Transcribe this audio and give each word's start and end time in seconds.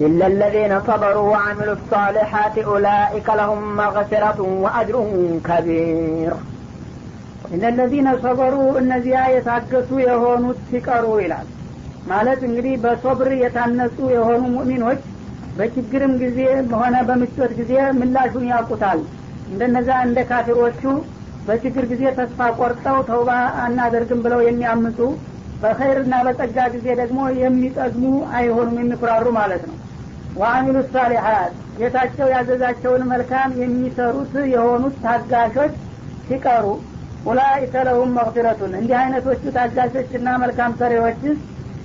إلا 0.00 0.26
الذين 0.26 0.80
صبروا 0.80 1.30
وعملوا 1.32 1.74
الصالحات 1.74 2.56
أولئك 2.60 3.28
لهم 3.30 3.76
مغفرة 3.76 4.38
وأجر 4.64 4.96
كبير 5.48 6.32
እነ 7.54 7.64
ለዚነ 7.76 8.08
ሰበሩ 8.22 8.54
እነዚያ 8.80 9.18
የታገሱ 9.34 9.90
የሆኑት 10.02 10.58
ሲቀሩ 10.70 11.04
ይላል 11.22 11.46
ማለት 12.10 12.40
እንግዲህ 12.48 12.74
በሶብር 12.82 13.30
የታነጹ 13.42 13.96
የሆኑ 14.14 14.42
ሙእሚኖች 14.56 15.00
በችግርም 15.58 16.12
ጊዜ 16.22 16.38
ሆነ 16.80 16.96
በምቾት 17.08 17.52
ጊዜ 17.60 17.72
ምላሹን 18.00 18.44
ያውቁታል 18.52 19.00
እንደነዛ 19.50 19.90
እንደ 20.06 20.18
ካፊሮቹ 20.30 20.82
በችግር 21.48 21.84
ጊዜ 21.92 22.04
ተስፋ 22.18 22.50
ቆርጠው 22.58 22.98
ተውባ 23.10 23.30
አናደርግም 23.64 24.22
ብለው 24.26 24.42
የሚያምፁ 24.48 24.98
በኸይርና 25.62 26.14
በጸጋ 26.26 26.58
ጊዜ 26.74 26.86
ደግሞ 27.00 27.20
የሚጠግሙ 27.42 28.04
አይሆኑም 28.38 28.76
የሚኩራሩ 28.82 29.26
ማለት 29.40 29.62
ነው 29.70 29.76
ወአሚሉ 30.35 30.77
ሳሊሓት 30.93 31.51
ጌታቸው 31.77 32.27
ያዘዛቸውን 32.33 33.03
መልካም 33.11 33.51
የሚሰሩት 33.61 34.33
የሆኑት 34.53 34.95
ታጋሾች 35.03 35.73
ሲቀሩ 36.27 36.65
ኡላኢከ 37.25 37.83
ለሁም 37.87 38.09
መግፊረቱን 38.17 38.73
እንዲህ 38.79 38.95
አይነቶቹ 39.01 39.43
ታጋሾችና 39.57 40.29
መልካም 40.43 40.71
ሰሪዎች 40.81 41.21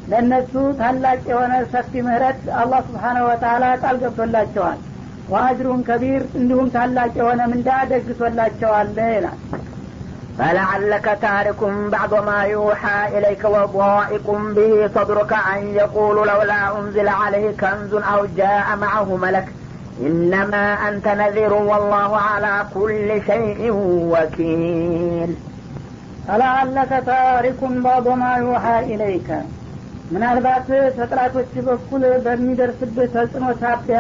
ለእነሱ 0.07 0.53
ታላቅ 0.79 1.19
የሆነ 1.31 1.55
ሰፊ 1.73 2.03
ምህረት 2.07 2.43
አላህ 2.61 2.81
ስብሓነሁ 2.87 3.25
ወተላ 3.31 3.65
ቃል 3.83 3.97
ገብቶላቸዋል። 4.03 4.79
ወአጅሩን 5.29 5.81
ከቢር 5.89 6.23
እንዲሁም 6.41 6.69
ታላቅ 6.77 7.11
የሆነ 7.21 7.41
ምንዳ 7.51 7.71
ደግሶላቸዋል 7.91 8.91
ይላል 9.09 9.39
فلعلك 10.40 11.18
تارك 11.22 11.62
بعض 11.92 12.14
ما 12.26 12.40
يوحى 12.44 13.18
إليك 13.18 13.44
وضائق 13.46 14.28
به 14.56 14.90
صدرك 14.96 15.34
أن 15.54 15.62
يقول 15.76 16.28
لولا 16.28 16.80
أنزل 16.80 17.08
عليه 17.08 17.48
كنز 17.52 17.94
أو 17.94 18.26
جاء 18.38 18.68
معه 18.82 19.16
ملك 19.16 19.48
إنما 20.02 20.66
أنت 20.88 21.08
نذير 21.08 21.54
والله 21.54 22.12
على 22.18 22.66
كل 22.74 23.10
شيء 23.26 23.60
وكيل 24.14 25.32
فلعلك 26.28 26.92
تارك 27.06 27.60
بعض 27.88 28.08
ما 28.22 28.34
يوحى 28.36 28.78
إليك 28.94 29.30
ምናልባት 30.14 30.68
ተጥላቶች 30.98 31.54
በኩል 31.68 32.04
በሚደርስብህ 32.26 33.08
ተጽዕኖ 33.14 33.46
ሳቢያ 33.62 34.00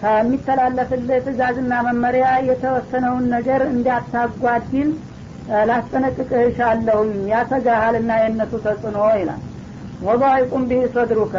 ከሚተላለፍልህ 0.00 1.18
ትእዛዝና 1.26 1.72
መመሪያ 1.86 2.26
የተወሰነውን 2.48 3.24
ነገር 3.34 3.60
እንዳታጓድል 3.72 4.90
ላስጠነቅቅህ 5.67 6.41
እሻለሁኝ 6.45 7.11
ያሰጋሃልና 7.31 8.11
የእነሱ 8.21 8.53
ተጽዕኖ 8.65 8.97
ይላል። 9.17 9.41
ወባይቁም 10.01 10.63
ቢህ 10.69 10.83
ሰድሩከ 10.95 11.35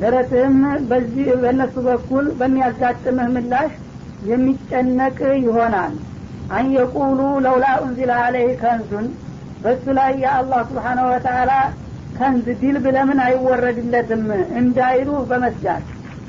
ደረትህም 0.00 0.56
በዚህ 0.90 1.28
በእነሱ 1.42 1.74
በኩል 1.86 2.26
በሚያጋጥምህ 2.40 3.28
ምላሽ 3.36 3.72
የሚጨነቅ 4.30 5.16
ይሆናል። 5.40 5.94
አንየቁሉ 6.52 7.20
ለውላ 7.44 7.66
ኡንዚላ 7.82 8.12
አለይህ 8.24 8.52
ከንዙን 8.60 9.06
በሱ 9.62 9.84
ላይ 9.98 10.12
የአላህ 10.22 10.60
ስብሓነሁ 10.68 11.06
ወተአላ 11.12 11.52
ከንዝ 12.18 12.46
ዲልብ 12.60 12.84
ለምን 12.96 13.18
አይወረድለትም 13.24 14.22
እንዳይሉ 14.60 15.08
በመስጋት። 15.30 15.84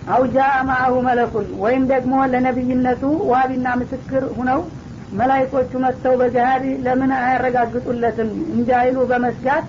አውጃ 0.09 0.37
ማአሁ 0.67 0.93
መለኩን 1.07 1.47
ወይም 1.63 1.83
ደግሞ 1.91 2.13
ለነቢይነቱ 2.31 3.03
ዋቢና 3.31 3.67
ምስክር 3.81 4.23
ሁነው 4.37 4.59
መላይኮቹ 5.19 5.71
መጥተው 5.83 6.13
በገሃድ 6.21 6.63
ለምን 6.85 7.11
አያረጋግጡለትም? 7.19 8.29
እንዳይሉ 8.55 8.97
በመስጋት 9.11 9.65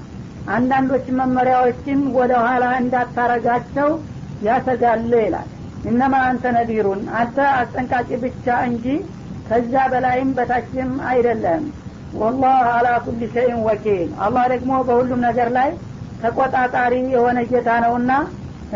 አንዳንዶች 0.48 1.06
መመሪያዎችን 1.18 2.00
ወደ 2.16 2.32
ኋላ 2.44 2.64
እንዳታረጋቸው 2.82 3.88
ያሰጋል 4.46 5.12
ይላል። 5.18 5.48
እነማ 5.90 6.14
አንተ 6.28 6.44
ነዲሩን 6.56 7.02
አንተ 7.18 7.36
አስጠንቃቂ 7.58 8.08
ብቻ 8.24 8.46
እንጂ 8.68 8.86
ከዛ 9.48 9.74
በላይም 9.92 10.30
በታችም 10.38 10.90
አይደለም። 11.10 11.62
ወላህ 12.20 12.66
አላ 12.74 12.88
ኩል 13.04 13.20
ሸይን 13.34 13.58
ወኪል። 13.66 14.08
አላህ 14.24 14.44
ደግሞ 14.52 14.72
በሁሉም 14.88 15.20
ነገር 15.28 15.48
ላይ 15.58 15.70
ተቆጣጣሪ 16.22 16.94
የሆነ 17.14 17.38
ጌታ 17.50 17.70
ነውና 17.84 18.12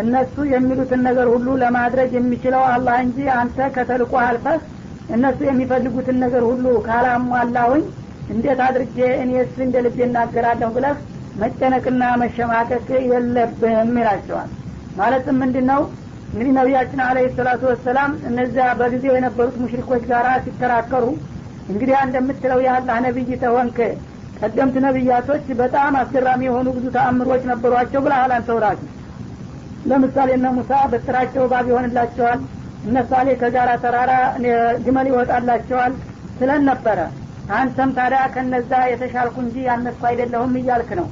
እነሱ 0.02 0.34
የሚሉትን 0.52 1.00
ነገር 1.08 1.26
ሁሉ 1.32 1.48
ለማድረግ 1.62 2.10
የሚችለው 2.16 2.62
አላህ 2.70 2.96
እንጂ 3.06 3.18
አንተ 3.38 3.68
ከተልቆ 3.74 4.12
አልፈህ 4.26 4.60
እነሱ 5.08 5.38
የሚፈልጉትን 5.46 6.18
ነገር 6.24 6.42
ሁሉ 6.50 6.66
ካላሟላሁኝ 6.86 7.82
እንዴት 8.34 8.60
አድርጌ 8.66 8.98
እኔስ 9.22 9.54
እንደ 9.64 9.76
ልቤ 9.86 9.98
እናገራለሁ 10.06 10.68
ብለህ 10.76 10.98
መጨነቅና 11.36 12.02
መሸማቀቅ 12.22 12.86
የለብህም 13.08 13.92
ይላቸዋል። 14.00 14.50
ማለትም 14.98 15.36
ምንድን 15.42 15.66
ነው 15.72 15.82
እንግዲህ 16.32 16.52
ነቢያችን 16.58 17.00
አለ 17.06 17.18
ሰላቱ 17.36 17.62
ወሰላም 17.70 18.12
እነዚያ 18.28 18.66
በጊዜው 18.78 19.14
የነበሩት 19.16 19.56
ሙሽሪኮች 19.62 20.02
ጋር 20.10 20.26
ሲከራከሩ 20.44 21.04
እንግዲህ 21.68 21.96
እንደምትለው 22.04 22.60
የአላህ 22.64 22.96
ነቢይ 23.06 23.30
ተሆንክ 23.42 23.78
ቀደምት 24.40 24.76
ነቢያቶች 24.86 25.44
በጣም 25.60 25.92
አስገራሚ 26.00 26.42
የሆኑ 26.48 26.68
ብዙ 26.76 26.86
ተአምሮች 26.96 27.42
ነበሯቸው 27.50 28.00
ብለሃል 28.06 28.32
አንተ 28.38 28.50
ለምሳሌ 29.90 30.30
እነ 30.38 30.48
ሙሳ 30.56 30.72
በትራቸው 30.90 31.44
ባብ 31.52 31.66
ይሆንላቸዋል 31.70 32.40
እነ 32.84 32.96
ሳሌ 33.10 33.28
ከጋራ 33.40 33.70
ተራራ 33.82 34.12
ግመል 34.84 35.08
ይወጣላቸዋል 35.10 35.92
ስለን 36.38 36.62
ነበረ። 36.70 36.98
አንተም 37.54 37.90
ታዲያ 37.96 38.20
ከነዛ 38.34 38.72
የተሻልኩ 38.90 39.36
እንጂ 39.44 39.56
ያነሱ 39.68 40.00
አይደለሁም 40.10 40.52
እያልክ 40.60 40.90
ነው። 41.00 41.06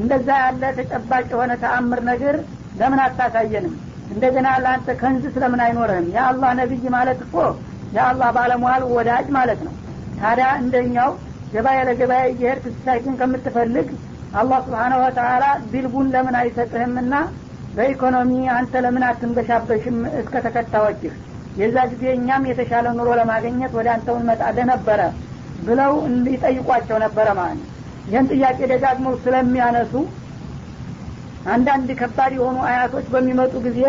እንደዛ 0.00 0.28
ያለ 0.42 0.62
ተጨባጭ 0.78 1.26
የሆነ 1.32 1.52
ተአምር 1.62 2.00
ነገር 2.10 2.36
ለምን 2.80 3.00
አታሳየንም? 3.04 3.74
እንደገና 4.12 4.48
ለአንተ 4.62 4.88
ከንዝ 5.00 5.24
ስለምን 5.34 5.60
አይኖርህም? 5.66 6.06
የአላህ 6.14 6.50
ነቢይ 6.60 6.86
ማለት 6.96 7.20
እኮ 7.26 7.34
የአላህ 7.96 8.28
ባለሟል 8.36 8.82
ወዳጅ 8.94 9.26
ማለት 9.36 9.60
ነው። 9.66 9.74
ታዲያ 10.20 10.48
እንደኛው 10.62 11.10
ገበያ 11.52 11.78
ለገበያ 11.88 12.22
እየሄድክ 12.32 12.66
ስታይቱን 12.74 13.14
ከምትፈልግ 13.20 13.88
አላህ 14.34 14.58
ስብሓነ 14.66 14.92
ወተላ 15.02 15.44
ቢልቡን 15.72 16.06
ለምን 16.14 16.36
አይሰጥህምና 16.40 17.14
በኢኮኖሚ 17.72 18.32
አንተ 18.54 18.80
ለምን 18.84 19.04
አትንበሻበሽም 19.08 19.98
እስከ 20.20 20.34
ተከታዮችህ? 20.46 21.12
የዛ 21.56 21.76
ጊዜ 21.92 22.04
እኛም 22.16 22.42
የተሻለ 22.50 22.86
ኑሮ 22.98 23.08
ለማግኘት 23.20 23.72
ወደ 23.78 23.88
አንተው 23.94 24.16
እንመጣለህ 24.20 24.66
ነበረ 24.72 25.00
ብለው 25.66 25.92
ይጠይቋቸው 26.32 26.96
ነበረ 27.04 27.26
ማለት 27.38 27.58
ነው። 27.60 27.68
ይህን 28.06 28.26
ጥያቄ 28.32 28.58
ደጋግመው 28.72 29.14
ስለሚያነሱ 29.24 29.92
አንዳንድ 31.46 31.88
ከባድ 32.00 32.32
የሆኑ 32.36 32.58
አያቶች 32.68 33.06
በሚመጡ 33.12 33.54
ጊዜ 33.66 33.80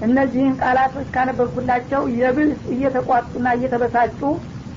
እነዚህን 0.00 0.54
ቃላቶች 0.62 1.08
ካነበብኩላቸው 1.14 2.02
የብስ 2.20 2.60
እየተቋጡና 2.74 3.48
እየተበሳጩ 3.56 4.20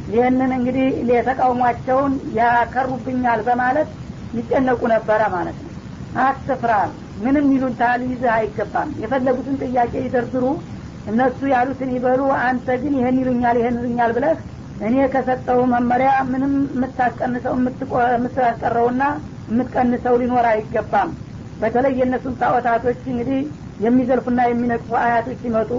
ይህንን 0.07 0.51
እንግዲህ 0.57 0.87
የተቃውሟቸውን 1.11 2.13
ያከሩብኛል 2.37 3.39
በማለት 3.47 3.89
ይጨነቁ 4.33 4.81
ነበረ 4.93 5.21
ማለት 5.35 5.57
ነው። 5.63 5.71
አትፍራ 6.23 6.73
ምንም 7.15 7.45
ይሉንታ 7.53 7.81
ሊይዝህ 8.01 8.31
አይገባም። 8.35 8.89
የፈለጉትን 9.01 9.55
ጥያቄ 9.63 9.93
ይደርድሩ 10.05 10.45
እነሱ 11.07 11.39
ያሉትን 11.53 11.89
ይበሉ 11.95 12.21
አንተ 12.45 12.67
ግን 12.81 12.93
ይህን 12.99 13.17
ይሉኛል 13.21 13.57
ይህን 13.61 13.75
ይሉኛል 13.79 14.11
ብለህ 14.17 14.37
እኔ 14.79 14.95
ከሰጠው 15.13 15.59
መመሪያ 15.73 16.11
ምንም 16.31 16.53
የምታስቀንሰው 16.73 17.53
የምታስቀረውና 18.13 19.03
የምትቀንሰው 19.49 20.15
ሊኖር 20.21 20.47
አይገባም። 20.51 21.11
በተለይ 21.61 21.93
የእነሱን 21.99 22.33
ጣዖታቶች 22.41 23.01
እንግዲህ 23.11 23.39
የሚዘልፉና 23.79 24.41
የሚነቅፉ 24.47 24.89
አያቶች 25.03 25.37
ሲመጡ 25.43 25.71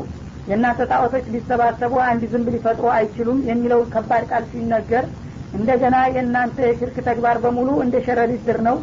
የእናንተ 0.46 0.80
ጣዖቶች 0.90 1.24
ሊሰባሰቡ 1.34 1.94
አንድ 2.08 2.22
ዝንብ 2.32 2.48
ሊፈጥሩ 2.54 2.86
አይችሉም 2.96 3.38
የሚለው 3.48 3.80
ከባድ 3.94 4.24
ቃል 4.30 4.44
ሲነገር 4.50 5.04
እንደገና 5.52 5.96
የእናንተ 6.14 6.56
የሽርክ 6.66 6.96
ተግባር 7.08 7.36
በሙሉ 7.44 7.68
እንደ 7.84 7.96
ሸረሪት 8.06 8.42
ድር 8.48 8.58
ነው 8.68 8.76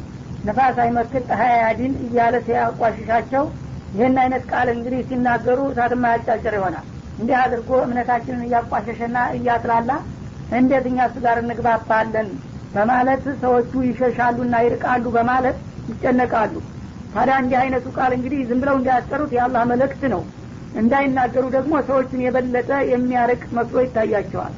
ነፋስ 0.44 0.78
አይመክት 0.84 1.24
ፀሐይ 1.30 1.52
አያዲን 1.58 1.94
እያለ 2.06 2.36
ሲያቋሽሻቸው 2.48 3.44
ይህን 3.94 4.18
አይነት 4.22 4.44
ቃል 4.52 4.68
እንግዲህ 4.74 5.02
ሲናገሩ 5.10 5.60
እሳትማ 5.70 6.12
ያጫጭር 6.14 6.54
ይሆናል። 6.58 6.86
እንዲህ 7.20 7.36
አድርጎ 7.42 7.70
እምነታችንን 7.86 8.46
እያቋሸሸና 8.48 9.18
እያጥላላ 9.38 9.92
እንዴት 10.60 10.86
እኛ 10.90 11.00
እሱ 11.10 11.18
ጋር 11.26 11.38
እንግባባለን 11.42 12.30
በማለት 12.74 13.24
ሰዎቹ 13.42 13.72
ይሸሻሉና 13.88 14.56
ይርቃሉ 14.66 15.06
በማለት 15.18 15.58
ይጨነቃሉ። 15.92 16.54
ታዲያ 17.14 17.36
እንዲህ 17.42 17.58
አይነቱ 17.62 17.88
ቃል 17.98 18.12
እንግዲህ 18.18 18.40
ዝም 18.50 18.62
ብለው 18.64 18.78
እንዳያስቀሩት 18.80 19.32
የአላህ 19.36 19.64
መልእክት 19.72 20.04
ነው። 20.14 20.22
እንዳይናገሩ 20.82 21.44
ደግሞ 21.56 21.74
ሰዎችን 21.90 22.24
የበለጠ 22.26 22.72
የሚያርቅ 22.92 23.42
መስሎ 23.58 23.78
ይታያቸዋል። 23.86 24.54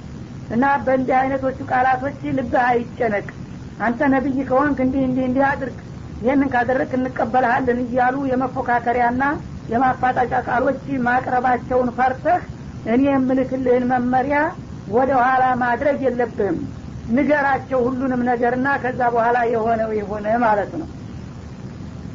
እና 0.56 0.66
በእንዲህ 0.86 1.16
አይነቶቹ 1.22 1.58
ቃላቶች 1.72 2.20
ልብህ 2.38 2.64
አይጨነቅ 2.68 3.28
አንተ 3.80 4.08
ነቢይ 4.14 4.38
ከሆንክ 4.50 4.78
እንዲህ 4.86 5.04
እንዲህ 5.08 5.24
እንዲህ 5.28 5.44
አድርግ 5.50 5.78
ይህንን 6.22 6.50
ካደረግ 6.54 6.92
እንቀበልሃለን 6.98 7.80
እያሉ 7.84 8.16
የመፎካከሪያና 8.30 9.24
የማፋጣጫ 9.72 10.34
ቃሎች 10.48 10.84
ማቅረባቸውን 11.06 11.90
ፈርተህ 11.98 12.42
እኔ 12.94 13.04
የምልክልህን 13.10 13.86
መመሪያ 13.92 14.38
ወደ 14.96 15.12
ኋላ 15.22 15.44
ማድረግ 15.64 16.00
የለብህም። 16.06 16.58
ንገራቸው 17.10 17.80
ሁሉንም 17.88 18.22
ነገርና 18.30 18.68
ከዛ 18.84 19.02
በኋላ 19.16 19.38
የሆነው 19.54 19.92
የሆነ 20.00 20.28
ማለት 20.44 20.72
ነው። 20.80 20.88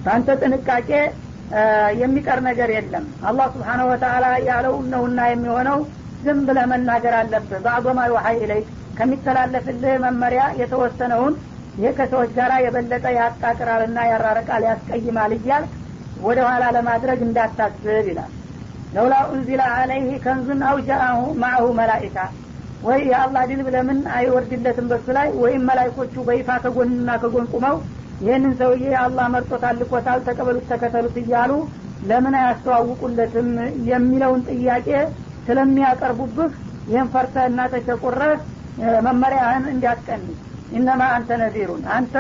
በአንተ 0.05 0.37
ጥንቃቄ 0.43 0.91
የሚቀር 2.01 2.41
ነገር 2.49 2.71
የለም። 2.75 3.07
አላህ 3.29 3.47
ስብሓነሁ 3.55 3.87
ወተአላ 3.93 4.27
ያለው 4.49 4.75
ነውና 4.93 5.21
የሚሆነው 5.31 5.79
ዝም 6.25 6.41
ብለህ 6.49 6.67
መናገር 6.73 7.15
አለብህ። 7.21 7.61
بعض 7.65 7.92
ما 7.92 8.01
يوحى 8.11 8.37
إليك 8.45 8.67
ከሚተላለፍልህ 8.99 9.95
መመሪያ 10.05 10.43
የተወሰነውን 10.61 11.35
ይህ 11.77 11.93
ከሰዎች 11.99 12.31
ጋር 12.39 12.53
የበለጠ 12.65 13.07
ያቃቅራልና 13.19 13.99
ያራርቃል 14.11 14.63
ያስቀይማል 14.69 15.33
እያልክ 15.37 15.65
ወደ 16.21 16.39
ኋላ 16.49 16.65
ለማድረግ 16.77 17.19
እንዳታስብ 17.27 17.85
ይላል። 18.09 18.31
لولا 18.93 19.15
أنزل 19.31 19.63
عليه 19.75 20.15
كنز 20.25 20.63
أو 20.69 20.77
جاء 20.89 21.21
معه 21.43 21.67
ملك 21.79 22.17
ወይ 22.83 23.01
የአላህ 23.11 23.43
ድል 23.51 23.61
ለምን 23.75 23.99
አይወርድለትም 24.17 24.87
በሱ 24.91 25.07
ላይ 25.17 25.29
ወይም 25.43 25.63
መላይኮቹ 25.69 26.15
በይፋ 26.29 26.51
ከጎንና 26.65 27.11
ከጎን 27.23 27.47
ቁመው 27.55 27.77
ይህንን 28.21 28.53
ሰውዬ 28.61 28.85
አላህ 29.03 29.27
መርጦታል 29.35 29.77
ልኮታል 29.81 30.21
ተቀበሉት 30.27 30.67
ተከተሉት 30.73 31.17
እያሉ 31.23 31.53
ለምን 32.03 32.35
አያስተዋውቁለትም 32.41 33.49
የሚለውን 33.91 34.43
ጥያቄ 34.51 34.89
ስለሚያቀርቡብህ 35.47 36.53
ይህን 36.87 37.09
ፈርተህ 37.15 37.45
እና 37.51 37.61
ተሸቁረህ 37.73 38.39
መመሪያህን 39.07 39.65
እንዲያስቀንስ 39.73 40.39
ኢነማ 40.71 41.03
አንተ 41.17 41.31
ነዚሩን 41.41 41.83
አንተ 41.95 42.15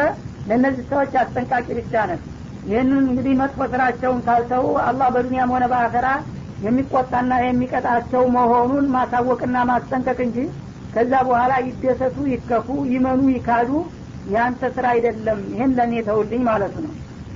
ለእነዚህ 0.46 0.84
ሰዎች 0.90 1.12
አስጠንቃቂ 1.20 1.66
ብቻ 1.78 1.94
ነህ። 2.10 2.20
ይህንን 2.64 3.04
እንግዲህ 3.04 3.34
መጥፎ 3.40 3.60
ስራቸውን 3.72 4.20
ካልተው 4.26 4.64
አላህ 4.86 5.08
በዱኒያም 5.14 5.52
ሆነ 5.54 5.64
በአኸራ 5.72 6.08
የሚቆጣና 6.60 7.32
የሚቀጣቸው 7.42 8.22
መሆኑን 8.34 8.86
ማሳወቅና 8.94 9.58
ማስጠንቀቅ 9.70 10.18
እንጂ 10.26 10.38
ከዛ 10.94 11.12
በኋላ 11.26 11.52
ይደሰቱ 11.66 12.16
ይከፉ 12.32 12.68
ይመኑ 12.94 13.22
ይካዱ 13.34 13.70
የአንተ 14.30 14.62
ስራ 14.74 14.86
አይደለም። 14.94 15.38
ይህን 15.52 15.72
ለእኔ 15.78 16.02
ተውልኝ 16.08 16.42
ማለቱ 16.48 16.74
ነው። 16.86 16.92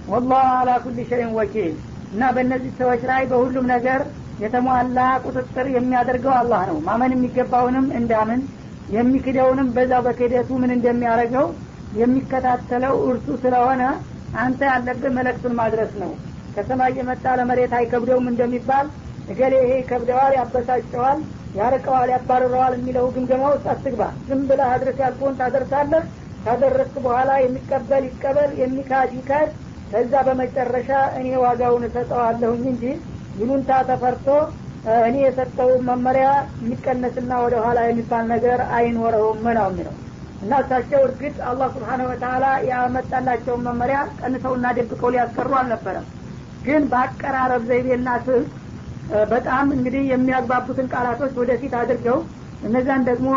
ወላሁ 0.08 0.48
አላ 0.56 0.70
ኩል 0.84 0.98
ሸይን 1.10 1.30
ወኪል። 1.38 1.72
እና 2.12 2.24
በእነዚህ 2.34 2.72
ሰዎች 2.80 3.02
ላይ 3.10 3.22
በሁሉም 3.30 3.66
ነገር 3.74 4.00
የተሟላ 4.42 4.98
ቁጥጥር 5.24 5.66
የሚያደርገው 5.74 6.34
አላህ 6.40 6.62
ነው። 6.70 6.78
ማመን 6.86 7.14
የሚገባውንም 7.14 7.86
እንዳምን 7.98 8.40
የሚክደውንም 8.88 9.68
በዛው 9.76 10.02
በክደቱ 10.06 10.50
ምን 10.62 10.72
እንደሚያደርገው 10.76 11.46
የሚከታተለው 11.98 12.94
እርሱ 13.08 13.26
ስለሆነ 13.42 13.82
አንተ 14.42 14.60
ያለብህ 14.70 15.12
መለክቱን 15.16 15.54
ማድረስ 15.60 15.92
ነው። 16.02 16.12
ከሰማይ 16.54 16.92
የመጣ 16.98 17.24
ለመሬት 17.38 17.72
አይከብደውም 17.78 18.26
እንደሚባል 18.30 18.86
እገሌ 19.28 19.54
ይሄ 19.60 19.72
ይከብደዋል 19.78 20.32
ያበሳጨዋል 20.38 21.18
ያርቀዋል 21.58 22.08
ያባርረዋል 22.12 22.72
የሚለው 22.76 23.06
ግምገማ 23.14 23.42
ውስጥ 23.52 23.66
አትግባ። 23.72 24.02
ዝም 24.28 24.40
ብለህ 24.48 24.70
አድረስ 24.74 24.98
ያልኩን 25.04 25.38
ታደርሳለህ። 25.40 26.04
ካደረስክ 26.44 26.96
በኋላ 27.04 27.30
የሚቀበል 27.42 28.02
ይቀበል 28.08 28.50
የሚካድ 28.60 29.12
ይካድ። 29.18 29.50
ከዛ 29.92 30.12
በመጨረሻ 30.26 30.90
እኔ 31.18 31.28
ዋጋውን 31.44 31.84
እሰጠዋለሁኝ 31.88 32.64
እንጂ 32.72 32.84
ይሉንታ 33.40 33.70
ተፈርቶ 33.88 34.26
እኔ 35.02 35.16
የሰጠውን 35.22 35.82
መመሪያ 35.88 36.26
የሚቀነስና 36.58 37.32
ወደ 37.44 37.54
ኋላ 37.64 37.78
የሚባል 37.86 38.24
ነገር 38.32 38.58
አይኖረውም 38.76 39.38
ነው 39.58 39.66
የሚለው። 39.68 39.94
እና 40.42 40.54
እሳቸው 40.62 41.00
እርግጥ 41.06 41.36
አላህ 41.50 41.68
ስብሓነሁ 41.74 42.06
ወተላ 42.10 42.46
ያመጣላቸውን 42.68 43.62
መመሪያ 43.68 43.98
ቀንሰውና 44.20 44.72
ደብቀው 44.78 45.12
ሊያስቀሩ 45.14 45.52
አልነበረም። 45.60 46.06
ግን 46.64 46.82
በአቀራረብ 46.90 47.62
ዘይቤና 47.70 48.08
ስልት 48.26 48.50
በጣም 49.32 49.66
እንግዲህ 49.76 50.02
የሚያግባቡትን 50.10 50.86
ቃላቶች 50.92 51.32
ወደፊት 51.40 51.72
አድርገው 51.80 52.18
እነዛን 52.62 53.02
ደግሞ 53.08 53.30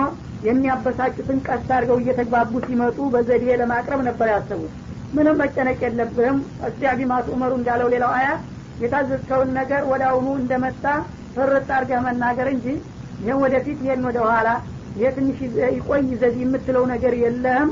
የሚያበሳጩትን 0.43 1.39
ቀስ 1.47 1.65
አድርገው 1.69 1.97
እየተግባቡ 2.01 2.59
ሲመጡ 2.65 2.97
በዘዴ 3.13 3.45
ለማቅረብ 3.61 4.01
ነበር 4.07 4.27
ያሰቡት። 4.33 4.73
ምንም 5.13 5.39
መጨነቅ 5.41 5.79
የለብህም። 5.85 6.37
እስቲያቢ 6.67 6.99
ማቱ 7.11 7.27
ኡመሩ 7.35 7.51
እንዳለው 7.59 7.87
ሌላው 7.93 8.11
አያት 8.17 8.41
የታዘዝከውን 8.79 9.51
ነገር 9.59 9.81
ወደ 9.91 10.03
አሁኑ 10.09 10.27
እንደመጣ 10.41 10.83
ፍርጥ 11.37 11.67
አድርገህ 11.75 12.01
መናገር 12.07 12.47
እንጂ 12.53 12.65
ይህን 13.19 13.39
ወደፊት 13.43 13.79
ይሄን 13.85 14.03
ወደ 14.09 14.19
ኋላ 14.27 14.49
ትንሽ 15.15 15.39
ይቆይ 15.75 16.01
ዘዴ 16.21 16.35
የምትለው 16.41 16.83
ነገር 16.91 17.13
የለህም። 17.19 17.69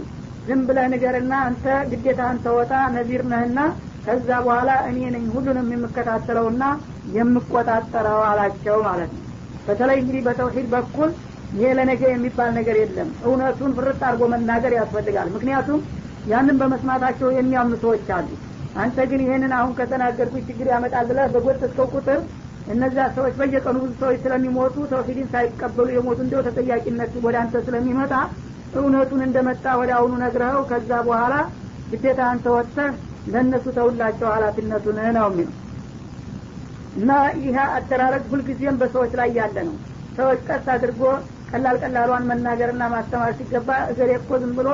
ዝም 0.47 0.59
ብለህ 0.67 0.87
ንገርና 0.93 1.33
አንተ 1.45 1.63
ግዴታህን 1.91 2.39
ተወጣ 2.43 2.71
ነዚር 2.95 3.21
ነህና 3.31 3.59
ከዛ 4.05 4.29
በኋላ 4.43 4.71
እኔ 4.89 4.97
ነኝ 5.13 5.23
ሁሉንም 5.35 5.69
የምከታተለውና 5.73 6.63
የምቆጣጠረው 7.15 8.19
አላቸው 8.27 8.77
ማለት 8.87 9.11
ነው። 9.15 9.21
በተለይ 9.67 9.97
እንግዲህ 10.01 10.21
በተውሂድ 10.27 10.67
በኩል 10.73 11.09
ይሄ 11.55 11.69
ለነገ 11.77 12.01
የሚባል 12.11 12.49
ነገር 12.57 12.75
የለም። 12.81 13.09
እውነቱን 13.25 13.73
ፍርጥ 13.77 13.99
አድርጎ 14.07 14.23
መናገር 14.33 14.73
ያስፈልጋል። 14.79 15.29
ምክንያቱም 15.35 15.81
ያንን 16.27 16.57
በመስማታቸው 16.61 17.29
የሚያምኑ 17.35 17.75
ሰዎች 17.83 18.07
አሉ። 18.15 18.27
አንተ 18.75 18.97
ግን 19.09 19.21
ይህንን 19.25 19.51
አሁን 19.57 19.73
ከተናገርኩ 19.77 20.35
ችግር 20.47 20.67
ያመጣል 20.73 21.05
ብለህ 21.09 21.27
በጎተትከው 21.35 21.87
ቁጥር 21.95 22.19
እነዚያ 22.73 23.03
ሰዎች 23.15 23.33
በየቀኑ 23.39 23.77
ብዙ 23.83 23.91
ሰዎች 23.99 24.17
ስለሚሞቱ 24.23 24.75
ተውሂድን 24.91 25.27
ሳይቀበሉ 25.33 25.87
የሞቱ 25.95 26.19
እንደው 26.25 26.41
ተጠያቂነት 26.47 27.13
ወደ 27.25 27.35
አንተ 27.41 27.61
ስለሚመጣ 27.67 28.13
እውነቱን 28.73 29.21
እንደመጣ 29.25 29.65
ወደ 29.81 29.91
አሁኑ 29.97 30.13
ነግረኸው 30.23 30.63
ከዛ 30.71 30.91
በኋላ 31.07 31.33
ግዴታ 31.91 32.21
አንተ 32.31 32.45
ወጥተህ 32.55 32.93
ለእነሱ 33.27 33.65
ተውላቸው 33.77 34.27
ሀላፊነቱን 34.33 34.97
ነው 35.17 35.27
የሚለው። 35.29 35.53
እና 36.95 37.11
ይህ 37.39 37.55
አደራረግ 37.69 38.23
ሁልጊዜም 38.31 38.79
በሰዎች 38.81 39.13
ላይ 39.19 39.29
ያለ 39.39 39.57
ነው። 39.69 39.75
ሰዎች 40.17 40.41
ቀስ 40.49 40.67
አድርጎ 40.73 41.01
ቀላል 41.51 41.77
ቀላሏን 41.83 42.27
መናገርና 42.29 42.83
ማስተማር 42.93 43.33
ሲገባ 43.39 43.69
እገሌ 43.91 44.11
እኮ 44.19 44.37
ዝም 44.41 44.53
ብሎ 44.59 44.69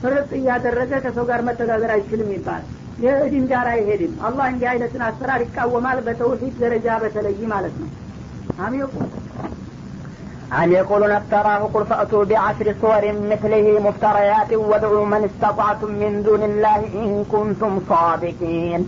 ፍርጥ 0.00 0.30
እያደረገ 0.38 0.92
ከሰው 1.04 1.24
ጋር 1.30 1.40
መተዳደር 1.48 1.90
አይችልም 1.94 2.30
ይባል 2.36 2.64
የእድን 3.05 3.45
ጋር 3.51 3.67
አይሄድም 3.73 4.13
አላህ 4.27 4.45
እንዲህ 4.53 4.67
አይነትን 4.71 5.03
አሰራር 5.09 5.41
ይቃወማል 5.45 5.99
በተውሂድ 6.07 6.55
ደረጃ 6.63 6.87
በተለይ 7.03 7.39
ማለት 7.53 7.75
ነው 7.83 7.89
አሚቁ 8.65 8.91
أم 10.53 10.71
يقولون 10.71 11.11
افتراه 11.11 11.69
قل 11.73 11.85
فأتوا 11.85 12.23
بعشر 12.25 12.67
صور 12.81 13.03
مثله 13.31 13.79
مفتريات 13.79 14.53
وادعوا 14.53 15.05
من 15.05 15.21
استطعتم 15.29 15.91
من 15.91 16.23
دون 16.23 16.43
الله 16.43 16.79
إن 16.95 17.09
كنتم 17.33 17.81
صادقين 17.89 18.81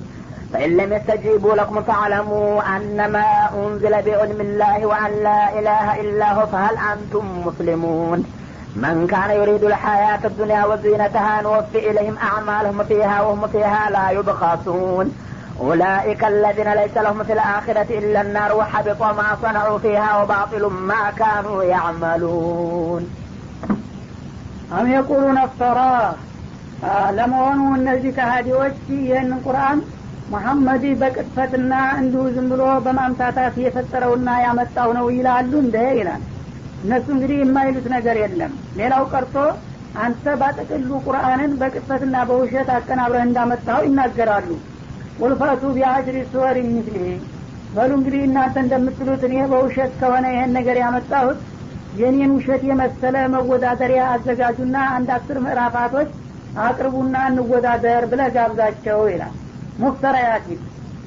فإن 0.54 0.78
لم 0.78 0.94
يستجيبوا 0.94 1.56
لكم 1.56 1.84
فاعلموا 1.84 2.76
أنما 2.76 3.26
أنزل 3.56 4.02
بعلم 4.02 4.40
الله 4.42 4.86
وأن 4.86 5.12
لا 5.24 5.60
إله 5.60 6.02
إلا 6.02 6.34
هو 6.34 6.46
فهل 6.48 6.76
أنتم 6.94 7.26
مسلمون 7.48 8.20
من 8.76 9.08
كان 9.08 9.30
يريد 9.32 9.64
الحياة 9.64 10.20
الدنيا 10.26 10.66
وزينتها 10.66 11.42
نوفي 11.42 11.80
إليهم 11.90 12.16
أعمالهم 12.20 12.84
فيها 12.84 13.22
وهم 13.22 13.48
فيها 13.48 13.90
لا 13.90 14.06
يبخسون 14.12 15.06
أولئك 15.60 16.22
الذين 16.26 16.70
ليس 16.74 16.96
لهم 16.98 17.24
في 17.24 17.34
الآخرة 17.34 17.90
إلا 18.00 18.22
النار 18.22 18.52
وحبط 18.56 19.02
ما 19.20 19.30
صنعوا 19.42 19.78
فيها 19.78 20.10
وباطل 20.20 20.64
ما 20.92 21.04
كانوا 21.22 21.60
يعملون 21.74 23.04
አም 24.76 24.88
የቁሉን 24.92 25.38
አፍተራ 25.42 25.80
ለመሆኑ 27.18 27.60
እነዚህ 27.80 28.12
ከሃዲዎች 28.18 28.78
ይህንን 29.08 29.42
ቁርአን 29.46 29.80
መሐመድ 30.34 30.84
በቅጥፈትና 31.02 31.74
እንዲሁ 32.02 32.24
ዝም 32.36 32.48
ብሎ 32.52 32.64
በማምታታት 32.86 33.56
የፈጠረውና 33.66 34.30
ያመጣው 34.46 34.90
ነው 34.98 35.06
ይላሉ 35.18 35.52
እንደ 35.66 35.78
ይላል 36.00 36.22
እነሱ 36.83 37.07
እንግዲህ 37.15 37.39
የማይሉት 37.41 37.87
ነገር 37.95 38.17
የለም። 38.23 38.53
ሌላው 38.79 39.05
ቀርቶ 39.13 39.37
አንተ 39.99 40.35
ባጠቅሉ 40.41 40.91
ቁርአንን 41.07 41.53
በቅጥፈትና 41.61 42.17
በውሸት 42.29 42.69
አቀናብረህ 42.75 43.25
እንዳመጣው 43.27 43.81
ይናገራሉ። 43.87 44.51
ቁልፈቱ 45.19 45.63
ቢአሽሪ 45.77 46.17
ሱወር 46.31 46.57
ሚስሊህ 46.69 47.17
በሉ 47.73 47.91
እንግዲህ 47.99 48.23
እናንተ 48.27 48.57
እንደምትሉት 48.65 49.23
እኔ 49.29 49.35
በውሸት 49.51 49.93
ከሆነ 50.01 50.27
ይሄን 50.35 50.55
ነገር 50.59 50.77
ያመጣሁት 50.83 51.41
የኔን 51.99 52.33
ውሸት 52.37 52.63
የመሰለ 52.69 53.17
መወዳደሪያ 53.35 54.03
አዘጋጁና 54.13 54.77
አንድ 54.95 55.09
አስር 55.17 55.39
ምዕራፋቶች 55.45 56.11
አቅርቡና 56.63 57.17
እንወዳደር 57.31 58.05
ብለ 58.11 58.23
ጋብዛቸው 58.37 59.01
ይላል። 59.13 59.35
ሙፍተራያቲን 59.83 60.61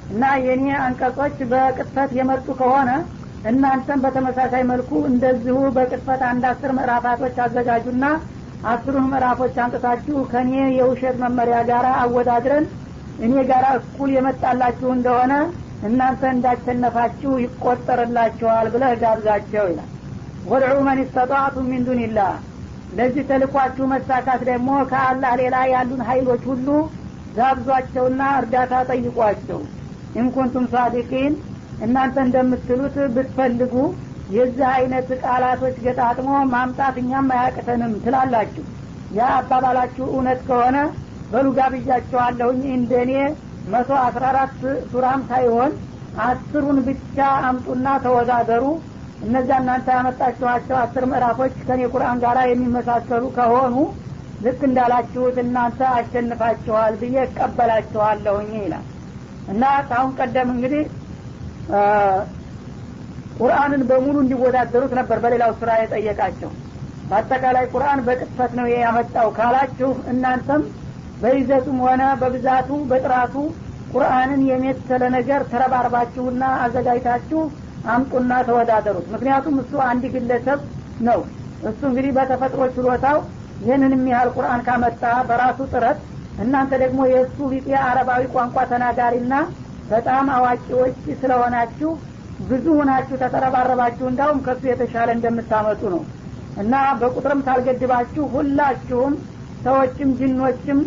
እና 0.10 0.24
የኔ 0.46 0.66
አንቀጾች 0.84 1.38
በቅጥፈት 1.52 2.12
የመጡ 2.20 2.48
ከሆነ 2.60 2.90
እናንተም 3.50 4.02
በተመሳሳይ 4.04 4.64
መልኩ 4.72 4.92
እንደዚሁ 5.10 5.58
በቅጥፈት 5.76 6.22
አንድ 6.28 6.44
አስር 6.50 6.72
ምዕራፋቶች 6.78 7.38
አዘጋጁና 7.46 8.06
አስሩን 8.72 9.08
ምዕራፎች 9.12 9.56
አንጥታችሁ 9.64 10.18
ከእኔ 10.32 10.52
የውሸት 10.78 11.16
መመሪያ 11.24 11.60
ጋር 11.70 11.86
አወዳድረን 11.96 12.66
እኔ 13.20 13.34
ጋር 13.50 13.66
እኩል 13.80 14.10
የመጣላችሁ 14.16 14.90
እንደሆነ 14.96 15.34
እናንተ 15.88 16.22
እንዳሸነፋችሁ 16.34 17.32
ይቆጠርላችኋል 17.44 18.68
ብለህ 18.74 18.94
ጋብዛቸው 19.02 19.66
ይላል። 19.72 19.90
ወድዑ 20.46 20.76
መን 20.88 21.00
ስተጣቱ 21.08 21.56
ሚን 21.70 21.82
ዱንላህ 21.88 22.34
ለዚህ 22.98 23.24
ተልኳችሁ 23.30 23.86
መሳካት 23.92 24.42
ደግሞ 24.50 24.70
ከአላህ 24.92 25.34
ሌላ 25.42 25.58
ያሉን 25.74 26.02
ሀይሎች 26.10 26.44
ሁሉ 26.52 26.68
ጋብዟቸውና 27.38 28.22
እርዳታ 28.40 28.74
ጠይቋቸው። 28.90 29.60
ኢንኩንቱም 30.22 30.66
ሳዲቂን 30.74 31.34
እናንተ 31.82 32.16
እንደምትሉት 32.26 32.96
ብትፈልጉ 33.16 33.74
የዚህ 34.36 34.68
አይነት 34.74 35.08
ቃላቶች 35.24 35.78
ገጣጥሞ 35.86 36.30
ማምጣት 36.52 36.98
እኛም 37.02 37.30
አያቅተንም 37.36 37.94
ትላላችሁ። 38.04 38.66
ያ 39.18 39.30
አባባላችሁ 39.38 40.06
እውነት 40.12 40.42
ከሆነ 40.48 40.78
በሉ 41.32 41.48
ጋብዣችኋለሁኝ 41.58 42.62
እንደኔ 42.78 43.12
መቶ 43.72 43.90
አስራ 44.06 44.24
አራት 44.32 44.54
ሱራም 44.92 45.22
ሳይሆን 45.30 45.74
አስሩን 46.24 46.78
ብቻ 46.88 47.18
አምጡና 47.50 47.88
ተወዳደሩ 48.06 48.64
እነዚያ 49.26 49.58
እናንተ 49.62 49.88
ያመጣችኋቸው 49.96 50.78
አስር 50.84 51.04
ምዕራፎች 51.12 51.56
ከኔ 51.68 51.82
ቁርአን 51.94 52.22
ጋር 52.24 52.38
የሚመሳሰሉ 52.44 53.24
ከሆኑ 53.38 53.76
ልክ 54.46 54.62
እንዳላችሁት 54.68 55.36
እናንተ 55.44 55.80
አሸንፋችኋል 55.98 56.94
ብዬ 57.02 57.18
እቀበላችኋለሁኝ 57.28 58.52
ይላል። 58.60 58.86
እና 59.48 59.64
ከአሁን 59.88 60.12
ቀደም 60.20 60.50
እንግዲህ 60.56 60.84
ቁርአንን 63.40 63.82
በሙሉ 63.90 64.16
እንዲወዳደሩት 64.24 64.94
ነበር 65.00 65.18
በሌላው 65.24 65.52
ስራ 65.60 65.72
የጠየቃቸው። 65.80 66.52
በአጠቃላይ 67.10 67.66
ቁርአን 67.74 68.00
በቅጥፈት 68.08 68.52
ነው 68.60 68.68
ያመጣው 68.76 69.30
ካላችሁ 69.38 69.90
እናንተም 70.12 70.62
በይዘቱም 71.22 71.80
ሆነ 71.86 72.04
በብዛቱ 72.22 72.70
በጥራቱ 72.92 73.36
ቁርአንን 73.94 74.42
የመሰለ 74.50 75.04
ነገር 75.16 75.42
ተረባርባችሁና 75.52 76.44
አዘጋጅታችሁ 76.64 77.42
አምጡና 77.92 78.32
ተወዳደሩት። 78.48 79.08
ምክንያቱም 79.14 79.56
እሱ 79.62 79.74
አንድ 79.90 80.04
ግለሰብ 80.14 80.60
ነው። 81.08 81.20
እሱ 81.70 81.82
እንግዲህ 81.90 82.12
በተፈጥሮ 82.18 82.62
ችሎታው 82.76 83.18
ይህንን 83.62 83.94
የሚያህል 83.96 84.30
ቁርአን 84.36 84.62
ካመጣ 84.68 85.04
በራሱ 85.30 85.60
ጥረት 85.74 86.00
እናንተ 86.44 86.72
ደግሞ 86.84 87.00
የእሱ 87.12 87.38
ቢጤ 87.52 87.68
አረባዊ 87.88 88.22
ቋንቋ 88.34 88.58
ተናጋሪና 88.72 89.34
በጣም 89.92 90.26
አዋቂዎች 90.36 90.98
ስለሆናችሁ 91.22 91.90
ብዙ 92.50 92.66
ሁናችሁ 92.78 93.16
ተተረባረባችሁ 93.24 94.06
እንዳውም 94.10 94.40
ከሱ 94.46 94.62
የተሻለ 94.70 95.10
እንደምታመጡ 95.16 95.82
ነው። 95.94 96.02
እና 96.62 96.74
በቁጥርም 97.00 97.44
ታልገድባችሁ 97.48 98.24
ሁላችሁም 98.34 99.14
ሰዎችም 99.66 100.10
ጅኖችም 100.20 100.80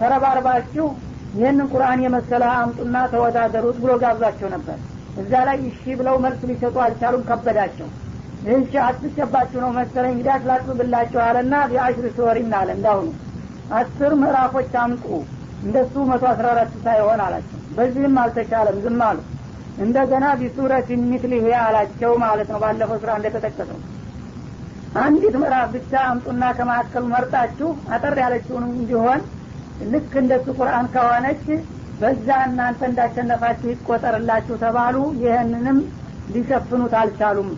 ተረባርባችሁ 0.00 0.86
ይህንን 1.34 1.68
ቁርአን 1.72 2.02
የመሰለ 2.04 2.44
አምጡና 2.56 2.96
ተወዳደሩት 3.12 3.78
ብሎ 3.82 3.92
ጋብዛቸው 4.02 4.48
ነበር። 4.54 4.78
እዛ 5.22 5.32
ላይ 5.48 5.58
እሺ 5.70 5.82
ብለው 6.00 6.16
መልስ 6.24 6.42
ሊሰጡ 6.50 6.76
አልቻሉም 6.84 7.24
ከበዳቸው። 7.28 7.88
ይህች 8.44 8.74
አትሸባችሁ 8.84 9.58
ነው 9.64 9.70
መሰለኝ 9.78 10.12
እንግዲህ 10.14 10.32
አስላጥብላችሁ 10.36 11.20
አለና 11.24 11.54
ቢአሽር 11.70 12.06
ስወሪን 12.16 12.52
አለ 12.60 12.68
እንዳሁኑ። 12.76 13.08
አስር 13.78 14.12
ምዕራፎች 14.20 14.72
አምጡ 14.82 15.06
እንደሱ 15.64 15.94
መቶ 16.10 16.24
አስራ 16.32 16.46
አራት 16.54 16.72
ሳይሆን 16.84 17.20
አላቸው 17.24 17.57
በዚህም 17.78 18.16
አልተቻለም 18.22 18.78
ዝም 18.84 19.00
አሉ። 19.08 19.18
እንደገና 19.78 20.26
ቢሱረት 20.40 20.88
ሚትሊህ 21.04 21.44
አላቸው 21.62 22.12
ማለት 22.24 22.48
ነው 22.52 22.58
ባለፈው 22.62 22.98
ስራ 23.02 23.10
እንደተጠቀሰው። 23.18 23.78
አንዲት 24.98 25.34
ምዕራፍ 25.40 25.68
ብቻ 25.74 25.92
አምጡና 26.10 26.44
ከመካከሉ 26.58 27.04
መርጣችሁ 27.12 27.68
አጠር 27.94 28.16
ያለችውንም 28.22 28.72
እንዲሆን 28.76 29.20
ልክ 29.92 30.12
እንደሱ 30.22 30.46
ቁርአን 30.58 30.86
ከሆነች 30.94 31.44
በዛ 32.00 32.28
እናንተ 32.48 32.80
እንዳሸነፋችሁ 32.88 33.68
ይቆጠርላችሁ 33.72 34.56
ተባሉ። 34.64 34.96
ይህንንም 35.22 35.78
ሊሸፍኑት 36.34 36.94
አልቻሉም። 37.00 37.50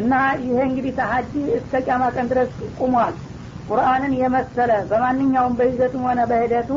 እና 0.00 0.12
ይሄ 0.42 0.58
እንግዲህ 0.68 0.92
ተሀዲ 0.98 1.32
እስከ 1.58 1.72
ቀን 2.14 2.28
ድረስ 2.32 2.52
ቁሟል። 2.80 3.14
ቁርአንን 3.68 4.12
የመሰለ 4.20 4.72
በማንኛውም 4.90 5.54
በይዘቱም 5.58 6.02
ሆነ 6.08 6.20
በሂደቱ 6.30 6.70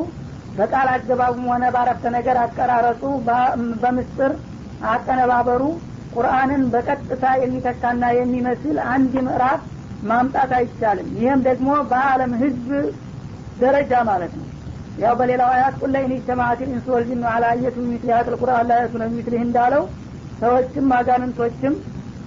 በቃል 0.57 0.87
አገባቡም 0.93 1.45
ሆነ 1.51 1.65
ባረፍተ 1.75 2.05
ነገር 2.15 2.37
አቀራረጹ 2.43 3.01
በምስጢር 3.81 4.31
አቀነባበሩ 4.91 5.61
ቁርአንን 6.15 6.61
በቀጥታ 6.73 7.25
የሚተካና 7.41 8.03
የሚመስል 8.17 8.77
አንድ 8.91 9.13
ምዕራፍ 9.27 9.61
ማምጣት 10.09 10.51
አይቻልም። 10.57 11.09
ይህም 11.19 11.41
ደግሞ 11.47 11.69
በአለም 11.91 12.31
ህዝብ 12.41 12.69
ደረጃ 13.61 14.01
ማለት 14.09 14.33
ነው። 14.39 14.45
ያው 14.97 15.13
በሌላው 15.19 15.49
አያት 15.55 15.75
قل 15.81 15.96
لئن 16.05 16.13
اجتمعت 16.27 16.60
الإنس 16.65 16.86
والجن 16.93 17.22
على 17.31 17.46
أن 17.53 17.62
يأتوا 17.62 17.77
بمثل 17.89 18.10
هذا 18.15 18.36
القرآن 18.41 18.65
لا 18.69 18.79
يأتون 18.81 19.05
بمثله 19.12 19.41
እንዳለው 19.47 19.83
ሰዎችም 20.41 20.87
አጋንንቶችም 20.97 21.75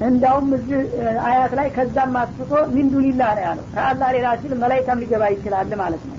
እንዳውም 0.06 0.49
እዚህ 0.56 0.78
አያት 1.26 1.52
ላይ 1.58 1.68
ከዛም 1.75 2.14
አስፍቶ 2.20 2.52
من 2.75 2.88
دون 2.88 3.10
الله 3.10 3.30
ነው 3.37 3.44
ያለው። 3.46 3.64
ከአላህ 3.75 4.08
ሌላ 4.16 4.28
ሲል 4.40 4.52
መላይካም 4.62 5.00
ሊገባ 5.02 5.25
ይችላል 5.34 5.72
ማለት 5.82 6.04
ነው 6.10 6.16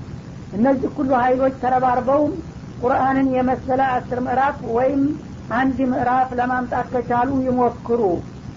እነዚህ 0.52 0.90
ሁሉ 0.96 1.10
ሀይሎች 1.22 1.54
ተረባርበውም 1.62 2.32
ቁርአንን 2.82 3.28
የመሰለ 3.36 3.80
አስር 3.94 4.18
ምዕራፍ 4.26 4.58
ወይም 4.76 5.02
አንድ 5.52 5.78
ምዕራፍ 5.92 6.30
ለማምጣት 6.38 6.86
ከቻሉ 6.92 7.30
ይሞክሩ 7.46 8.00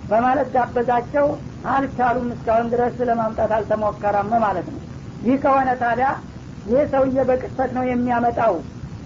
በማለት 0.10 0.48
ጋበዛቸው 0.56 1.28
አልቻሉም 1.74 2.28
እስካሁን 2.36 2.68
ድረስ 2.74 2.96
ለማምጣት 3.10 3.52
አልተሞከረም 3.58 4.32
ማለት 4.44 4.68
ነው። 4.74 4.82
ይህ 5.26 5.38
ከሆነ 5.44 5.70
ታዲያ 5.82 6.08
ይህ 6.70 6.82
ሰውዬ 6.94 7.18
በቅጥፈት 7.30 7.72
ነው 7.78 7.84
የሚያመጣው 7.88 8.56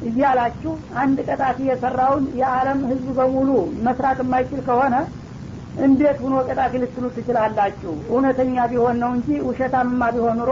እያላችሁ 0.10 0.74
አንድ 1.02 1.18
ቀጣፊ 1.30 1.58
የሰራውን 1.70 2.26
የዓለም 2.40 2.80
ህዝብ 2.90 3.08
በሙሉ 3.18 3.50
መስራት 3.88 4.20
የማይችል 4.24 4.62
ከሆነ 4.68 4.96
እንዴት 5.86 6.18
ሁኖ 6.24 6.36
ቀጣፊ 6.48 6.74
ልትሉ 6.84 7.06
ትችላላችሁ? 7.16 7.92
እውነተኛ 8.12 8.56
ቢሆን 8.72 8.96
ነው 9.04 9.12
እንጂ 9.18 9.30
ውሸታምማ 9.48 10.02
ቢሆን 10.16 10.38
ኑሮ 10.42 10.52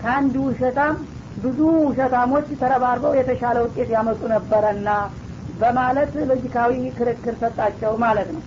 ከአንድ 0.00 0.34
ውሸታም 0.44 0.94
ብዙ 1.42 1.58
ውሸታሞች 1.82 2.48
ተረባርበው 2.60 3.12
የተሻለ 3.18 3.58
ውጤት 3.64 3.90
ያመጡ 3.94 4.20
ነበረና 4.34 4.88
በማለት 5.60 6.12
ሎጂካዊ 6.30 6.72
ክርክር 6.96 7.34
ሰጣቸው 7.42 7.92
ማለት 8.04 8.28
ነው። 8.34 8.42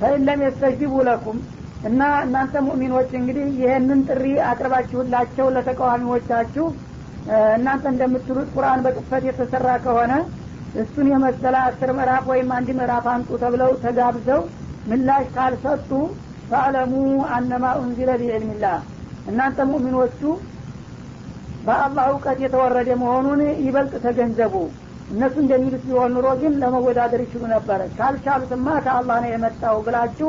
ፈኢለም 0.00 0.42
የስተጅቡ 0.44 0.92
ለኩም 1.08 1.38
እና 1.84 2.00
እናንተ 2.24 2.54
ሙእሚኖች 2.66 3.10
እንግዲህ 3.18 3.46
ይህንን 3.60 4.00
ጥሪ 4.08 4.24
አቅርባችሁላቸው 4.50 5.46
ለተቃዋሚዎቻችሁ 5.54 6.66
እናንተ 7.56 7.84
እንደምትሉት 7.92 8.48
ቁርአን 8.54 8.80
በቅፈት 8.86 9.24
የተሰራ 9.28 9.68
ከሆነ 9.84 10.12
እሱን 10.80 11.06
የመሰለ 11.12 11.56
አስር 11.66 11.90
ምዕራፍ 11.96 12.24
ወይም 12.32 12.48
አንድ 12.56 12.68
ምዕራፍ 12.78 13.06
አንጡ 13.14 13.28
ተብለው 13.42 13.72
ተጋብዘው 13.84 14.40
ምላሽ 14.86 15.26
ካልሰጡ 15.34 15.90
ፈአለሙ 16.50 16.92
አነማ 17.34 17.64
ኡንዚለ 17.80 18.10
ቢዕልሚላህ። 18.20 18.78
እናንተ 19.30 19.58
ሙእሚኖቹ 19.70 20.20
በአላህ 21.64 22.04
እውቀት 22.12 22.38
የተወረደ 22.44 22.90
መሆኑን 23.00 23.40
ይበልጥ 23.64 23.94
ተገንዘቡ። 24.04 24.54
እነሱ 25.10 25.34
እንደሚሉት 25.42 25.82
ቢሆን 25.86 26.12
ኑሮ 26.16 26.26
ግን 26.40 26.52
ለመወዳደር 26.62 27.20
ይችሉ 27.24 27.42
ነበረ 27.52 27.80
ካልቻሉትማ 27.96 28.66
ከአላህ 28.84 29.16
ነው 29.24 29.30
የመጣው 29.32 29.78
ብላችሁ 29.86 30.28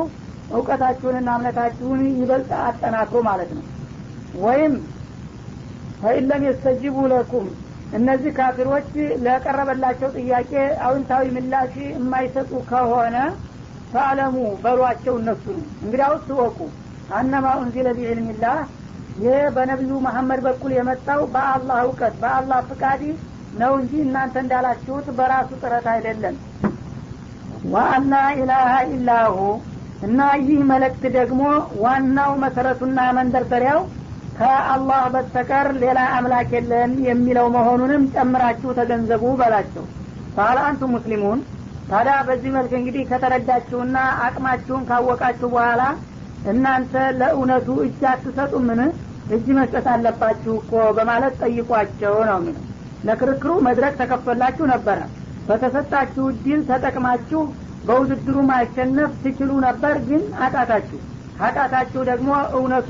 እውቀታችሁንና 0.52 1.28
እምነታችሁን 1.38 2.00
ይበልጥ 2.14 2.50
አጠናክሩ 2.62 3.20
ማለት 3.28 3.50
ነው። 3.58 3.64
ወይም 4.42 4.74
ፈኢለም 6.00 6.42
የስተጅቡ 6.46 6.96
ለኩም 7.12 7.46
እነዚህ 7.92 8.30
ካፊሮች 8.36 8.90
ለቀረበላቸው 9.24 10.10
ጥያቄ 10.18 10.52
አውንታዊ 10.86 11.24
ምላሽ 11.36 11.72
የማይሰጡ 11.86 12.52
ከሆነ 12.70 13.16
ፈአለሙ 13.92 14.34
በሏቸው 14.62 15.14
እነሱ 15.20 15.44
ነው። 15.56 15.66
እንግዲያውስ 15.82 16.28
ወቁ 16.40 16.58
አነማ 17.14 17.46
ኡንዚለ 17.60 17.88
ቢዕልሚላህ 17.98 18.58
ይህ 19.18 19.42
በነቢዩ 19.54 19.92
መሐመድ 20.04 20.40
በኩል 20.46 20.72
የመጣው 20.74 21.20
በአላህ 21.32 21.78
እውቀት 21.86 22.14
በአላህ 22.22 22.60
ፍቃድ 22.68 23.02
ነው 23.54 23.72
እንጂ 23.80 23.92
እናንተ 24.04 24.34
እንዳላችሁት 24.42 25.06
በራሱ 25.18 25.50
ጥረት 25.62 25.86
አይደለም። 25.94 26.36
ዋአና 27.72 28.12
ኢላሃ 28.38 28.70
ኢላሁ 28.94 29.36
እና 30.02 30.20
ይህ 30.40 30.60
መልእክት 30.70 31.02
ደግሞ 31.16 31.42
ዋናው 31.82 32.30
መሰረቱና 32.44 33.00
መንደርደሪያው 33.18 33.80
ከአላህ 34.38 35.02
በስተቀር 35.14 35.66
ሌላ 35.82 36.00
አምላክ 36.16 36.50
የለም 36.56 36.92
የሚለው 37.08 37.46
መሆኑንም 37.56 38.04
ጨምራችሁ 38.14 38.70
ተገንዘቡ 38.78 39.24
በላቸው። 39.40 39.84
ባለ 40.36 40.58
አንቱ 40.68 40.82
ሙስሊሙን። 40.94 41.40
ታዲያ 41.90 42.16
በዚህ 42.28 42.50
መልክ 42.56 42.72
እንግዲህ 42.78 43.04
ከተረዳችሁና 43.10 43.96
አቅማችሁን 44.26 44.86
ካወቃችሁ 44.90 45.48
በኋላ 45.54 45.82
እናንተ 46.50 46.92
ለእውነቱ 47.18 47.68
እጅ 47.84 48.00
አትሰጡምን? 48.10 48.80
እጅ 49.34 49.46
መስጠት 49.58 49.86
አለባችሁ 49.92 50.52
እኮ 50.60 50.72
በማለት 50.96 51.34
ጠይቋቸው 51.42 52.14
ነው 52.28 52.38
የሚለው። 52.40 52.64
ለክርክሩ 53.04 53.52
መድረክ 53.66 53.94
ተከፈላችሁ 54.00 54.64
ነበረ። 54.72 54.98
በተሰጣችሁ 55.48 56.24
እድል 56.32 56.60
ተጠቅማችሁ 56.68 57.40
በውድድሩ 57.86 58.36
ማሸነፍ 58.50 59.12
ትችሉ 59.22 59.50
ነበር 59.66 59.94
ግን 60.08 60.22
አቃታችሁ። 60.44 60.98
ካቃታችሁ 61.38 62.00
ደግሞ 62.10 62.28
እውነቱ 62.56 62.88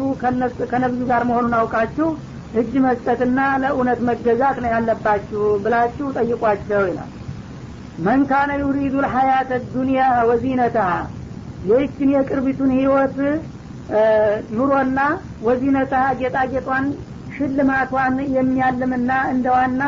ከነብዩ 0.71 1.02
ጋር 1.11 1.23
መሆኑን 1.28 1.54
አውቃችሁ 1.59 2.09
እጅ 2.61 2.73
መስጠትና 2.85 3.38
ለእውነት 3.62 4.00
መገዛት 4.09 4.56
ነው 4.62 4.71
ያለባችሁ 4.75 5.42
ብላችሁ 5.64 6.06
ጠይቋቸው 6.18 6.82
ይላል። 6.90 7.11
መን 8.04 8.21
ካነ 8.30 8.50
ዩሪዱ 8.62 8.94
ልሐያት 9.04 9.50
ዱኒያ 9.73 10.02
ወዚነተሃ 10.28 10.90
ይህችን 11.64 12.09
የቅርቢቱን 12.14 12.71
ህይወት 12.78 13.16
ኑሮና 14.54 14.99
ወዚነተሃ 15.47 16.04
ጌጣጌጧን 16.21 16.87
ሽልማቷን 17.35 18.16
የሚያልምና 18.37 19.12
እንደ 19.33 19.47
ዋና 19.57 19.83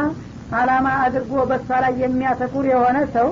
አላማ 0.58 0.88
አድርጎ 1.04 1.32
በሷ 1.50 1.68
ላይ 1.84 1.92
የሚያተኩር 2.02 2.64
የሆነ 2.72 2.98
ሰው 3.14 3.28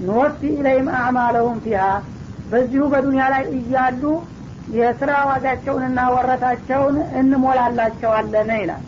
ንወፊ 0.00 0.40
ኢለይም 0.56 0.88
አዕማለሁም 0.98 1.56
ፊሃ። 1.64 1.84
በዚሁ 2.50 2.82
በዱንያ 2.92 3.24
ላይ 3.34 3.44
እያሉ 3.58 4.02
የስራ 4.76 5.10
ዋጋቸውንና 5.28 6.00
ወረታቸውን 6.14 6.96
እንሞላላቸዋለን 7.20 8.50
ይላል። 8.60 8.82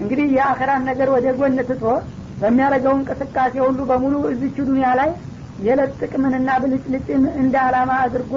እንግዲህ 0.00 0.26
የአኸራን 0.36 0.82
ነገር 0.90 1.08
ወደ 1.14 1.26
ጎን 1.38 1.58
ትቶ 1.68 1.84
በሚያደርገው 2.40 2.94
እንቅስቃሴ 2.98 3.54
ሁሉ 3.66 3.78
በሙሉ 3.90 4.14
እዚች 4.32 4.56
ዱኒያ 4.66 4.88
ላይ 5.00 5.10
የዕለት 5.58 5.92
ጥቅምንና 6.00 6.50
ብልጭልጭን 6.62 7.24
እንደ 7.42 7.54
አላማ 7.66 7.92
አድርጎ 8.04 8.34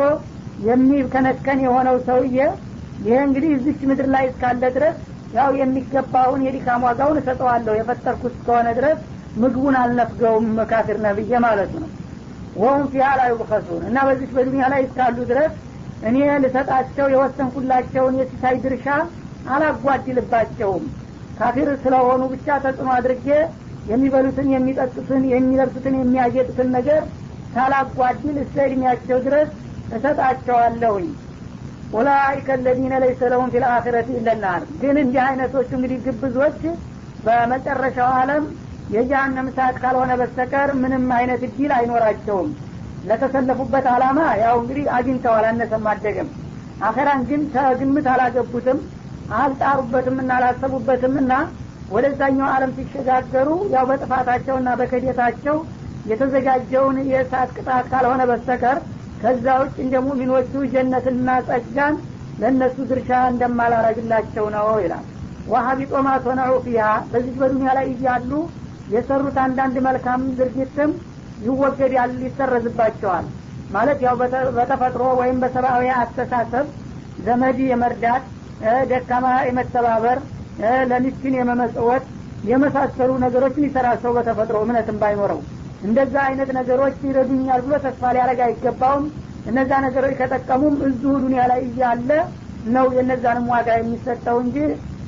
የሚከነከን 0.69 1.59
የሆነው 1.65 1.95
ሰውዬ 2.07 2.37
ይሄ 3.05 3.17
እንግዲህ 3.25 3.51
እዚች 3.55 3.81
ምድር 3.89 4.07
ላይ 4.13 4.25
እስካለ 4.29 4.63
ድረስ 4.75 4.97
ያው 5.35 5.51
የሚገባውን 5.59 6.43
የዲካም 6.45 6.83
ዋጋውን 6.87 7.19
እሰጠዋለሁ። 7.21 7.73
የፈጠርኩት 7.77 8.33
እስከሆነ 8.33 8.67
ድረስ 8.79 8.99
ምግቡን 9.41 9.75
አልነፍገውም 9.81 10.47
ካፊር 10.71 10.97
ነብዬ 11.05 11.31
ማለት 11.45 11.71
ነው። 11.77 11.89
وهم 12.55 12.83
فيها 12.93 13.09
لا 13.19 13.27
يبخسون 13.31 13.83
እና 13.89 13.97
በዚች 14.07 14.31
በዱኒያ 14.37 14.67
ላይ 14.73 14.81
እስካሉ 14.85 15.17
ድረስ 15.31 15.51
እኔ 16.09 16.17
ልሰጣቸው 16.43 17.07
የወሰንኩላቸውን 17.13 18.17
የሲሳይ 18.19 18.55
ድርሻ 18.65 18.87
አላጓድልባቸውም። 19.53 20.85
ካፊር 21.37 21.69
ስለሆኑ 21.83 22.21
ብቻ 22.33 22.47
ተጽዕኖ 22.63 22.89
አድርጌ 22.95 23.27
የሚበሉትን 23.89 24.47
የሚጠጡትን 24.53 25.23
የሚለብሱትን 25.31 25.95
የሚያጌጡትን 25.99 26.69
ነገር 26.77 27.01
ሳላጓድል 27.53 28.37
እስከ 28.43 28.57
እድሜያቸው 28.67 29.19
ድረስ 29.25 29.49
እሰጣቸዋለሁኝ። 29.97 31.07
أولئك 31.93 32.57
الذين 32.63 32.95
ليس 33.03 33.21
لهم 33.31 33.51
في 33.53 33.61
الآخرة 33.63 34.09
إلا 34.15 34.27
النار 34.27 34.63
ግን 34.81 34.97
እንዲህ 35.03 35.21
አይነቶቹ 35.25 35.69
እንግዲህ 35.77 35.99
ግብዞች 36.07 36.59
በመጨረሻው 37.25 38.11
አለም 38.19 38.43
የጀሀነም 38.89 39.47
እሳት 39.49 39.75
ካልሆነ 39.81 40.11
በስተቀር 40.19 40.69
ምንም 40.81 41.07
አይነት 41.17 41.41
እድል 41.47 41.71
አይኖራቸውም። 41.77 42.49
ለተሰለፉበት 43.03 43.85
አላማ 43.91 44.19
ያው 44.43 44.55
እንግዲህ 44.61 44.85
አግኝተዋል 44.95 45.45
አነሰም 45.49 45.85
አደገም። 45.91 46.29
አኸራን 46.81 47.21
ግን 47.29 47.41
ከግምት 47.53 48.07
አላገቡትም 48.13 48.79
አልጣሩበትም 49.39 50.17
እና 50.23 50.31
አላሰቡበትም 50.37 51.15
እና 51.21 51.33
ወደዛኛው 51.91 52.47
አለም 52.53 52.71
ሲሸጋገሩ 52.77 53.49
ያው 53.73 53.85
በጥፋታቸውና 53.89 54.69
በክህደታቸው 54.79 55.57
የተዘጋጀውን 56.09 56.97
የእሳት 57.09 57.49
ቅጣት 57.57 57.85
ካልሆነ 57.91 58.21
በስተቀር 58.29 58.77
ከዛ 59.21 59.45
ውጭ 59.61 59.75
እንደ 59.83 59.95
ሙሚኖቹ 60.05 60.51
ጀነትና 60.73 61.29
ጸጋን 61.47 61.95
ለእነሱ 62.41 62.77
ድርሻ 62.89 63.11
እንደማላረግላቸው 63.31 64.45
ነው 64.55 64.67
ይላል። 64.83 65.05
ወሀቢጦ 65.51 65.93
ማቶነዑ 66.07 66.53
ፊሃ 66.65 66.83
በዚህ 67.11 67.35
በዱኒያ 67.39 67.71
ላይ 67.77 67.87
እያሉ 67.93 68.31
የሰሩት 68.93 69.37
አንዳንድ 69.45 69.75
መልካም 69.87 70.21
ድርጊትም 70.39 70.91
ይወገዳል 71.45 72.13
ይሰረዝባቸዋል። 72.25 73.25
ማለት 73.71 73.99
ያው 74.05 74.15
በተፈጥሮ 74.57 75.03
ወይም 75.19 75.37
በሰብአዊ 75.43 75.87
አስተሳሰብ 75.97 76.67
ዘመድ 77.25 77.57
የመርዳት 77.69 78.23
ደካማ 78.91 79.27
የመተባበር 79.47 80.17
ለሚስኪን 80.89 81.35
የመመጽወት 81.39 82.05
የመሳሰሉ 82.43 83.11
ነገሮችን 83.23 83.65
ይሰራል 83.67 83.97
ሰው 84.03 84.11
በተፈጥሮ 84.17 84.57
እምነትም 84.65 84.99
ባይኖረው። 85.01 85.39
እንደዛ 85.83 86.15
አይነት 86.27 86.49
ነገሮች 86.57 86.95
ይረዱኛል 87.07 87.61
ብሎ 87.65 87.73
ተስፋ 87.85 88.11
ሊያደረግ 88.15 88.39
አይገባውም። 88.45 89.05
እነዛ 89.49 89.71
ነገሮች 89.85 90.13
ከጠቀሙም 90.19 90.75
እዚሁ 90.87 91.11
ዱኒያ 91.23 91.43
ላይ 91.51 91.61
እያለ 91.67 92.09
ነው 92.69 92.87
የነዛንም 92.97 93.45
ዋጋ 93.53 93.69
የሚሰጠው 93.77 94.37
እንጂ 94.43 94.57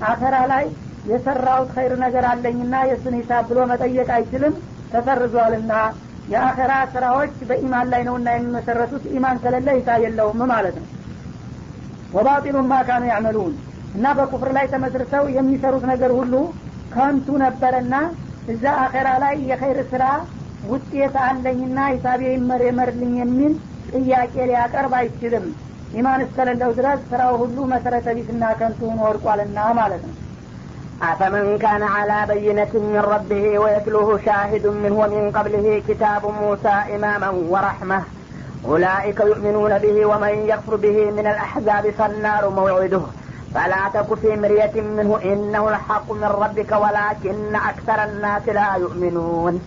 አኸራ 0.10 0.36
ላይ 0.52 0.66
የሰራውት 1.10 1.70
ኸይር 1.76 1.94
ነገር 2.04 2.26
አለኝና 2.32 2.76
የእሱን 2.90 3.18
ሂሳብ 3.20 3.44
ብሎ 3.50 3.60
መጠየቅ 3.72 4.10
አይችልም። 4.18 4.54
ተሰርዟልና 4.94 5.74
የአኸራ 6.32 6.74
ስራዎች 6.94 7.36
በኢማን 7.50 7.88
ላይ 7.94 8.02
ነውና 8.08 8.30
የሚመሰረቱት። 8.34 9.04
ኢማን 9.16 9.38
ከሌለ 9.44 9.68
ሂሳብ 9.78 10.00
የለውም 10.06 10.42
ማለት 10.52 10.76
ነው። 10.82 10.88
ወባጢሉን 12.14 12.68
ማ 12.72 12.78
ካኑ 12.88 13.04
ያዕመሉን 13.12 13.54
እና 13.97 14.07
በኩፍር 14.19 14.51
ላይ 14.57 14.67
ተመስርተው 14.75 15.25
የሚሰሩት 15.37 15.85
ነገር 15.93 16.13
ሁሉ 16.21 16.35
ከንቱ 16.95 17.29
ነበረና 17.45 17.95
እዛ 18.55 18.65
አኸራ 18.85 19.09
ላይ 19.25 19.37
የኸይር 19.51 19.81
ስራ 19.93 20.05
ውጤት 20.73 21.17
አለኝና 21.29 21.79
ሂሳቤ 21.95 22.23
ይመር 22.35 22.63
የመርልኝ 22.69 23.15
የሚል 23.23 23.55
ጥያቄ 23.97 24.35
ሊያቀርብ 24.51 24.95
አይችልም 25.01 25.47
ኢማን 25.99 26.23
እስከሌለው 26.27 26.71
ድረስ 26.79 27.01
ስራው 27.11 27.35
ሁሉ 27.43 27.59
መሰረተ 27.73 28.07
ቢስና 28.19 28.45
ከንቱ 28.61 28.81
ሆኖ 28.91 29.01
ወድቋልና 29.09 29.59
ማለት 29.81 30.05
ነው 30.09 30.15
أفمن 31.03 31.59
كان 31.59 31.83
على 31.97 32.27
بينة 32.29 32.73
من 32.87 33.03
ربه 33.07 33.59
ويتلوه 33.59 34.09
شاهد 34.19 34.67
منه 34.67 34.95
ومن 34.95 35.31
قبله 35.31 35.83
كتاب 35.89 36.23
موسى 36.43 36.75
إماما 36.95 37.31
ورحمة 37.53 38.01
أولئك 38.65 39.21
يؤمنون 39.23 39.79
به 39.79 40.07
ومن 40.07 40.35
يكفر 40.49 40.77
به 40.77 41.11
من 41.11 41.27
الأحزاب 41.27 41.91
فالنار 41.91 42.51
موعده 42.51 43.01
فلا 43.54 43.90
تك 43.94 44.14
في 44.14 44.36
مرية 44.36 44.82
منه 44.82 45.20
إنه 45.24 45.70
الحق 45.70 46.12
من 46.12 46.24
ربك 46.24 46.72
ولكن 46.72 47.56
أكثر 47.56 48.04
الناس 48.04 48.50
لا 48.50 48.76
يؤمنون. 48.76 49.62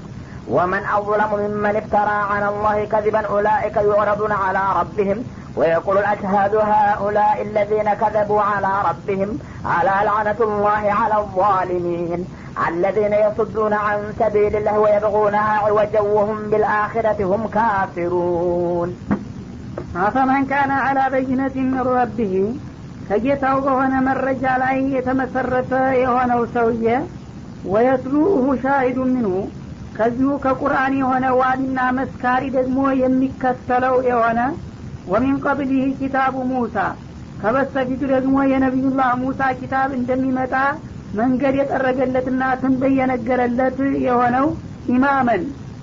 ومن 0.49 0.83
أظلم 0.99 1.31
ممن 1.35 1.77
افترى 1.77 2.19
على 2.33 2.49
الله 2.49 2.85
كذبا 2.85 3.27
أولئك 3.27 3.77
يعرضون 3.77 4.33
على 4.33 4.63
ربهم 4.81 5.25
ويقول 5.57 5.99
الأشهاد 5.99 6.55
هؤلاء 6.57 7.43
الذين 7.43 7.95
كذبوا 7.95 8.41
على 8.41 8.73
ربهم 8.89 9.39
على 9.65 9.95
لعنة 10.05 10.37
الله 10.41 10.93
على 10.93 11.17
الظالمين. 11.19 12.27
الذين 12.69 13.13
يصدون 13.13 13.73
عن 13.73 14.13
سبيل 14.19 14.57
الله 14.57 14.79
ويبغونها 14.79 15.59
عوجا 15.59 16.01
وهم 16.01 16.51
بالآخرة 16.51 17.25
هم 17.25 17.49
كافرون. 17.49 18.97
أفمن 19.97 20.47
كان 20.47 20.71
على 20.71 21.05
بينة 21.11 21.55
من 21.55 21.81
ربه 21.81 22.55
ከጌታው 23.09 23.57
በሆነ 23.65 23.95
መረጃ 24.07 24.45
ላይ 24.63 24.77
የተመሰረተ 24.95 25.73
የሆነው 26.03 26.43
ሰውዬ 26.55 26.87
ወየትሉሁ 27.73 28.31
ሻሂዱ 28.63 28.99
ምንሁ 29.11 29.33
ከዚሁ 29.97 30.31
ከቁርአን 30.45 30.95
የሆነ 31.01 31.27
ዋሊና 31.41 31.81
መስካሪ 31.99 32.45
ደግሞ 32.57 32.79
የሚከተለው 33.03 33.97
የሆነ 34.09 34.41
ወሚን 35.13 35.37
ቀብሊህ 35.45 35.85
ኪታቡ 36.01 36.37
ሙሳ 36.51 36.77
ከበስተፊቱ 37.41 38.03
ደግሞ 38.15 38.37
የነቢዩላህ 38.51 39.11
ሙሳ 39.23 39.51
ኪታብ 39.61 39.91
እንደሚመጣ 39.99 40.55
መንገድ 41.19 41.55
የጠረገለትና 41.59 42.43
ትንበይ 42.61 42.95
የነገረለት 43.01 43.79
የሆነው 44.07 44.47
ኢማመን። 44.95 45.43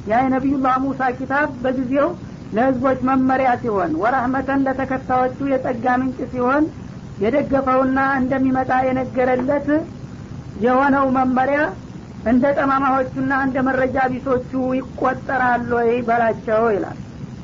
ያ 0.09 0.19
የነቢዩላህ 0.23 0.75
ሙሳ 0.85 1.09
ኪታብ 1.19 1.49
በጊዜው 1.63 2.07
ለህዝቦች 2.55 2.99
መመሪያ 3.09 3.49
ሲሆን 3.61 3.91
ወረህመተን 4.01 4.63
ለተከታዮቹ 4.65 5.37
የጸጋ 5.51 5.85
ምንጭ 6.01 6.19
ሲሆን 6.33 6.63
የደገፈውና 7.21 7.99
እንደሚመጣ 8.21 8.71
የነገረለት 8.87 9.67
የሆነው 10.63 11.05
መመሪያ 11.17 11.59
እንደ 12.25 12.45
ጠማማዎቹና 12.57 13.31
እንደ 13.45 13.57
መረጃ 13.67 13.97
ቢሶቹ 14.11 14.49
ይቆጠራሉ 14.79 15.69
ወይ 15.79 15.91
በላቸው 16.07 16.63
ይላል። 16.75 16.97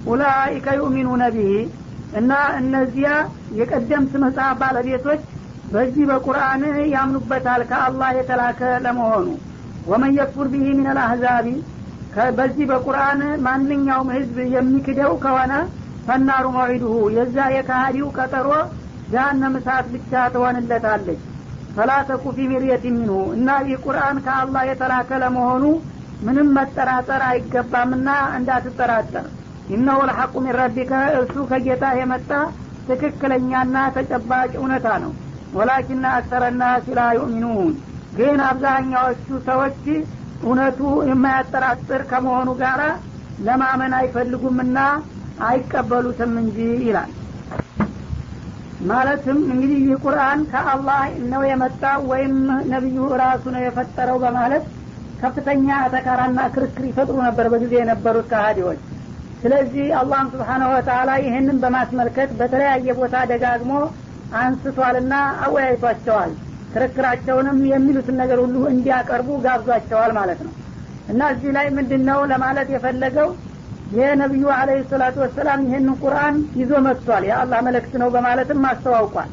ኡላይከ 0.08 0.68
ዩእሚኑነ 0.80 1.24
ቢሂ 1.36 1.54
እና 2.20 2.32
እነዚያ 2.60 3.10
የቀደምት 3.60 4.14
መጽሐፍ 4.24 4.54
ባለቤቶች 4.62 5.22
በዚህ 5.72 6.04
በቁርአን 6.10 6.62
ያምኑበታል 6.94 7.62
ከአላህ 7.72 8.10
የተላከ 8.18 8.62
ለመሆኑ። 8.86 9.28
ወመን 9.90 10.14
የክፉር 10.18 10.48
ቢሂ 10.54 10.68
ምን 10.78 10.88
አልአህዛቢ 10.94 11.48
በዚህ 12.38 12.66
በቁርአን 12.70 13.20
ማንኛውም 13.46 14.10
ህዝብ 14.16 14.38
የሚክደው 14.54 15.12
ከሆነ 15.24 15.54
ፈናሩ 16.08 16.46
መዒዱሁ 16.56 16.96
የዛ 17.18 17.38
የካሃዲው 17.56 18.08
ቀጠሮ 18.18 18.50
ጃሃንም 19.12 19.54
እሳት 19.60 19.86
ብቻ 19.94 20.12
ትሆንለታለች። 20.34 21.22
ፈላ 21.76 21.92
ተኩ 22.08 22.24
ፊ 22.36 22.48
ሚርየት 22.52 22.86
ሚንሁ 22.90 23.16
እና 23.36 23.50
ይህ 23.66 23.82
ቁርአን 23.86 24.18
ከአላህ 24.26 24.64
የተላከ 24.70 25.10
ለመሆኑ 25.24 25.64
ምንም 26.26 26.48
መጠራጠር 26.58 27.22
አይገባምና 27.28 28.08
እንዳትጠራጠር። 28.38 29.26
ኢነሁ 29.70 30.00
ለሐቁ 30.10 30.34
ሚን 30.44 30.56
ረቢከ 30.60 30.92
እርሱ 31.18 31.36
ከጌታ 31.50 31.86
የመጣ 32.00 32.30
ትክክለኛና 32.88 33.78
ተጨባጭ 33.96 34.52
እውነታ 34.60 34.88
ነው። 35.04 35.12
ወላኪና 35.54 36.06
አክሰረና 36.18 36.64
ሲላ 36.86 37.02
ዩእሚኑን። 37.18 37.74
ግን 38.18 38.40
አብዛኛዎቹ 38.48 39.28
ሰዎች 39.48 39.84
እውነቱ 40.42 40.80
የማያጠራጥር 41.10 42.02
ከመሆኑ 42.10 42.50
ጋር 42.62 42.82
ለማመን 43.48 43.94
አይፈልጉምና 44.00 44.78
አይቀበሉትም 45.48 46.34
እንጂ 46.42 46.58
ይላል 46.86 47.12
ማለትም 48.86 49.38
እንግዲህ 49.46 49.78
ይህ 49.84 49.96
ቁርአን 50.04 50.40
ከአላህ 50.52 51.00
ነው 51.32 51.42
የመጣ 51.50 51.84
ወይም 52.10 52.34
ነቢዩ 52.72 52.98
ራሱ 53.22 53.44
ነው 53.56 53.62
የፈጠረው 53.64 54.18
በማለት 54.24 54.66
ከፍተኛ 55.22 55.68
አተካራና 55.84 56.40
ክርክር 56.56 56.84
ይፈጥሩ 56.90 57.16
ነበር 57.28 57.46
በጊዜ 57.54 57.74
የነበሩት 57.80 58.28
ከሃዲዎች። 58.32 58.82
ስለዚህ 59.42 59.88
አላህም 60.00 60.28
ስብሓናሁ 60.34 60.70
ወተላ 60.76 61.10
ይህንን 61.24 61.58
በማስመልከት 61.64 62.30
በተለያየ 62.40 62.96
ቦታ 63.00 63.16
ደጋግሞ 63.32 63.72
አንስቷልና 64.40 65.14
አወያይቷቸዋል። 65.46 66.32
ክርክራቸውንም 66.74 67.60
የሚሉትን 67.72 68.18
ነገር 68.22 68.40
ሁሉ 68.44 68.56
እንዲያቀርቡ 68.72 69.30
ጋብዟቸዋል 69.46 70.12
ማለት 70.18 70.40
ነው። 70.48 70.54
እና 71.08 71.22
እዚህ 71.34 71.52
ላይ 71.58 71.68
ምንድን 71.78 72.02
ነው 72.10 72.20
ለማለት 72.32 72.70
የፈለገው 72.74 73.30
የነቢዩ 73.92 74.46
አለህ 74.54 74.80
ሰላቱ 74.90 75.16
ወሰላም 75.24 75.60
ይህንን 75.66 75.94
ቁርአን 76.02 76.36
ይዞ 76.60 76.72
መጥቷል። 76.88 77.24
የአላህ 77.28 77.60
መለክት 77.68 77.94
ነው 78.02 78.10
በማለትም 78.16 78.66
አስተዋውቋል። 78.72 79.30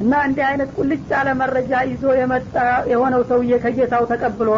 እና 0.00 0.12
እንዲህ 0.26 0.44
አይነት 0.48 0.70
ቁልጭ 0.76 1.02
ያለ 1.12 1.28
መረጃ 1.40 1.72
ይዞ 1.90 2.04
የመጣ 2.18 2.54
የሆነው 2.92 3.22
ሰውዬ 3.30 3.58
ከጌታው 3.62 4.04
ተቀብሎ 4.10 4.50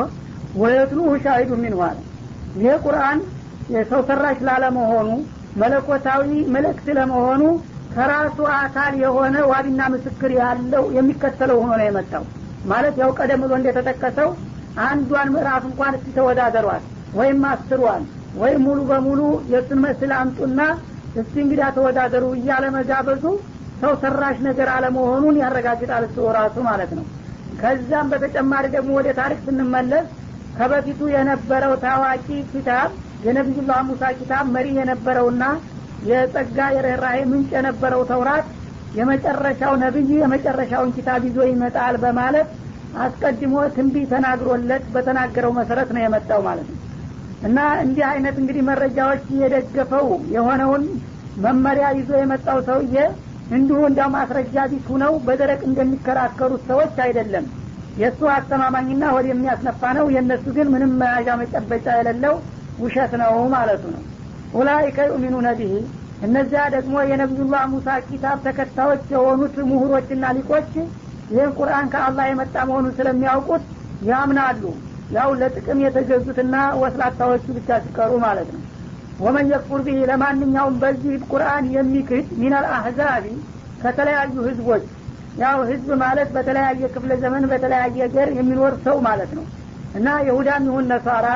ወየትሉሁ 0.54 1.08
ሻሂዱ 1.24 1.50
አለ 1.86 1.98
ይሄ 2.56 2.74
ቁርአን 2.84 3.18
የሰው 3.74 4.02
ሰራሽ 4.08 4.38
ላለመሆኑ 4.48 5.08
መለኮታዊ 5.62 6.22
መልእክት 6.54 6.86
ለመሆኑ 6.98 7.42
ከራሱ 7.94 8.38
አካል 8.56 8.92
የሆነ 9.02 9.36
ዋቢና 9.50 9.82
ምስክር 9.94 10.30
ያለው 10.40 10.84
የሚከተለው 10.96 11.58
ሆኖ 11.62 11.72
ነው 11.80 11.86
የመጣው። 11.88 12.24
ማለት 12.64 12.94
ያው 13.02 13.10
ቀደም 13.18 13.42
ብሎ 13.44 13.52
እንደተጠቀሰው 13.58 14.30
አንዷን 14.82 15.32
ምዕራፍ 15.34 15.62
እንኳን 15.70 15.96
እስቲ 15.98 16.08
ተወዳደሯል 16.18 16.82
ወይም 17.14 17.42
አስሯል 17.50 18.02
ወይም 18.40 18.60
ሙሉ 18.66 18.80
በሙሉ 18.90 19.20
የእሱን 19.52 19.80
መስል 19.84 20.10
አምጡና 20.18 20.60
እስቲ 21.14 21.34
እንግዳ 21.44 21.62
ተወዳደሩ 21.76 22.24
እያለ 22.36 22.64
መጋበዙ 22.74 23.24
ሰው 23.80 23.92
ሰራሽ 24.02 24.36
ነገር 24.46 24.68
አለመሆኑን 24.74 25.36
ያረጋግጣል 25.42 26.04
እሱ 26.08 26.26
ራሱ 26.38 26.56
ማለት 26.68 26.90
ነው። 26.98 27.04
ከዛም 27.60 28.08
በተጨማሪ 28.12 28.64
ደግሞ 28.74 28.90
ወደ 28.98 29.08
ታሪክ 29.20 29.40
ስንመለስ 29.46 30.06
ከበፊቱ 30.56 31.00
የነበረው 31.14 31.72
ታዋቂ 31.84 32.26
ኪታብ 32.52 32.90
የነቢዩላህ 33.26 33.80
ሙሳ 33.88 34.10
ኪታብ 34.18 34.44
መሪ 34.54 34.66
የነበረውና 34.78 35.44
የጸጋ 36.08 36.58
የርኅራሄ 36.74 37.18
ምንጭ 37.30 37.50
የነበረው 37.56 38.02
ተውራት 38.10 38.46
የመጨረሻው 38.98 39.72
ነቢይ 39.84 40.10
የመጨረሻውን 40.22 40.92
ኪታብ 40.96 41.22
ይዞ 41.28 41.38
ይመጣል 41.50 41.96
በማለት 42.04 42.48
አስቀድሞ 43.04 43.56
ትንቢ 43.74 43.96
ተናግሮለት 44.12 44.84
በተናገረው 44.94 45.52
መሰረት 45.58 45.90
ነው 45.96 46.02
የመጣው 46.04 46.40
ማለት 46.46 46.68
ነው 46.72 46.77
እና 47.42 47.58
እንዲህ 47.82 48.04
አይነት 48.08 48.36
እንግዲህ 48.40 48.62
መረጃዎች 48.68 49.24
የደገፈው 49.40 50.06
የሆነውን 50.34 50.84
መመሪያ 51.44 51.86
ይዞ 51.98 52.10
የመጣው 52.20 52.58
ሰውዬ 52.68 52.96
እንዲሁ 53.50 53.78
እንዳው 53.88 54.08
ማስረጃ 54.14 54.64
ቢስ 54.70 54.86
ሁነው 54.92 55.12
በደረቅ 55.26 55.60
እንደሚከራከሩት 55.68 56.62
ሰዎች 56.70 56.96
አይደለም። 57.04 57.44
የእሱ 57.96 58.20
አስተማማኝና 58.34 59.04
ወደ 59.16 59.26
የሚያስነፋ 59.30 59.82
ነው። 59.98 60.06
የእነሱ 60.14 60.44
ግን 60.56 60.66
ምንም 60.74 60.92
መያዣ 61.00 61.28
መጨበጫ 61.40 61.86
የሌለው 61.98 62.34
ውሸት 62.78 63.12
ነው 63.22 63.32
ማለቱ 63.54 63.84
ነው። 63.94 64.02
ኡላይከ 64.52 64.98
ዩሚኑነ 65.12 65.48
ቢሂ። 65.58 65.72
እነዚያ 66.22 66.62
ደግሞ 66.74 66.94
የነቢዩላህ 67.10 67.64
ሙሳ 67.72 67.88
ኪታብ 68.06 68.38
ተከታዮች 68.46 69.04
የሆኑት 69.14 69.56
ምሁሮችና 69.70 70.32
ሊቆች 70.36 70.70
ይህን 71.30 71.50
ቁርአን 71.58 71.86
ከአላህ 71.92 72.26
የመጣ 72.30 72.56
መሆኑን 72.68 72.94
ስለሚያውቁት 72.98 73.64
ያምናሉ 74.08 74.62
ያው 75.10 75.30
ለጥቅም 75.40 75.78
የተገዙትና 75.84 76.54
ወስላታዎቹ 76.82 77.44
ብቻ 77.56 77.78
ሲቀሩ 77.84 78.12
ማለት 78.24 78.48
ነው። 78.54 78.62
ወመን 79.18 79.46
የክፉር 79.52 79.80
ቢሂ 79.86 80.00
ለማንኛውም 80.10 80.74
በዚህ 80.82 81.14
ቁርአን 81.30 81.64
የሚክድ 81.76 82.26
ሚናል 82.40 82.66
አህዛቢ 82.76 83.24
ከተለያዩ 83.82 84.34
ህዝቦች። 84.48 84.84
ያው 85.40 85.58
ህዝብ 85.70 85.88
ማለት 86.02 86.28
በተለያየ 86.36 86.84
ክፍለ 86.94 87.12
ዘመን 87.22 87.44
በተለያየ 87.50 88.06
ገር 88.14 88.28
የሚኖር 88.38 88.74
ሰው 88.86 88.96
ማለት 89.06 89.32
ነው። 89.38 89.44
እና 89.94 90.08
ይሁዳም 90.26 90.64
ይሁን 90.68 90.88
ነሳራ 90.92 91.26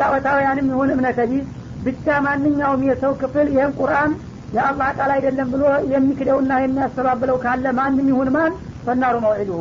ጣዖታውያንም 0.00 0.70
ይሁን 0.72 0.90
እምነተ 0.94 1.20
ቢስ 1.30 1.46
ብቻ 1.84 2.06
ማንኛውም 2.24 2.80
የሰው 2.88 3.12
ክፍል 3.20 3.46
ይህን 3.54 3.72
ቁርአን 3.80 4.12
የአላህ 4.52 4.88
ቃል 4.98 5.10
አይደለም 5.16 5.48
ብሎ 5.52 5.62
የሚክደውና 5.92 6.52
የሚያስተባብለው 6.60 7.36
ካለ 7.44 7.66
ማንም 7.78 8.06
ይሁን 8.12 8.30
ማን? 8.36 8.52
ፈናሩ 8.86 9.14
መውዒዱሁ 9.24 9.60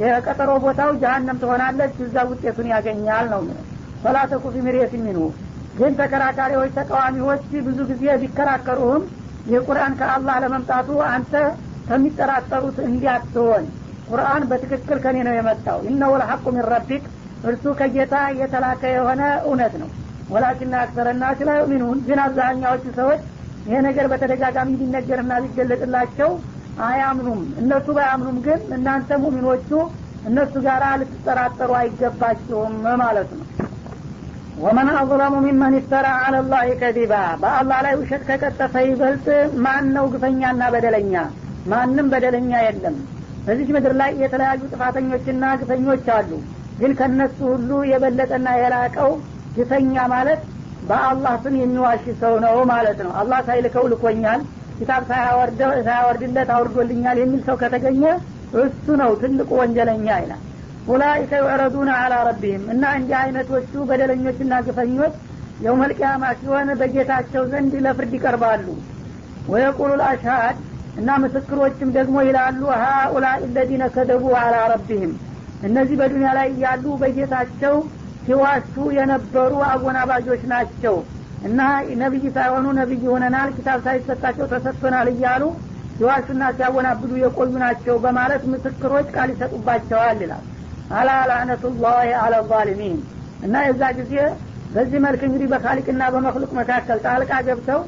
የቀጠሮ 0.00 0.50
ቦታው 0.64 0.90
ጀሀነም 1.02 1.38
ትሆናለች 1.42 1.94
እዛ 2.04 2.16
ውጤቱን 2.30 2.66
ያገኛል 2.72 3.26
ነው 3.32 3.42
ፈላተኩ 4.02 4.44
ፊ 4.54 4.64
ሚርየት 4.66 4.92
ሚንሁ 4.98 5.22
ግን 5.78 5.92
ተከራካሪዎች 5.98 6.70
ተቃዋሚዎች 6.78 7.42
ብዙ 7.66 7.78
ጊዜ 7.90 8.04
ቢከራከሩህም 8.22 9.02
ይህ 9.48 9.60
ቁርአን 9.68 9.92
ከአላህ 10.00 10.36
ለመምጣቱ 10.44 10.88
አንተ 11.10 11.32
ከሚጠራጠሩት 11.88 12.78
እንዲያትሆን። 12.86 13.64
ቁርአን 14.08 14.42
በትክክል 14.50 14.98
ከኔ 15.04 15.16
ነው 15.26 15.34
የመጣው። 15.36 15.78
إنه 15.88 16.12
الحق 16.20 16.44
من 16.54 16.66
ربك 16.72 17.04
እርሱ 17.48 17.64
ከጌታ 17.78 18.14
የተላከ 18.40 18.82
የሆነ 18.94 19.22
እውነት 19.44 19.74
ነው። 19.82 19.90
ولكن 20.30 20.74
أكثر 20.84 21.09
الناس 21.09 21.24
لا 21.40 21.52
يؤمنون 21.60 21.98
ግን 22.08 22.18
አብዛኛዎቹ 22.24 22.84
ሰዎች 22.98 23.20
ይሄ 23.66 23.78
ነገር 23.86 24.06
በተደጋጋሚ 24.12 24.70
ሊነገርና 24.80 25.32
ሊገለጥላቸው 25.44 26.30
አያምኑም። 26.86 27.40
እነሱ 27.60 27.86
ባያምኑም 27.96 28.36
ግን 28.44 28.60
እናንተ 28.74 29.18
ሙሚኖቹ 29.22 29.70
እነሱ 30.28 30.54
ጋር 30.66 30.82
ልትጠራጠሩ 31.00 31.70
አይገባችሁም 31.78 32.74
ማለት 33.02 33.30
ነው። 33.36 33.44
ومن 34.58 34.88
أظلم 34.94 35.34
ممن 35.44 35.74
افترى 35.78 36.06
على 36.22 36.36
الله 36.48 36.70
كذبا 36.80 37.12
በአላህ 37.42 37.78
ላይ 37.86 37.94
ውሸት 38.00 38.22
ከቀጠፈ 38.28 38.74
ይበልጥ 38.86 39.26
ማን 39.64 39.86
ነው 39.96 40.06
ግፈኛና 40.14 40.62
በደለኛ? 40.74 41.14
ማንም 41.66 42.06
በደለኛ 42.12 42.52
የለም። 42.64 42.96
በዚች 43.46 43.68
ምድር 43.74 43.92
ላይ 44.00 44.10
የተለያዩ 44.22 44.62
ጥፋተኞችና 44.72 45.44
ግፈኞች 45.60 46.06
አሉ። 46.16 46.30
ግን 46.80 46.92
ከነሱ 46.98 47.38
ሁሉ 47.52 47.70
የበለጠና 47.90 48.48
የላቀው 48.60 49.10
ግፈኛ 49.56 49.94
ማለት 50.12 50.40
በአላህ 50.88 51.34
ስም 51.44 51.54
የሚዋሽ 51.60 52.04
ሰው 52.20 52.34
ነው 52.44 52.56
ማለት 52.72 52.98
ነው። 53.06 53.12
አላህ 53.20 53.40
ሳይልከው 53.46 53.86
ልኮኛል 53.92 54.42
ኪታብ 54.78 55.02
ሳያወርድለት 55.08 56.50
አውርዶልኛል 56.56 57.18
የሚል 57.20 57.40
ሰው 57.48 57.56
ከተገኘ 57.62 58.02
እሱ 58.60 58.86
ነው 59.00 59.10
ትልቁ 59.22 59.50
ወንጀለኛ 59.60 60.06
ይላል 60.22 60.42
ኡላይከ 60.86 61.32
ዩዕረዱነ 61.42 61.90
አላ 62.02 62.14
ረቢህም 62.28 62.62
እና 62.74 62.92
እንዲህ 62.98 63.16
አይነቶቹ 63.20 63.72
በደለኞችና 63.88 64.54
ግፈኞች 64.66 65.14
የውመልቅያማ 65.60 66.24
ሲሆን 66.38 66.68
በጌታቸው 66.80 67.42
ዘንድ 67.52 67.72
ለፍርድ 67.84 68.12
ይቀርባሉ። 68.18 68.66
ወየቁሉ 69.46 69.90
ልአሽሃድ 70.00 70.56
እና 70.96 71.10
ምስክሮችም 71.22 71.90
ደግሞ 71.96 72.16
ይላሉ 72.26 72.60
ሀኡላ 72.82 73.26
ለዚነ 73.54 73.84
ከደቡ 73.94 74.24
አላ 74.40 74.56
ረቢህም። 74.72 75.12
እነዚህ 75.62 75.96
በዱኒያ 76.00 76.30
ላይ 76.38 76.48
ያሉ 76.64 76.84
በጌታቸው 77.02 77.76
ሲዋሹ 78.24 78.74
የነበሩ 78.98 79.52
አጎናባጆች 79.68 80.42
ናቸው 80.52 80.96
እና 81.42 81.60
ነቢይ 82.00 82.24
ሳይሆኑ 82.36 82.66
ነቢይ 82.78 83.02
ሆነናል 83.12 83.50
ኪታብ 83.56 83.78
ሳይሰጣቸው 83.84 84.46
ተሰጥቶናል 84.52 85.08
እያሉ 85.12 85.42
ሲዋሹና 85.96 86.44
ሲያወናብዱ 86.56 87.12
የቆዩ 87.20 87.52
ናቸው 87.62 87.94
በማለት 88.04 88.42
ምስክሮች 88.52 89.06
ቃል 89.14 89.28
ይሰጡባቸዋል 89.34 90.18
ይላል። 90.24 90.44
አላ 90.90 91.10
ላዕነቱላህ 91.30 91.96
አላ 92.22 92.34
ዛሊሚን። 92.50 92.98
እና 93.42 93.54
የዛ 93.66 93.82
ጊዜ 93.98 94.14
በዚህ 94.70 94.98
መልክ 95.04 95.22
እንግዲህ 95.26 95.48
በካሊቅና 95.52 96.02
በመክሉቅ 96.14 96.50
መካከል 96.58 96.98
ጣልቃ 97.06 97.32
ገብተው 97.46 97.80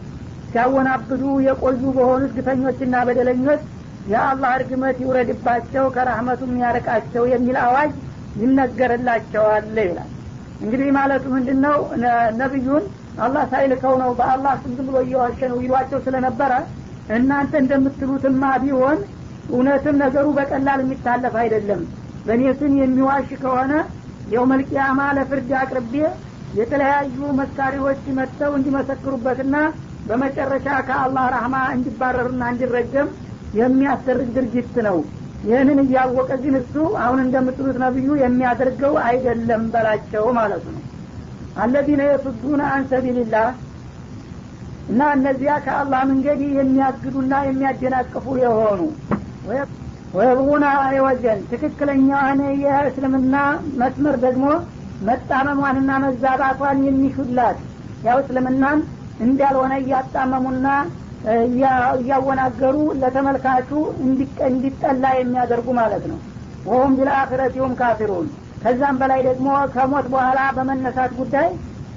ሲያወናብዱ 0.52 1.22
የቆዩ 1.46 1.82
በሆኑት 1.96 2.32
ግፈኞችና 2.38 2.94
በደለኞች 3.08 3.62
የአላህ 4.06 4.50
እርግመት 4.58 4.96
ይውረድባቸው 5.02 5.84
ከራህመቱ 5.96 6.40
የሚያርቃቸው 6.48 7.24
የሚል 7.32 7.58
አዋጅ 7.64 7.92
ይነገርላቸዋል 8.42 9.66
ይላል 9.80 10.10
እንግዲህ 10.60 10.88
ማለቱ 10.96 11.24
ምንድን 11.34 11.58
ነው 11.66 11.76
ነቢዩን 12.40 12.84
አላህ 13.24 13.44
ሳይልከው 13.52 13.94
ነው 14.02 14.10
በአላህ 14.18 14.52
ስም 14.62 14.74
ብሎ 14.80 14.96
እየዋሸ 15.04 15.40
ነው 15.52 15.58
ይሏቸው 15.64 16.00
ስለነበረ 16.06 16.52
እናንተ 17.16 17.52
እንደምትሉትማ 17.62 18.42
ቢሆን 18.64 18.98
እውነትም 19.50 19.96
ነገሩ 20.02 20.26
በቀላል 20.36 20.80
የሚታለፍ 20.82 21.34
አይደለም። 21.42 21.80
በእኔ 22.26 22.42
ስም 22.58 22.74
የሚዋሽ 22.80 23.30
ከሆነ 23.42 23.72
የውመልቅያማ 24.34 25.00
ለፍርድ 25.16 25.50
አቅርቤ 25.60 25.94
የተለያዩ 26.58 27.18
መስካሪዎች 27.40 28.02
መጥተው 28.18 28.52
እንዲመሰክሩበትና 28.58 29.56
በመጨረሻ 30.08 30.68
ከአላህ 30.88 31.24
ረህማ 31.34 31.56
እንዲባረርና 31.74 32.42
እንዲረገም 32.52 33.08
የሚያስደርግ 33.58 34.28
ድርጊት 34.36 34.76
ነው 34.86 34.98
ይህንን 35.44 35.78
እያወቀ 35.84 36.30
ግን 36.42 36.54
እሱ 36.60 36.74
አሁን 37.02 37.18
እንደምትሉት 37.24 37.76
ነብዩ 37.82 38.08
የሚያደርገው 38.22 38.94
አይደለም 39.06 39.62
በላቸው 39.72 40.24
ማለቱ 40.38 40.64
ነው። 40.74 40.84
አለዚነ 41.56 42.02
የሱዱነ 42.08 42.62
አን 42.72 42.82
ሰቢልላህ 42.90 43.48
እና 44.90 45.02
እነዚያ 45.16 45.52
ከአላህ 45.64 46.00
መንገድ 46.10 46.40
የሚያግዱና 46.58 47.34
የሚያደናቅፉ 47.48 48.26
የሆኑ 48.42 48.80
ወየብጉና 50.14 50.66
አይወጀን 50.86 51.40
ትክክለኛዋን 51.50 52.40
የእስልምና 52.62 53.34
መስመር 53.80 54.16
ደግሞ 54.24 54.46
መጣመሟንና 55.08 55.90
መዛባቷን 56.04 56.80
የሚሹላት 56.86 57.58
ያው 58.06 58.18
እስልምናን 58.22 58.80
እንዳልሆነ 59.26 59.72
እያጣመሙና 59.82 60.66
እያወናገሩ 61.99 62.75
ለተመልካቹ 63.01 63.69
እንዲጠላ 64.49 65.05
የሚያደርጉ 65.19 65.67
ማለት 65.81 66.03
ነው 66.11 66.19
ወሁም 66.69 66.91
ቢልአክረቲሁም 66.97 67.73
ካፊሩን 67.79 68.27
ከዛም 68.63 68.99
በላይ 69.01 69.21
ደግሞ 69.29 69.47
ከሞት 69.73 70.05
በኋላ 70.13 70.39
በመነሳት 70.57 71.11
ጉዳይ 71.21 71.49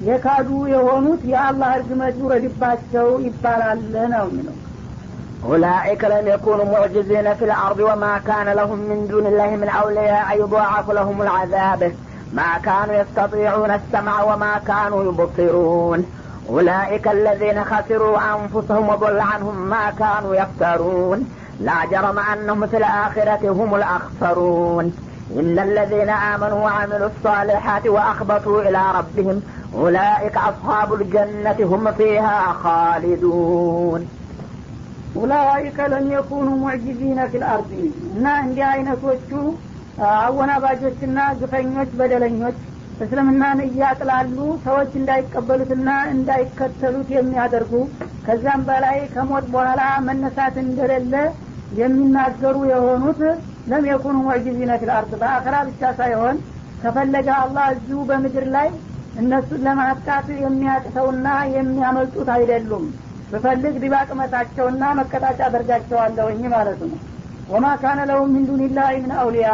የካዱ 0.09 0.49
የሆኑት 0.73 1.23
የአላህ 1.33 1.71
እርግመት 1.79 2.17
ይውረድባቸው 2.23 3.09
ይባላል 3.27 3.83
ነው 4.15 4.27
የሚለው 4.31 4.57
أولئك 5.45 6.05
لم 6.05 6.29
يكونوا 6.29 6.65
معجزين 6.65 7.35
في 7.35 7.45
الأرض 7.45 7.79
وما 7.81 8.19
كان 8.21 8.49
لهم 8.51 8.79
من 8.81 9.07
دون 9.07 9.27
الله 9.27 9.51
من 9.57 9.69
أولياء 9.71 10.41
يضاعف 10.41 10.91
لهم 10.91 11.23
العذاب 11.23 11.81
ما 12.33 12.59
كانوا 12.59 12.95
يستطيعون 12.95 13.71
السمع 13.71 14.23
وما 14.23 14.61
كانوا 14.67 15.05
يبصرون 15.05 16.01
أولئك 16.49 17.09
الذين 17.09 17.65
خسروا 17.65 18.19
أنفسهم 18.35 18.89
وضل 18.89 19.21
عنهم 19.21 19.57
ما 19.69 19.91
كانوا 19.99 20.35
يفترون 20.35 21.19
لا 21.61 21.79
جرم 21.93 22.19
أنهم 22.33 22.67
في 22.67 22.77
الآخرة 22.77 23.43
هم 23.51 23.75
الأخسرون 23.75 24.87
إن 25.37 25.59
الذين 25.59 26.11
آمنوا 26.33 26.61
وعملوا 26.61 27.09
الصالحات 27.09 27.87
وأخبتوا 27.87 28.63
إلى 28.63 28.83
ربهم 28.99 29.37
أولئك 29.75 30.37
أصحاب 30.51 30.95
الجنة 30.95 31.59
هم 31.73 31.93
فيها 31.93 32.39
خالدون 32.63 34.03
ኡላይከ 35.21 35.79
ለም 35.93 36.07
የኩኑ 36.15 36.49
ሙዕጂዚነ 36.63 37.21
ፊል 37.31 37.45
አርድ 37.53 37.71
እና 38.09 38.25
እንዲህ 38.43 38.65
አይነቶቹ 38.73 39.31
አወናባጆችና 40.09 41.19
ግፈኞች 41.41 41.91
በደለኞች 42.01 42.59
እስልምናን 43.04 43.60
እያጥላሉ 43.66 44.36
ሰዎች 44.66 44.92
እንዳይቀበሉትና 45.00 45.90
እንዳይከተሉት 46.14 47.10
የሚያደርጉ 47.16 47.74
ከዛም 48.26 48.62
በላይ 48.68 48.98
ከሞት 49.14 49.46
በኋላ 49.54 49.82
መነሳት 50.08 50.58
እንደሌለ 50.64 51.14
የሚናገሩ 51.80 52.58
የሆኑት 52.72 53.22
ለም 53.72 53.86
የኩኑ 53.90 54.18
ሙዕጂዚነ 54.26 54.72
ፊል 54.82 54.92
አርድ 54.96 55.14
በአኸራ 55.22 55.56
ብቻ 55.70 55.92
ሳይሆን 56.00 56.38
ከፈለገ 56.82 57.30
አላህ 57.42 57.66
እዚሁ 57.76 58.00
በምድር 58.10 58.46
ላይ 58.56 58.70
እነሱን 59.20 59.64
ለማጥቃት 59.68 60.28
የሚያቅተውና 60.44 61.28
የሚያመልጡት 61.56 62.30
አይደሉም። 62.36 62.86
ብፈልግ 63.32 63.76
ድባቅ 63.84 64.10
መታቸውና 64.20 64.84
መቀጣጫ 65.00 65.40
አደርጋቸዋለሁኝ 65.48 66.42
ማለት 66.56 66.82
ነው። 66.84 66.98
ወማ 67.50 67.68
ካነ 67.82 68.00
ለሁም 68.10 68.30
ሚን 68.36 68.44
ዱኒላህ 68.50 68.90
ምን 69.04 69.14
አውሊያ 69.22 69.50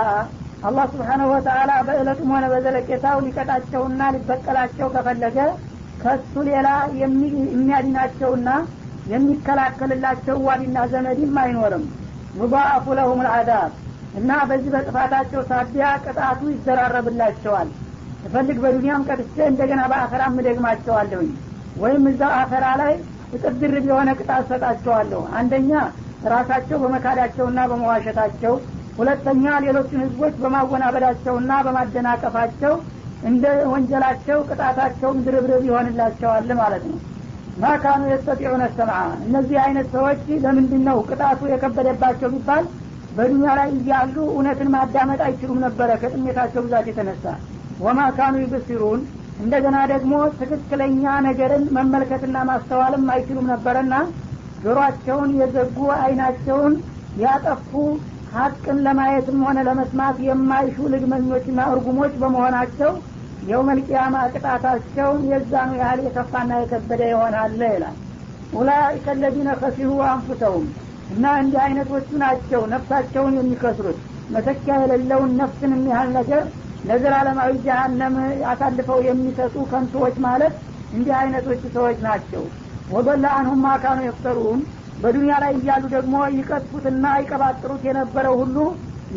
አላህ 0.63 0.85
ስብሓነሁ 0.93 1.27
ወተአላ 1.33 1.71
በእለቱም 1.87 2.31
ሆነ 2.33 2.45
በዘለቄታው 2.53 3.17
ሊቀጣቸውና 3.25 4.01
ሊበቀላቸው 4.15 4.87
ከፈለገ 4.95 5.37
ከሱ 6.01 6.33
ሌላ 6.49 6.67
የሚያድናቸውና 7.01 8.49
የሚከላከልላቸው 9.13 10.37
ዋዲና 10.47 10.79
ዘመድም 10.91 11.37
አይኖርም። 11.43 11.85
ሙባአፉ 12.39 12.85
ለሁም 12.97 13.21
ልአዳብ 13.25 13.71
እና 14.19 14.31
በዚህ 14.49 14.71
በጥፋታቸው 14.75 15.41
ሳቢያ 15.49 15.85
ቅጣቱ 16.05 16.41
ይዘራረብላቸዋል። 16.53 17.69
እፈልግ 18.25 18.57
በዱኒያም 18.63 19.05
ቀጥቼ 19.09 19.37
እንደገና 19.51 19.81
በአኸራም 19.91 20.39
እደግማቸዋለሁኝ። 20.41 21.31
ወይም 21.81 22.05
እዛው 22.11 22.33
አኸራ 22.39 22.65
ላይ 22.81 22.93
እጥፍ 23.33 23.55
ድርብ 23.61 23.85
የሆነ 23.89 24.09
ቅጣት 24.19 24.43
ሰጣቸዋለሁ 24.51 25.21
አንደኛ 25.39 25.71
ራሳቸው 26.31 26.77
በመካዳቸውና 26.83 27.59
በመዋሸታቸው 27.71 28.53
ሁለተኛ 28.99 29.45
ሌሎችን 29.65 30.01
ህዝቦች 30.03 30.33
በማወናበዳቸውና 30.41 31.51
በማደናቀፋቸው 31.65 32.73
እንደ 33.23 33.45
ወንጀላቸው 33.71 34.37
ቅጣታቸውም 34.49 35.17
ድርብርብ 35.25 35.63
ይሆንላቸዋል 35.69 36.51
ማለት 36.61 36.83
ነው። 36.89 36.97
ማካኑ 37.57 38.01
የስተጢዑነ 38.09 38.63
ሰምዓ? 38.75 38.97
እነዚህ 39.25 39.57
አይነት 39.63 39.87
ሰዎች 39.95 40.21
ለምንድን 40.43 40.83
ነው 40.89 40.97
ቅጣቱ 41.09 41.39
የከበደባቸው 41.51 42.29
ቢባል 42.35 42.65
በዱኒያ 43.17 43.53
ላይ 43.59 43.69
እያሉ 43.77 44.15
እውነትን 44.33 44.69
ማዳመጥ 44.75 45.19
አይችሉም 45.27 45.59
ነበረ 45.65 45.89
ከጥሜታቸው 46.01 46.61
ብዛት 46.65 46.85
የተነሳ። 46.89 47.25
ወማ 47.79 47.99
ካኑ 48.17 48.35
ይብሲሩን? 48.43 49.01
እንደገና 49.41 49.77
ደግሞ 49.91 50.13
ትክክለኛ 50.39 51.03
ነገርን 51.27 51.65
መመልከትና 51.75 52.37
ማስተዋልም 52.49 53.05
አይችሉም 53.13 53.49
ነበረና 53.53 53.93
ጆሮአቸውን 54.63 55.29
የዘጉ 55.39 55.77
አይናቸውን 55.99 56.73
ያጠፉ 57.21 57.71
ሀቅን 58.31 58.77
ለማየትም 58.85 59.39
ሆነ 59.45 59.59
ለመስማት 59.67 60.17
የማይሹ 60.25 60.77
ልግመኞችና 60.93 61.59
እርጉሞች 61.71 62.13
በመሆናቸው 62.21 62.91
የውመልቅያማ 63.41 64.15
ቅጣታቸው 64.33 65.09
የዛኑ 65.29 65.71
ያህል 65.81 65.99
የከፋና 66.05 66.51
የከበደ 66.61 67.01
ይሆናል 67.11 67.59
ይላል። 67.67 67.97
ኡላይከ 68.53 69.15
ለዚነ 69.21 69.49
ከሲሩ 69.59 69.91
አንፉሰውም 70.09 70.67
እና 71.09 71.25
እንዲህ 71.41 71.59
አይነቶቹ 71.65 72.09
ናቸው 72.23 72.61
ነፍሳቸውን 72.73 73.35
የሚከስሩት። 73.39 73.99
መተኪያ 74.29 74.73
የሌለውን 74.81 75.31
ነፍስን 75.39 75.71
የሚያህል 75.75 76.09
ነገር 76.17 76.43
ለዘላለማዊ 76.83 77.51
ጀሀነም 77.63 78.15
አሳልፈው 78.51 78.99
የሚሰጡ 79.07 79.55
ከንቶዎች 79.71 80.17
ማለት 80.25 80.53
እንዲህ 80.91 81.13
አይነቶቹ 81.19 81.61
ሰዎች 81.75 81.97
ናቸው። 82.05 82.43
ወበላ 82.89 83.25
አንሁም 83.39 83.59
ማካኑ 83.65 83.99
የፍተሩን 84.05 84.61
በዱንያ 84.99 85.33
ላይ 85.43 85.51
እያሉ 85.57 85.83
ደግሞ 85.95 86.15
ይቀጥፉትና 86.37 87.05
ይቀባጥሩት 87.21 87.83
የነበረው 87.87 88.35
ሁሉ 88.41 88.57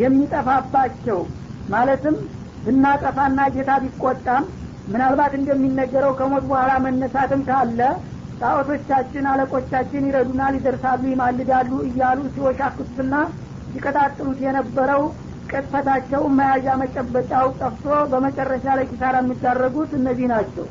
የሚጠፋባቸው 0.02 1.20
ማለትም 1.72 2.16
ብናጠፋና 2.64 3.40
ጌታ 3.54 3.70
ቢቆጣም 3.84 4.44
ምናልባት 4.86 5.32
እንደሚነገረው 5.38 6.12
ከሞት 6.18 6.44
በኋላ 6.50 6.72
መነሳትም 6.84 7.42
ካለ 7.48 7.80
ጣዖቶቻችን 8.40 9.24
አለቆቻችን 9.32 10.06
ይረዱናል 10.08 10.54
ይደርሳሉ 10.58 11.02
ይማልዳሉ 11.10 11.72
እያሉ 11.88 12.20
ሲወሻክቱትና 12.34 13.14
ሲቀጣጥሉት 13.72 14.38
የነበረው 14.46 15.02
ቅጥፈታቸው 15.50 16.22
መያዣ 16.38 16.74
መጨበጫው 16.82 17.46
ጠፍቶ 17.60 17.86
በመጨረሻ 18.12 18.64
ላይ 18.78 18.86
ኪሳራ 18.90 19.16
የሚዳረጉት 19.22 19.90
እነዚህ 19.98 20.26
ናቸው። 20.32 20.66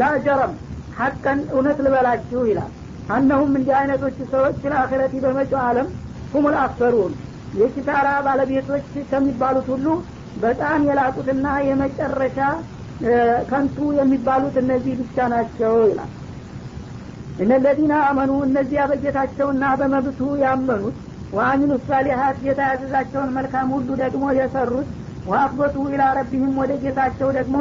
ላጀረም 0.00 0.52
ሀቀን 0.98 1.40
እውነት 1.52 1.78
ልበላችሁ 1.86 2.42
ይላል 2.50 2.72
አነሁም 3.12 3.52
እንዲህ 3.58 3.74
አይነቶቹ 3.78 4.18
ሰዎች 4.32 4.58
ለአክረቲ 4.64 5.14
በመጪው 5.24 5.60
አለም 5.66 5.88
ሁሙል 6.32 6.56
አክሰሩን 6.62 7.12
የኪሳራ 7.52 8.08
ባለቤቶች 8.26 8.86
ከሚባሉት 9.10 9.66
ሁሉ 9.72 9.86
በጣም 10.42 10.80
የላቁትና 10.88 11.46
የመጨረሻ 11.66 12.38
ከንቱ 13.50 13.78
የሚባሉት 13.98 14.54
እነዚህ 14.62 14.94
ብቻ 15.00 15.26
ናቸው 15.32 15.72
ይላል። 15.84 16.10
እነለዚነ 17.42 17.92
አመኑ 18.08 18.32
እነዚያ 18.46 18.82
በጌታቸውና 18.90 19.64
በመብቱ 19.80 20.20
ያመኑት 20.42 20.96
ወአሚሉ 21.32 21.72
ሳሊሀት 21.86 22.38
ጌታ 22.44 22.60
ያዘዛቸውን 22.70 23.30
መልካም 23.36 23.68
ሁሉ 23.74 23.88
ደግሞ 24.02 24.24
የሰሩት 24.38 24.88
ወአክበቱ 25.26 25.76
ኢላ 25.92 26.04
ረቢህም 26.18 26.54
ወደ 26.60 26.72
ጌታቸው 26.82 27.28
ደግሞ 27.38 27.56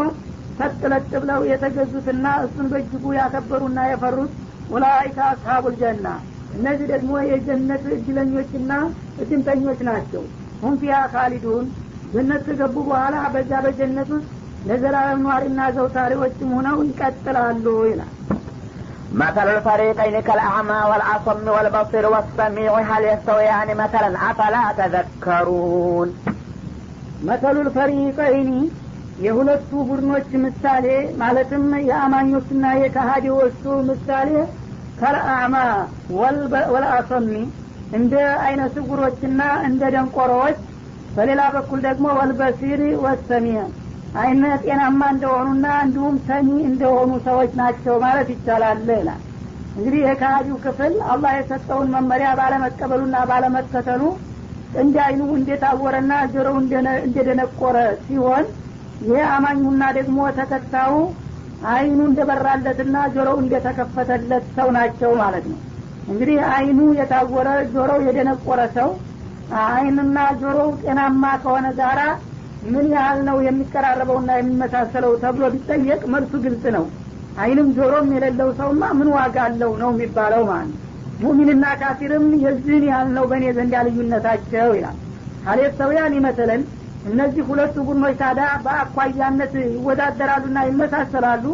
ሰጥለጥ 0.59 1.11
ብለው 1.21 1.41
የተገዙትና 1.51 2.25
እሱን 2.45 2.67
በእጅጉ 2.71 3.13
ያከበሩና 3.19 3.79
የፈሩት 3.89 4.31
ኡላይከ 4.72 5.18
አስሀቡል 5.32 5.74
ጀና 5.82 6.06
እነዚህ 6.56 6.86
ደግሞ 6.92 7.12
የጀነት 7.30 7.84
እድለኞችና 7.96 8.72
እድምተኞች 9.22 9.80
ናቸው 9.88 10.22
ሁም 10.62 10.74
ፊያ 10.82 10.98
ካሊዱን 11.14 11.66
ጀነት 12.14 12.42
ከገቡ 12.48 12.76
በኋላ 12.88 13.16
በዛ 13.34 13.52
በጀነት 13.64 14.10
ውስጥ 14.16 14.28
ለዘላለም 14.68 15.24
ኗሪና 15.26 15.60
ዘውታሪዎችም 15.76 16.52
ሆነው 16.58 16.78
ይቀጥላሉ 16.90 17.66
ይላል 17.90 18.12
مثل 19.16 19.46
الفريقين 19.48 20.16
كالأعمى 20.20 20.80
والأصم 20.90 21.46
والبصير 21.48 22.04
والسميع 22.06 22.72
هل 22.90 23.02
يستويان 23.04 23.68
مثلا 23.76 24.08
أفلا 24.30 24.64
تذكرون 24.80 26.08
መተሉ 27.26 27.56
ልፈሪቀይኒ 27.66 28.50
የሁለቱ 29.24 29.70
ቡድኖች 29.88 30.28
ምሳሌ 30.44 30.86
ማለትም 31.22 31.64
የአማኞችና 31.88 32.64
የካሃዲዎቹ 32.82 33.62
ምሳሌ 33.90 34.30
ከልአዕማ 35.01 35.55
ወልአሰሚ 36.73 37.29
እንደ 37.91 38.13
አይነ 38.43 38.61
ስጉሮችና 38.73 39.39
እንደ 39.67 39.81
ደንቆሮዎች 39.95 40.57
በሌላ 41.15 41.41
በኩል 41.55 41.79
ደግሞ 41.87 42.05
ወልበሲር 42.19 42.81
ወሰሚዕ 43.05 43.61
አይነ 44.21 44.43
ጤናማ 44.63 45.01
እንደሆኑና 45.13 45.65
እንዲሁም 45.83 46.15
ሰሚ 46.27 46.49
እንደሆኑ 46.69 47.11
ሰዎች 47.27 47.51
ናቸው 47.61 47.95
ማለት 48.03 48.29
ይቻላል 48.33 48.81
ይላል። 48.91 49.21
እንግዲህ 49.75 50.01
የካሃዲው 50.03 50.57
ክፍል 50.65 50.93
አላህ 51.11 51.31
የሰጠውን 51.35 51.91
መመሪያ 51.95 52.29
ባለመቀበሉና 52.39 53.17
ባለመከተሉ 53.29 54.01
እንደ 54.81 54.95
አይኑ 55.05 55.21
እንደታወረና 55.37 56.13
ጆሮው 56.33 56.57
እንደደነቆረ 57.05 57.77
ሲሆን 58.05 58.45
ይሄ 59.05 59.21
አማኙና 59.35 59.83
ደግሞ 59.97 60.19
ተከታዩ 60.39 60.93
አይኑ 61.69 61.99
እንደበራለትና 62.07 62.97
ጆሮው 63.15 63.37
እንደተከፈተለት 63.41 64.45
ሰው 64.57 64.67
ናቸው 64.77 65.11
ማለት 65.21 65.45
ነው። 65.51 65.59
እንግዲህ 66.07 66.37
አይኑ 66.53 66.79
የታወረ 66.99 67.49
ጆሮው 67.73 67.99
የደነቆረ 68.07 68.61
ሰው 68.77 68.89
አይንና 69.63 70.17
ጆሮው 70.41 70.69
ጤናማ 70.81 71.23
ከሆነ 71.43 71.67
ጋራ 71.79 72.01
ምን 72.71 72.85
ያህል 72.93 73.19
ነው 73.27 73.37
የሚቀራረበውና 73.45 74.31
የሚመሳሰለው 74.37 75.13
ተብሎ 75.23 75.45
ቢጠየቅ 75.53 76.01
መልሱ 76.13 76.33
ግልጽ 76.45 76.65
ነው። 76.77 76.85
አይንም 77.41 77.67
ጆሮም 77.77 78.07
የሌለው 78.15 78.49
ሰውማ 78.59 78.83
ምን 78.99 79.09
ዋጋ 79.15 79.37
አለው 79.47 79.71
ነው 79.81 79.89
የሚባለው 79.93 80.43
ማለት 80.49 80.69
ነው። 80.71 80.79
ሙሚንና 81.23 81.65
ካፊርም 81.81 82.25
የዚህን 82.43 82.85
ያህል 82.89 83.09
ነው 83.17 83.25
በእኔ 83.31 83.45
ዘንድ 83.57 83.73
ልዩነታቸው 83.87 84.69
ይላል። 84.77 84.97
ሀሌት 85.47 85.73
ሰውያን 85.81 86.15
ይመስለን 86.17 86.61
እነዚህ 87.09 87.43
ሁለቱ 87.49 87.75
ቡድኖች 87.87 88.15
ታዲያ 88.19 88.47
በአኳያነት 88.65 89.53
ይወዳደራሉና 89.67 90.57
ይመሳሰላሉ? 90.67 91.45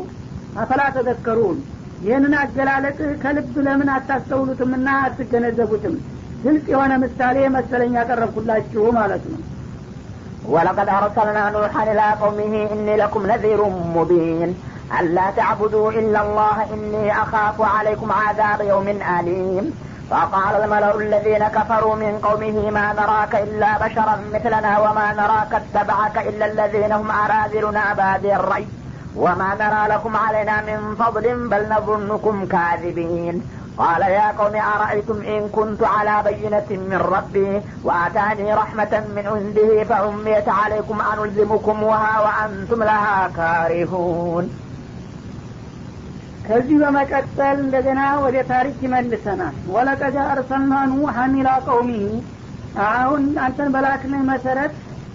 አፈላ 0.62 0.81
ተዘከሩን። 0.95 1.57
ይህንን 2.05 2.33
አገላለጥ 2.41 2.99
ከልብ 3.21 3.55
ለምን 3.65 3.89
አታስተውሉትምና 3.93 4.88
አትገነዘቡትም? 5.05 5.95
ግልጽ 6.43 6.65
የሆነ 6.73 6.93
ምሳሌ 7.03 7.38
መሰለኝ 7.55 7.93
ያቀረብኩላችሁ 7.99 8.83
ማለት 8.97 9.23
ነው። 9.31 9.39
ወለቀድ 10.47 10.89
አርሰልና 10.95 11.39
ኑሐን 11.55 11.89
ላ 11.97 12.03
ቀውሚህ 12.19 12.53
እኒ 12.75 12.88
ለኩም 12.99 13.23
ነዚሩ 13.31 13.62
ሙቢን 13.95 14.51
አላ 14.97 15.17
ተዕቡዱ 15.38 15.73
ኢላ 15.97 16.17
ላህ 16.29 16.57
እኒ 16.75 16.91
አኻፉ 17.21 17.57
አለይኩም 17.71 18.12
ዓዛብ 18.19 18.60
የውምን 18.69 18.99
አሊም። 19.15 19.65
فقال 20.09 20.63
الملأ 20.63 20.95
الذين 20.95 21.47
كفروا 21.47 21.95
من 21.95 22.19
قومه 22.23 22.71
ما 22.71 22.93
نراك 22.93 23.35
إلا 23.35 23.77
بشرا 23.77 24.19
مثلنا 24.33 24.79
وما 24.79 25.13
نراك 25.13 25.51
اتبعك 25.53 26.27
إلا 26.27 26.45
الذين 26.45 26.91
هم 26.91 27.11
أراذلنا 27.11 27.93
بادي 27.93 28.35
الرأي. 28.35 28.67
وما 29.15 29.55
نرى 29.59 29.95
لكم 29.95 30.17
علينا 30.17 30.61
من 30.61 30.95
فضل 30.95 31.47
بل 31.49 31.69
نظنكم 31.69 32.45
كاذبين. 32.45 33.41
قال 33.77 34.01
يا 34.01 34.31
قوم 34.39 34.55
أرأيتم 34.55 35.21
إن 35.21 35.49
كنت 35.49 35.83
على 35.83 36.23
بينة 36.23 36.69
من 36.69 36.97
ربي 36.97 37.61
وآتاني 37.83 38.53
رحمة 38.53 39.03
من 39.15 39.27
عنده 39.27 39.83
فأميت 39.83 40.49
عليكم 40.49 41.01
أنلزمكمها 41.01 42.21
وأنتم 42.21 42.83
لها 42.83 43.29
كارهون. 43.37 44.66
ከዚህ 46.47 46.77
በመቀጠል 46.81 47.57
እንደገና 47.63 48.01
ወደ 48.23 48.38
ታሪክ 48.51 48.77
ይመልሰናል። 48.86 49.55
ወለቀድ 49.73 50.15
አርሰልና 50.25 50.73
ኑሐን 50.91 51.33
ኢላ 51.39 51.49
ቀውሚህ 51.65 52.03
አሁን 52.88 53.23
አንተን 53.45 53.69
በላክልህ 53.73 54.21
መሰረት 54.29 54.73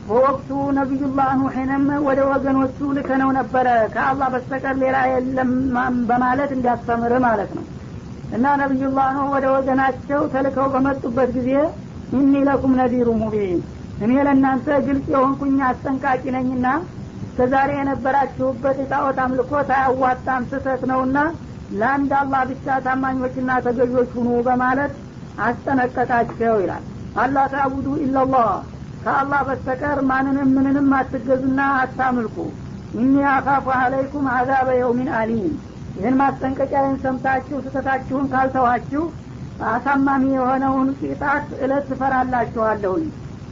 በወቅቱ 0.09 0.49
ነቢዩላህ 0.79 1.29
ኑሕንም 1.41 1.85
ወደ 2.07 2.21
ወገኖቹ 2.31 2.79
ልከነው 2.97 3.31
ነበረ። 3.39 3.67
ከአላህ 3.95 4.29
በስተቀር 4.35 4.77
ሌላ 4.83 4.97
የለም 5.13 5.53
በማለት 6.09 6.51
እንዲያስተምር 6.57 7.13
ማለት 7.27 7.53
ነው። 7.59 7.65
እና 8.37 8.55
ነቢዩላህ 8.63 9.09
ኑህ 9.17 9.29
ወደ 9.35 9.47
ወገናቸው 9.55 10.21
ተልከው 10.35 10.67
በመጡበት 10.75 11.31
ጊዜ 11.37 11.51
ኢኒ 12.19 12.35
ለኩም 12.49 12.73
ነዲሩ 12.81 13.09
ሙቢን። 13.21 13.61
እኔ 14.05 14.13
ለእናንተ 14.27 14.69
ግልጽ 14.87 15.07
የሆንኩኝ 15.15 15.59
አስጠንቃቂ 15.69 16.23
ነኝና 16.37 16.67
እስከዛሬ 17.33 17.71
የነበራችሁበት 17.75 18.77
የጣዖት 18.81 19.19
አምልኮት 19.23 19.69
አያዋጣም 19.77 20.43
ስህተት 20.51 20.83
ነውና 20.91 21.19
ለአንድ 21.73 22.11
አላህ 22.19 22.43
ብቻ 22.51 22.75
ታማኞችና 22.85 23.51
ተገዦች 23.67 24.11
ሁኑ 24.17 24.31
በማለት 24.49 24.93
አስጠነቀቃቸው 25.47 26.57
ይላል። 26.63 26.85
አላህ 27.17 27.45
ታቡዱ 27.55 27.87
ኢላላህ 28.03 28.49
ከአላህ 29.05 29.41
በስተቀር 29.49 29.99
ማንንም 30.11 30.51
ምንንም 30.57 30.91
አትገዙና 30.99 31.61
አታምልኩ። 31.79 32.37
እኒ 32.97 33.15
አካፉ 33.33 33.67
አለይኩም 33.79 34.29
አዛበ 34.35 34.69
የውሚን 34.79 35.11
አሊም። 35.21 35.55
ይህን 35.97 36.19
ማስጠንቀቂያን 36.21 37.01
ሰምታችሁ 37.03 37.57
ስህተታችሁን 37.65 38.29
ካልተዋችሁ 38.33 39.05
አሳማሚ 39.71 40.25
የሆነውን 40.37 40.89
ቅጣት 41.03 41.49
እለት 41.65 41.85
ትፈራላችኋለሁኝ 41.91 43.09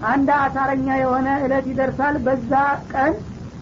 አንድ 0.08 0.28
አሳረኛ 0.38 0.88
የሆነ 1.00 1.28
እለት 1.44 1.66
ይደርሳል። 1.72 2.16
በዛ 2.26 2.52
ቀን 2.92 3.12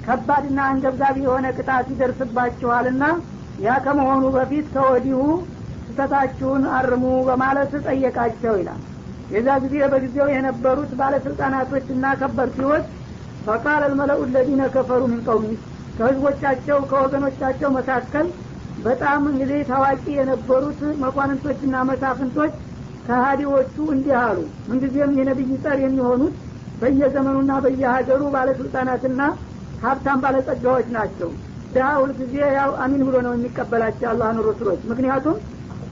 ከባድና 0.03 0.59
አንገብጋቢ 0.71 1.17
የሆነ 1.25 1.47
ቅጣት 1.57 1.87
ይደርስባችኋልና 1.93 3.05
ያ 3.59 3.77
ከመሆኑ 3.85 4.25
በፊት 4.37 4.67
ከወዲሁ 4.75 5.21
ስህተታችሁን 5.87 6.65
አርሙ 6.77 7.05
በማለት 7.29 7.73
ጠየቃቸው 7.87 8.55
ይላል። 8.61 8.81
የዛ 9.31 9.49
ጊዜ 9.65 9.75
በጊዜው 9.93 10.29
የነበሩት 10.33 10.93
ባለስልጣናቶችና 11.01 12.05
ከበርቲዎች 12.21 12.85
ፈቃል 13.47 13.83
አልመለኡ 13.87 14.21
ለዚነ 14.35 14.63
ከፈሩ 14.75 15.03
ምን 15.11 15.21
ቀውሚ 15.27 15.51
ከህዝቦቻቸው 15.99 16.79
ከወገኖቻቸው 16.91 17.71
መካከል 17.77 18.27
በጣም 18.85 19.23
እንግዲህ 19.31 19.61
ታዋቂ 19.71 20.05
የነበሩት 20.17 20.81
መኳንንቶችና 21.03 21.77
መሳፍንቶች 21.89 22.53
ከሀዲዎቹ 23.07 23.77
እንዲህ 23.95 24.15
አሉ። 24.23 24.39
ምንጊዜም 24.69 25.13
የነቢይ 25.19 25.53
ጸር 25.65 25.79
የሚሆኑት 25.85 26.35
በየዘመኑና 26.81 27.53
በየሀገሩ 27.65 28.23
ባለስልጣናትና 28.35 29.21
ሀብታም 29.83 30.21
ባለጸጋዎች 30.23 30.89
ናቸው። 30.97 31.31
ድሀ 31.73 31.89
ሁልጊዜ 32.01 32.35
ያው 32.57 32.71
አሚን 32.83 33.03
ብሎ 33.09 33.17
ነው 33.27 33.33
የሚቀበላቸው 33.37 34.09
አላህን 34.13 34.39
ረሱሎች 34.49 34.81
ምክንያቱም 34.91 35.37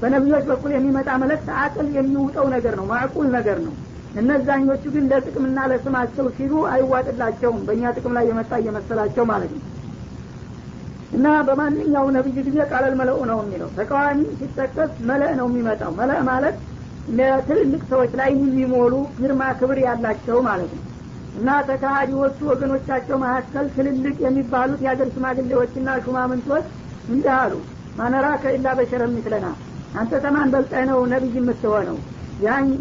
በነቢዮች 0.01 0.45
በኩል 0.51 0.71
የሚመጣ 0.75 1.09
መለክት 1.23 1.49
አቅል 1.61 1.87
የሚውጠው 1.97 2.47
ነገር 2.55 2.75
ነው 2.81 2.87
ማዕቁል 2.91 3.29
ነገር 3.37 3.59
ነው። 3.67 3.75
እነዛኞቹ 4.21 4.83
ግን 4.95 5.05
ለጥቅምና 5.11 5.59
ለስማቸው 5.71 6.27
ሲሉ 6.37 6.53
አይዋጥላቸውም። 6.73 7.59
በእኛ 7.67 7.93
ጥቅም 7.97 8.15
ላይ 8.17 8.25
የመጣ 8.31 8.53
እየመሰላቸው 8.63 9.25
ማለት 9.33 9.51
ነው። 9.57 9.63
እና 11.17 11.27
በማንኛው 11.49 12.07
ነቢይ 12.17 12.41
ጊዜ 12.41 12.59
ቃለል 12.71 12.95
መለኡ 13.01 13.19
ነው 13.31 13.39
የሚለው። 13.43 13.69
ተቃዋሚ 13.77 14.23
ሲጠቀስ 14.41 14.93
መለእ 15.11 15.33
ነው 15.41 15.47
የሚመጣው። 15.51 15.93
መለእ 16.01 16.21
ማለት 16.31 16.57
ለትልልቅ 17.19 17.83
ሰዎች 17.91 18.13
ላይ 18.21 18.31
የሚሞሉ 18.37 18.95
ግርማ 19.19 19.43
ክብር 19.61 19.79
ያላቸው 19.85 20.39
ማለት 20.49 20.71
ነው 20.77 20.83
እና 21.37 21.49
ተካሃዲዎቹ 21.69 22.39
ወገኖቻቸው 22.51 23.17
መካከል 23.23 23.67
ትልልቅ 23.75 24.17
የሚባሉት 24.25 24.81
የሀገር 24.85 25.09
ሽማግሌዎችና 25.15 25.97
ሹማምንቶች 26.05 26.67
እንዲህ 27.09 27.33
አሉ። 27.37 27.55
ማነራ 27.99 28.27
ከኢላ 28.43 28.69
በሸረ 28.79 29.03
ሚስለና 29.13 29.47
አንተ 29.99 30.13
ተማን 30.25 30.49
በልጠህ 30.55 30.85
ነው 30.91 30.99
ነቢይ 31.13 31.37
የምትሆነው። 31.39 31.99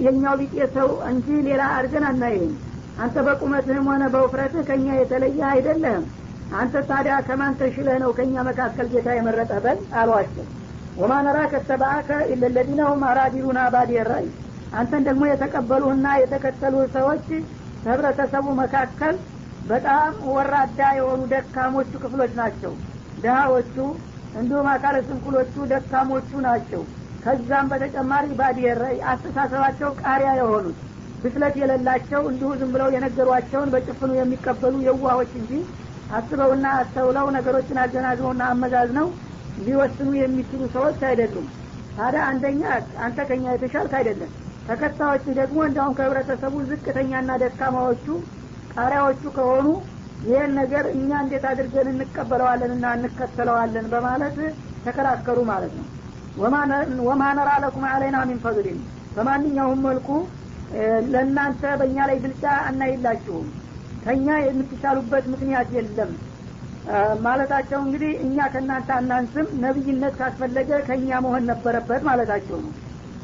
የኛው 0.03 0.35
ቢጤ 0.39 0.55
ሰው 0.75 0.89
እንጂ 1.09 1.27
ሌላ 1.47 1.63
አድርገን 1.75 2.05
አናይህም። 2.09 2.53
አንተ 3.03 3.15
በቁመትህም 3.27 3.87
ሆነ 3.91 4.03
በውፍረትህ 4.13 4.63
ከእኛ 4.69 4.87
የተለየ 4.97 5.39
አይደለህም። 5.51 6.05
አንተ 6.55 6.83
ታዲያ 6.89 7.15
ከማን 7.27 7.53
ተሽለህ 7.59 7.97
ነው 8.03 8.11
ከእኛ 8.17 8.43
መካከል 8.49 8.87
ጌታ 8.91 9.07
የመረጠ 9.15 9.53
በል 9.63 9.79
አሏቸው። 10.01 10.45
ወማ 10.97 11.13
ነራ 11.25 11.37
ከተባአከ 11.53 12.09
ኢለለዚነ 12.33 12.81
ሁም 12.89 13.01
አራዲሉና 13.09 13.61
ባዲ 13.73 13.91
ራይ 14.09 14.25
አንተን 14.73 15.03
ደግሞ 15.07 15.23
የተቀበሉህና 15.29 16.07
የተከተሉ 16.21 16.75
ሰዎች 16.95 17.25
ከህብረተሰቡ 17.85 18.45
መካከል 18.59 19.15
በጣም 19.67 20.13
ወራዳ 20.29 20.79
የሆኑ 20.97 21.21
ደካሞቹ 21.31 21.91
ክፍሎች 22.03 22.31
ናቸው። 22.39 22.71
ድሀዎቹ 23.17 23.75
እንዲሁም 24.35 24.67
አካለ 24.71 24.95
ስንኩሎቹ 25.07 25.55
ደካሞቹ 25.71 26.29
ናቸው። 26.45 26.81
ከዛም 27.23 27.69
በተጨማሪ 27.71 28.25
ባዲየረይ 28.39 28.97
አስተሳሰባቸው 29.11 29.89
ቃሪያ 30.03 30.31
የሆኑት 30.39 30.79
ብስለት 31.23 31.55
የሌላቸው 31.61 32.21
እንዲሁ 32.31 32.49
ዝም 32.59 32.71
ብለው 32.73 32.89
የነገሯቸውን 32.95 33.71
በጭፍኑ 33.73 34.11
የሚቀበሉ 34.17 34.73
የዋሆች 34.87 35.31
እንጂ 35.39 35.51
አስበውና 36.11 36.65
አስተውለው 36.79 37.27
ነገሮችን 37.37 37.81
አገናዝበውና 37.83 38.43
አመዛዝነው 38.51 39.07
ሊወስኑ 39.59 40.09
የሚችሉ 40.19 40.61
ሰዎች 40.75 40.99
አይደሉም። 41.09 41.47
ታዲያ 41.97 42.23
አንደኛ 42.31 42.63
አንተ 43.05 43.19
ከኛ 43.29 43.45
የተሻልክ 43.53 43.93
አይደለም 43.99 44.31
ተከታዮች 44.67 45.25
ደግሞ 45.39 45.57
እንዲሁም 45.67 45.95
ከህብረተሰቡ 45.97 46.53
ዝቅተኛና 46.69 47.31
ደካማዎቹ 47.41 48.05
ቃሪያዎቹ 48.73 49.23
ከሆኑ 49.35 49.67
ይህን 50.25 50.51
ነገር 50.59 50.85
እኛ 50.93 51.09
እንዴት 51.23 51.43
አድርገን 51.49 51.87
እንቀበለዋለንና 51.91 52.85
እንከተለዋለን 52.97 53.87
በማለት 53.93 54.37
ተከራከሩ 54.85 55.39
ማለት 55.51 55.73
ነው። 55.79 55.85
ወማ 57.07 57.23
ነራ 57.37 57.49
ለኩም 57.63 57.83
አለይና 57.91 58.17
ሚን 58.29 58.39
ፈضሊን 58.45 58.79
በማንኛውም 59.15 59.83
መልኩ 59.87 60.09
ለእናንተ 61.11 61.61
በእኛ 61.79 61.97
ላይ 62.09 62.17
ብልጫ 62.23 62.45
አናይላችሁም። 62.69 63.47
ከእኛ 64.03 64.27
የምትሻሉበት 64.45 65.25
ምክንያት 65.33 65.69
የለም። 65.77 66.11
ማለታቸው 67.25 67.79
እንግዲህ 67.85 68.11
እኛ 68.25 68.37
ከእናንተ 68.53 68.89
አናንስም 68.97 69.47
ነቢይነት 69.63 70.15
ካስፈለገ 70.19 70.71
ከእኛ 70.87 71.19
መሆን 71.25 71.47
ነበረበት 71.51 72.01
ማለታቸው 72.09 72.57
ነው 72.65 72.73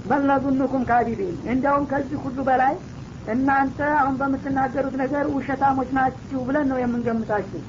በልነዙንኩም 0.06 0.84
ካዲቢን። 0.90 1.36
እንዲያውም 1.52 1.86
ከዚህ 1.92 2.20
ሁሉ 2.26 2.38
በላይ 2.48 2.74
እናንተ 3.34 3.80
አሁን 4.00 4.16
በምትናገሩት 4.22 4.96
ነገር 5.02 5.26
ውሸታሞች 5.34 5.90
ናችሁ 5.98 6.40
ብለን 6.48 6.68
ነው 6.72 6.78
የምንገምታችሁ። 6.82 7.62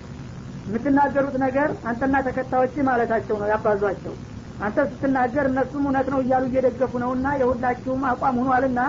የምትናገሩት 0.66 1.36
ነገር 1.44 1.68
አንተና 1.90 2.16
ተከታዮች 2.26 2.74
ማለታቸው 2.88 3.36
ነው 3.40 3.48
ያባዟቸው። 3.52 4.14
አንተ 4.62 4.78
ስትናገር 4.90 5.44
እነሱም 5.50 5.84
እውነት 5.86 6.08
ነው 6.12 6.20
እያሉ 6.24 6.44
እየደገፉ 6.50 6.92
ነውና 7.02 7.28
የሁላችሁም 7.40 8.02
አቋም 8.10 8.36
ሆኗልና 8.42 8.80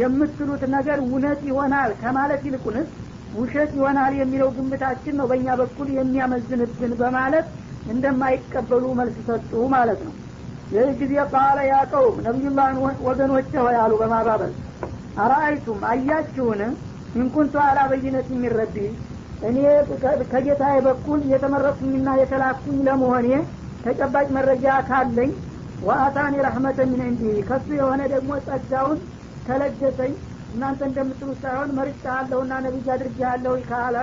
የምትሉት 0.00 0.62
ነገር 0.74 0.98
እውነት 1.04 1.40
ይሆናል 1.48 1.90
ከማለት 2.02 2.42
ይልቁንስ 2.48 2.88
ውሸት 3.34 3.70
ይሆናል 3.78 4.12
የሚለው 4.20 4.48
ግምታችን 4.56 5.14
ነው 5.20 5.26
በእኛ 5.30 5.48
በኩል 5.60 5.88
የሚያመዝንብን 5.96 6.92
በማለት 7.00 7.46
እንደማይቀበሉ 7.92 8.84
መልስ 8.98 9.16
ሰጡ 9.28 9.52
ማለት 9.74 10.00
ነው 10.06 10.14
ይህ 10.72 10.90
ጊዜ 11.00 11.14
ቃለ 11.32 11.58
ያቀውም 11.70 12.16
ነቢዩላህን 12.26 12.76
ወገኖቼ 13.08 13.50
ሆይ 13.64 13.76
አሉ 13.82 13.92
በማባበል። 14.02 14.52
አራአይቱም 15.22 15.80
አያችሁን? 15.88 16.60
ኢንኩንቱ 17.16 17.54
አላ 17.64 17.78
በይነት 17.90 18.28
የሚረቢ 18.32 18.76
እኔ 19.48 19.56
ከጌታዬ 20.32 20.76
በኩል 20.86 21.20
የተመረጥኩኝና 21.32 22.08
የተላኩኝ 22.20 22.78
ለመሆኔ 22.86 23.28
ተጨባጭ 23.84 24.26
መረጃ 24.36 24.66
ካለኝ 24.88 25.30
ወአታኒ 25.82 26.34
ረህመተ 26.46 26.78
ሚን 26.90 27.00
እንዲ 27.06 27.22
ከሱ 27.48 27.68
የሆነ 27.78 28.02
ደግሞ 28.12 28.32
ጸጋውን 28.46 28.98
ተለገሰኝ። 29.46 30.12
እናንተ 30.54 30.80
እንደምትሉት 30.88 31.38
ሳይሆን 31.44 31.70
መርጫ 31.78 32.04
አለሁና 32.16 32.52
ነቢይ 32.64 32.88
አድርጌ 32.94 33.20
አለሁ 33.30 33.54
ካለ 33.68 33.96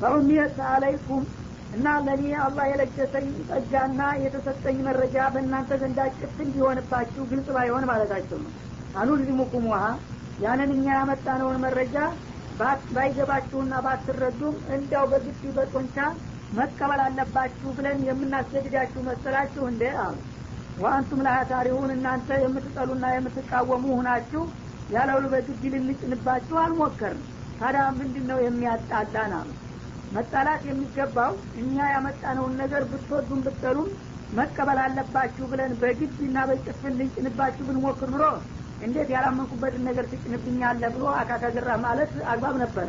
ፈኡሚየት 0.00 0.58
አለይኩም 0.70 1.22
እና 1.72 1.86
ለእኔ 2.06 2.24
አላህ 2.44 2.64
የለገሰኝ 2.70 3.28
ጸጋና 3.48 4.00
የተሰጠኝ 4.22 4.78
መረጃ 4.86 5.16
በእናንተ 5.34 5.78
ዘንዳ 5.82 6.00
ጭፍ 6.16 6.34
እንዲሆንባችሁ 6.44 7.22
ግልጽ 7.30 7.48
ባይሆን 7.56 7.86
ማለታቸው 7.90 8.38
ነው። 8.42 8.52
አኑልዚሙኩም 8.94 9.64
ውሃ 9.70 9.84
ያንን 10.38 10.70
እኛ 10.76 10.86
ያመጣነውን 10.96 11.62
መረጃ 11.64 11.96
ባይገባችሁና 12.94 13.74
ባትረዱም 13.86 14.56
እንዲያው 14.74 15.06
በግድ 15.12 15.42
በጦንቻ 15.56 15.96
መቀበል 16.52 17.00
አለባችሁ 17.04 17.68
ብለን 17.76 18.00
የምናስገድዳችሁ 18.08 19.02
መሰላችሁ 19.08 19.62
እንደ 19.70 19.84
አሉ። 20.04 20.16
ወአንቱም 20.82 21.22
ላታሪሁን 21.26 21.90
እናንተ 21.96 22.38
የምትጠሉና 22.42 23.06
የምትቃወሙ 23.14 23.84
ሁናችሁ 23.98 24.42
ያለውሉ 24.94 25.26
በግድ 25.34 25.64
ልንጭንባችሁ 25.74 26.56
አልሞከርም 26.62 27.20
ታዲያ 27.58 27.82
ምንድን 27.98 28.24
ነው 28.30 28.38
የሚያጣላን? 28.42 29.32
አሉ 29.38 29.48
መጣላት 30.14 30.62
የሚገባው 30.68 31.32
እኛ 31.60 31.76
ያመጣነውን 31.92 32.54
ነገር 32.62 32.82
ብትወዱም 32.90 33.40
ብትጠሉም 33.46 33.88
መቀበል 34.32 34.78
አለባችሁ 34.82 35.44
ብለን 35.50 35.72
በግድ 35.80 36.14
እና 36.26 36.38
በጭፍን 36.48 36.94
ልንጭንባችሁ 36.98 37.64
ብንሞክር 37.68 38.10
ኑሮ 38.14 38.24
እንዴት 38.84 39.08
ያላመንኩበትን 39.14 39.82
ነገር 39.88 40.04
ትጭንብኛለ 40.12 40.82
ብሎ 40.94 41.04
አካካግራ 41.18 41.74
ማለት 41.84 42.12
አግባብ 42.32 42.56
ነበረ። 42.62 42.88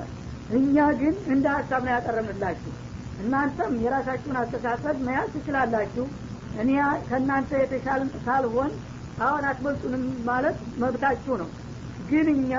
እኛ 0.56 0.86
ግን 1.00 1.16
እንደ 1.34 1.46
ሀሳብ 1.58 1.82
ነው 1.86 1.94
ያቀረብንላችሁ። 1.96 2.72
እናንተም 3.24 3.74
የራሳችሁን 3.84 4.40
አስተሳሰብ 4.42 4.96
መያዝ 5.08 5.30
ትችላላችሁ። 5.36 6.06
እኔ 6.62 6.72
ከእናንተ 7.08 7.52
የተሻለ 7.62 8.02
ሳልሆን 8.26 8.72
አሁን 9.24 9.44
አትበልጡንም 9.50 10.04
ማለት 10.26 10.58
መብታችሁ 10.82 11.36
ነው። 11.42 11.50
ግን 12.10 12.28
እኛ 12.36 12.52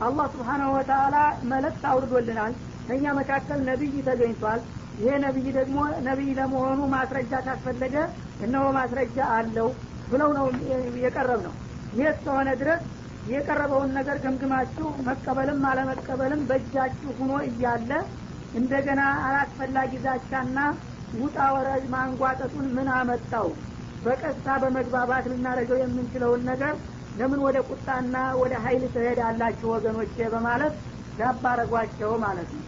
አላህ 0.00 0.26
ስብሓናሁ 0.32 0.70
ወተላ 0.76 1.16
መልእክት 1.50 1.84
አውርዶልናል 1.90 2.54
ከእኛ 2.86 3.06
መካከል 3.18 3.60
ነቢይ 3.68 3.94
ተገኝቷል። 4.08 4.60
ይሄ 4.98 5.14
ነቢይ 5.24 5.48
ደግሞ 5.56 5.78
ነቢይ 6.06 6.30
ለመሆኑ 6.38 6.80
ማስረጃ 6.92 7.32
ካስፈለገ 7.46 7.96
እነሆ 8.44 8.64
ማስረጃ 8.76 9.18
አለው 9.36 9.68
ብለው 10.10 10.30
ነው 10.38 10.46
የቀረብ 11.04 11.40
ነው 11.46 11.54
ይህ 11.92 12.06
እስከሆነ 12.12 12.48
ድረስ 12.60 12.82
የቀረበውን 13.30 13.90
ነገር 13.98 14.16
ገምግማችሁ 14.24 14.88
መቀበልም 15.06 15.62
አለመቀበልም 15.70 16.42
በእጃችሁ 16.48 17.12
ሁኖ 17.20 17.32
እያለ 17.48 17.90
እንደገና 18.58 19.02
አላስፈላጊ 19.26 19.92
ዛቻና 20.04 20.58
ውጣ 21.16 21.38
ወረድ 21.54 21.84
ማንጓጠጡን 21.92 22.66
ምን 22.76 22.88
አመጣው? 22.94 23.48
በቀስታ 24.04 24.48
በመግባባት 24.62 25.24
ልናደርገው 25.30 25.78
የምንችለውን 25.80 26.42
ነገር 26.50 26.74
ለምን 27.18 27.40
ወደ 27.46 27.58
ቁጣና 27.68 28.16
ወደ 28.40 28.54
ሀይል 28.64 28.84
ትሄዳላችሁ 28.94 29.68
ወገኖቼ? 29.74 30.16
በማለት 30.34 30.74
ያባረጓቸው 31.20 32.10
ማለት 32.24 32.50
ነው 32.56 32.64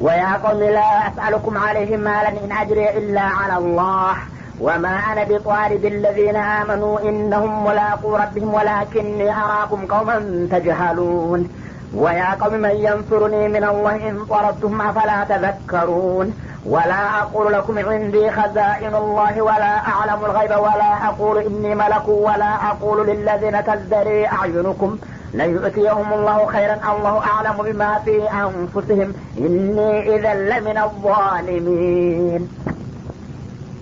ويا 0.00 0.32
قوم 0.44 0.58
لا 0.60 1.08
أسألكم 1.08 1.58
عليه 1.58 1.96
مالا 1.96 2.28
إن 2.28 2.52
أجري 2.52 2.90
إلا 2.98 3.20
على 3.20 3.56
الله 3.56 4.14
وما 4.60 4.88
أنا 5.12 5.24
بطارد 5.24 5.84
الذين 5.84 6.36
آمنوا 6.36 7.00
إنهم 7.00 7.64
ملاقو 7.66 8.16
ربهم 8.16 8.54
ولكني 8.54 9.30
أراكم 9.36 9.86
قوما 9.86 10.48
تجهلون 10.50 11.48
ويا 11.94 12.34
قوم 12.34 12.52
من 12.54 12.70
ينصرني 12.70 13.48
من 13.48 13.64
الله 13.64 14.08
إن 14.08 14.24
طردتهم 14.24 14.80
أفلا 14.80 15.24
تذكرون 15.24 16.34
ولا 16.66 17.18
أقول 17.22 17.52
لكم 17.52 17.78
عندي 17.78 18.30
خزائن 18.30 18.94
الله 18.94 19.42
ولا 19.42 19.74
أعلم 19.88 20.24
الغيب 20.24 20.50
ولا 20.50 21.08
أقول 21.08 21.38
إني 21.38 21.74
ملك 21.74 22.08
ولا 22.08 22.54
أقول 22.70 23.06
للذين 23.06 23.64
تزدري 23.64 24.26
أعينكم 24.26 24.98
ليؤتيهم 25.35 26.09
الله 26.13 26.39
خيرا 26.45 26.77
الله 26.91 27.15
أعلم 27.25 27.57
بما 27.67 27.91
في 28.05 28.15
أنفسهم 28.45 29.09
إني 29.37 29.91
إذا 30.13 30.33
لمن 30.49 30.77
الظالمين 30.87 32.41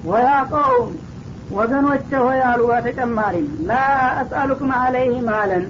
ወያ 0.09 0.29
ቀውም 0.51 0.89
ወገኖቼ 1.57 2.09
ሆይ 2.25 2.39
አሉ 2.49 2.61
በተጨማሪም 2.71 3.47
ላ 3.69 3.79
አስአሉኩም 4.21 4.71
አለይህ 4.81 5.17
ማለን 5.29 5.63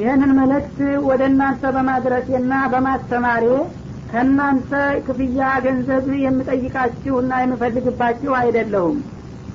ይህንን 0.00 0.32
መልእክት 0.38 0.78
ወደ 1.08 1.22
እናንተ 1.30 1.62
በማድረሴና 1.76 2.52
በማስተማሬ 2.72 3.44
ከእናንተ 4.10 4.70
ክፍያ 5.06 5.40
ገንዘብ 5.66 6.06
የምጠይቃችሁና 6.24 7.32
የምፈልግባችሁ 7.42 8.32
አይደለሁም 8.40 8.98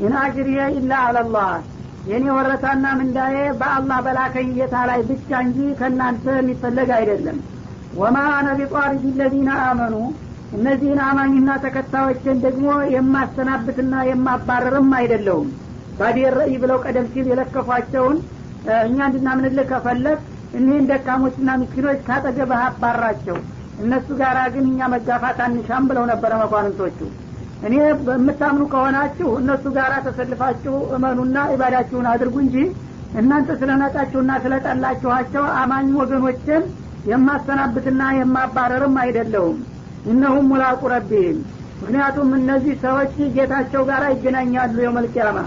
ኢን 0.05 0.13
አጅሪየ 0.23 0.61
ኢላ 0.79 0.91
አለላህ 1.07 1.51
የእኔ 2.08 2.26
ወረታና 2.36 2.86
ምንዳዬ 2.98 3.36
በአላህ 3.60 3.98
በላከኝ 4.04 4.48
ጌታ 4.56 4.76
ላይ 4.90 5.00
ብቻ 5.08 5.30
እንጂ 5.44 5.58
ከእናንተ 5.78 6.24
የሚፈለግ 6.38 6.90
አይደለም። 6.98 7.38
ወማ 7.94 8.18
አነ 8.36 8.48
ቢጧሪድ 8.58 9.04
ለዚነ 9.20 9.50
አመኑ። 9.66 9.94
እነዚህን 10.56 11.00
አማኝና 11.06 11.50
ተከታዮችን 11.64 12.40
ደግሞ 12.44 12.66
የማሰናብትና 12.94 13.94
የማባረርም 14.08 14.90
አይደለሁም። 14.98 15.48
ባዴር 15.98 16.34
ረእይ 16.38 16.54
ብለው 16.62 16.78
ቀደም 16.84 17.06
ሲል 17.12 17.26
የለከፏቸውን 17.30 18.18
እኛ 18.84 18.98
እንድናምንልህ 19.08 19.66
ከፈለግ 19.70 20.18
እኒህን 20.58 20.88
ደካሞችና 20.90 21.50
ምስኪኖች 21.60 21.98
ካጠገብህ 22.06 22.62
አባራቸው 22.64 23.36
እነሱ 23.82 24.08
ጋር 24.20 24.38
ግን 24.54 24.64
እኛ 24.70 24.88
መጋፋት 24.94 25.38
አንሻም 25.44 25.84
ብለው 25.90 26.04
ነበረ 26.10 26.32
መኳንንቶቹ 26.42 26.98
እኔ 27.66 27.74
በምታምኑ 28.04 28.62
ከሆናችሁ 28.72 29.30
እነሱ 29.40 29.64
ጋር 29.76 29.92
ተሰልፋችሁ 30.06 30.74
እመኑና 30.96 31.38
ኢባዳችሁን 31.54 32.06
አድርጉ 32.12 32.36
እንጂ 32.44 32.56
እናንተ 33.20 33.50
ስለናቃችሁና 33.60 34.32
ስለጠላችኋቸው 34.44 35.44
አማኝ 35.60 35.88
ወገኖችን 36.00 36.62
የማሰናብትና 37.10 38.02
የማባረርም 38.18 38.96
አይደለሁም። 39.02 39.58
እነሁም 40.10 40.46
ሙላቁ 40.50 40.80
ረቢህም። 40.92 41.38
ምክንያቱም 41.80 42.28
እነዚህ 42.38 42.74
ሰዎች 42.84 43.14
ጌታቸው 43.36 43.82
ጋር 43.90 44.02
ይገናኛሉ 44.12 44.76
የመልቅያማ። 44.84 45.38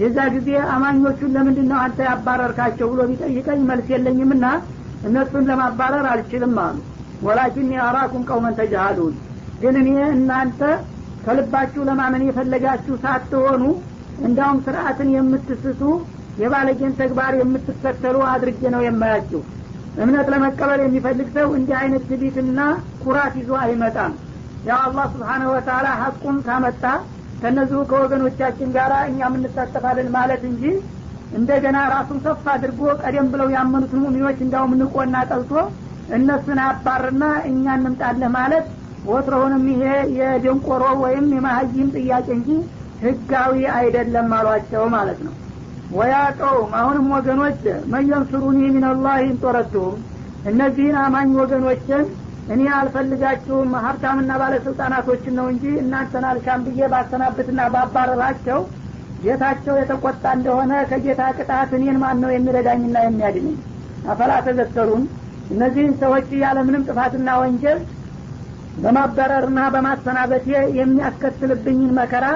የዛ 0.00 0.18
ጊዜ 0.34 0.50
አማኞቹን 0.74 1.34
ለምንድን 1.36 1.66
ነው 1.70 1.78
አንተ 1.84 1.98
ያባረርካቸው 2.08 2.88
ብሎ 2.92 3.00
ቢጠይቀኝ 3.10 3.60
መልስ 3.70 3.88
የለኝምና 3.94 4.44
እነሱን 5.06 5.48
ለማባረር 5.50 6.06
አልችልም 6.12 6.56
አሉ። 6.64 6.78
ወላኪን 7.22 7.70
አራኩም 7.86 8.22
ቀውመን 8.28 8.56
ተጃሃሉን 8.58 9.14
ግን 9.62 9.74
እኔ 9.80 9.88
እናንተ 10.14 10.60
ከልባችሁ 11.24 11.82
ለማመን 11.88 12.22
የፈለጋችሁ 12.26 12.94
ሳትሆኑ 13.04 13.62
እንዳውም 14.20 14.58
ስርአትን 14.66 15.08
የምትስቱ 15.14 15.82
የባለጌን 16.40 16.92
ተግባር 17.00 17.32
የምትከተሉ 17.38 18.16
አድርጌ 18.30 18.62
ነው 18.74 18.82
የማያችሁ። 18.86 19.40
እምነት 20.02 20.26
ለመቀበል 20.32 20.80
የሚፈልግ 20.82 21.28
ሰው 21.36 21.48
እንዲህ 21.58 21.76
አይነት 21.80 22.02
ትቢትና 22.10 22.60
ኩራት 23.02 23.34
ይዞ 23.40 23.50
አይመጣም። 23.62 24.12
ያው 24.68 24.78
አላህ 24.86 25.06
ስብሓነሁ 25.14 25.50
ወተላ 25.54 25.86
ሀቁን 26.00 26.36
ካመጣ 26.46 26.84
ከነዚሁ 27.42 27.80
ከወገኖቻችን 27.90 28.72
ጋር 28.76 28.92
እኛም 29.10 29.36
እንሳተፋለን 29.38 30.08
ማለት 30.16 30.42
እንጂ 30.50 30.64
እንደገና 31.38 31.78
ራሱን 31.92 32.18
ከፍ 32.24 32.44
አድርጎ 32.54 32.80
ቀደም 33.02 33.26
ብለው 33.32 33.48
ያመኑትን 33.54 34.00
ሙሚኖች 34.04 34.38
እንዳውም 34.46 34.72
ንቆና 34.80 35.16
ጠልቶ 35.30 35.52
እነሱን 36.16 36.60
አባርና 36.64 37.24
እኛ 37.50 37.64
እንምጣለህ 37.78 38.30
ማለት 38.36 38.64
ወትሮውንም 39.08 39.64
ይሄ 39.72 39.82
የደንቆሮ 40.18 40.82
ወይም 41.02 41.26
የማሀይም 41.34 41.88
ጥያቄ 41.96 42.26
እንጂ 42.36 42.48
ህጋዊ 43.04 43.60
አይደለም 43.76 44.30
አሏቸው 44.38 44.82
ማለት 44.94 45.20
ነው። 45.26 45.34
ወያ 45.90 46.16
ቀውም 46.40 46.72
አሁንም 46.80 47.06
ወገኖች 47.14 47.60
መየንሱሩኒ 47.94 48.58
ሚንላህ 48.74 49.16
እንጦረቱም 49.24 49.94
እነዚህን 50.50 50.96
አማኝ 51.04 51.30
ወገኖችን 51.40 52.04
እኔ 52.52 52.62
አልፈልጋችሁም 52.76 53.72
ሀብታምና 53.84 54.30
ባለስልጣናቶችን 54.40 55.34
ነው 55.38 55.46
እንጂ 55.52 55.64
እናንተን 55.82 56.24
አልሻም 56.30 56.62
ብዬ 56.66 56.88
ባሰናብትና 56.92 57.66
ባባረራቸው 57.74 58.60
ጌታቸው 59.24 59.74
የተቆጣ 59.80 60.24
እንደሆነ 60.36 60.72
ከጌታ 60.90 61.22
ቅጣት 61.38 61.72
እኔን 61.78 61.98
ማን 62.02 62.20
ነው 62.22 62.30
የሚረዳኝና 62.34 62.96
የሚያድነኝ? 63.04 63.56
አፈላ 64.10 64.32
ተዘከሩን 64.46 65.02
እነዚህን 65.50 65.94
ሰዎች 66.02 66.28
ያለምንም 66.44 66.86
ጥፋትና 66.88 67.30
ወንጀል 67.42 67.80
በማበረርና 68.76 69.60
በማሰናበቴ 69.74 70.46
የሚያስከትልብኝን 70.78 71.92
መከራ 71.98 72.26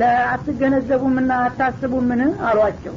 ለአትገነዘቡምና 0.00 1.32
አታስቡምን? 1.46 2.20
አሏቸው። 2.48 2.94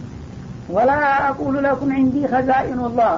ወላ 0.70 0.92
አቁሉ 1.26 1.56
ለኩም 1.66 1.90
እንዲ 1.98 2.16
ከዛኢኑላህ 2.32 3.16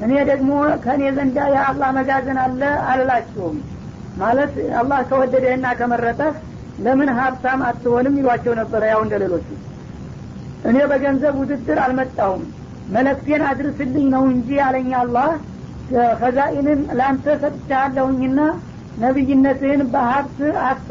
እኔ 0.00 0.12
ደግሞ 0.30 0.50
ከእኔ 0.84 1.02
ዘንዳ 1.16 1.38
የአላህ 1.54 1.88
መጋዘን 1.98 2.38
አለ 2.42 2.60
አልላችሁም። 2.90 3.56
ማለት 4.16 4.52
አላህ 4.80 5.00
ከወደደህና 5.08 5.66
ከመረጠህ 5.78 6.34
ለምን 6.78 7.10
ሀብታም 7.18 7.60
አትሆንም? 7.68 8.14
ይሏቸው 8.20 8.54
ነበረ 8.60 8.82
ያው 8.92 9.00
እንደ 9.04 9.14
ሌሎቹ። 9.22 9.48
እኔ 10.68 10.76
በገንዘብ 10.90 11.34
ውድድር 11.40 11.78
አልመጣሁም። 11.84 12.42
መለክቴን 12.88 13.42
አድርስልኝ 13.48 14.06
ነው 14.14 14.24
እንጂ 14.32 14.48
አለኝ 14.66 14.90
አላህ። 15.00 15.30
ከዛኢንን 16.20 16.80
ለአንተ 16.98 17.26
ሰጥቻለሁኝና 17.42 18.38
ነቢይነትህን 18.96 19.82
በሀብት 19.92 20.38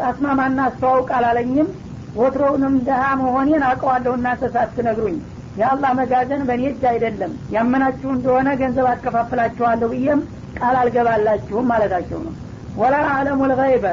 አስማማና 0.08 0.60
አስተዋውቅ 0.68 1.10
አላለኝም። 1.18 1.70
ወትሮውንም 2.16 2.76
ደሃ 2.88 3.03
መሆኔን 3.22 3.64
አውቀዋለሁ። 3.68 4.12
እናንተ 4.18 4.49
ሳትነግሩኝ 4.53 5.16
የአላህ 5.58 5.91
መጋዘን 5.99 6.41
በእኔ 6.47 6.64
እጅ 6.70 6.84
አይደለም። 6.91 7.32
ያመናችሁ 7.56 8.10
እንደሆነ 8.16 8.49
ገንዘብ 8.62 8.88
አከፋፍላችኋለሁ 8.91 9.89
ብዬም 9.93 10.22
ቃል 10.58 10.76
አልገባላችሁም 10.82 11.70
ማለታቸው 11.72 12.20
ነው። 12.26 12.34
ወላ 12.78 12.95
አለሙ 13.16 13.41
ልገይበ። 13.51 13.86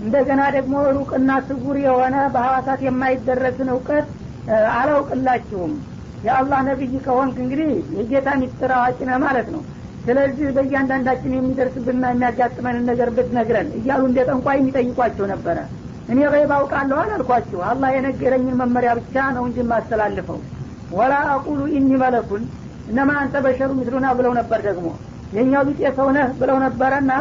እንደገና 0.00 0.42
ደግሞ 0.56 0.74
ሩቅና 0.96 1.30
ስጉር 1.46 1.76
የሆነ 1.84 2.16
በሐዋሳት 2.34 2.80
የማይደረስን 2.86 3.68
እውቀት 3.74 4.08
አላውቅላችሁም። 4.76 5.72
የአላህ 6.26 6.60
ነቢይ 6.68 6.94
ከሆንክ 7.06 7.36
እንግዲህ 7.44 7.70
የጌታ 7.96 8.28
ሚስጥር 8.40 8.70
አዋቂ 8.76 8.98
ነህ 9.08 9.18
ማለት 9.24 9.48
ነው 9.54 9.62
ስለዚህ 10.06 10.48
በእያንዳንዳችን 10.56 11.32
የሚደርስብንና 11.36 12.04
የሚያጋጥመንን 12.12 12.84
ነገር 12.90 13.08
ብትነግረን 13.16 13.68
እያሉ 13.78 14.02
እንደ 14.10 14.18
ጠንቋይ 14.28 14.58
የሚጠይቋቸው 14.60 15.26
ነበረ። 15.32 15.58
እኔ 16.08 16.18
ገይብ 16.32 16.50
አውቃለሁ 16.56 16.98
አላልኳችሁ? 17.02 17.58
አላህ 17.70 17.88
የነገረኝን 17.94 18.58
መመሪያ 18.60 18.90
ብቻ 18.98 19.24
ነው 19.36 19.44
እንጂ 19.48 19.58
የማስተላልፈው። 19.62 20.38
ወላ 20.92 21.14
አቁሉ 21.32 21.60
ኢኒ 21.76 21.90
መለኩን 22.02 22.42
እነማ 22.90 23.10
አንተ 23.22 23.36
በሸሩ 23.44 23.70
ምስሉና 23.78 24.08
ብለው 24.18 24.32
ነበር 24.38 24.60
ደግሞ። 24.68 24.86
የእኛው 25.36 25.62
ቢጤ 25.68 25.80
ሰውነህ 25.96 26.28
ብለው 26.40 26.58
ነበረና 26.64 27.12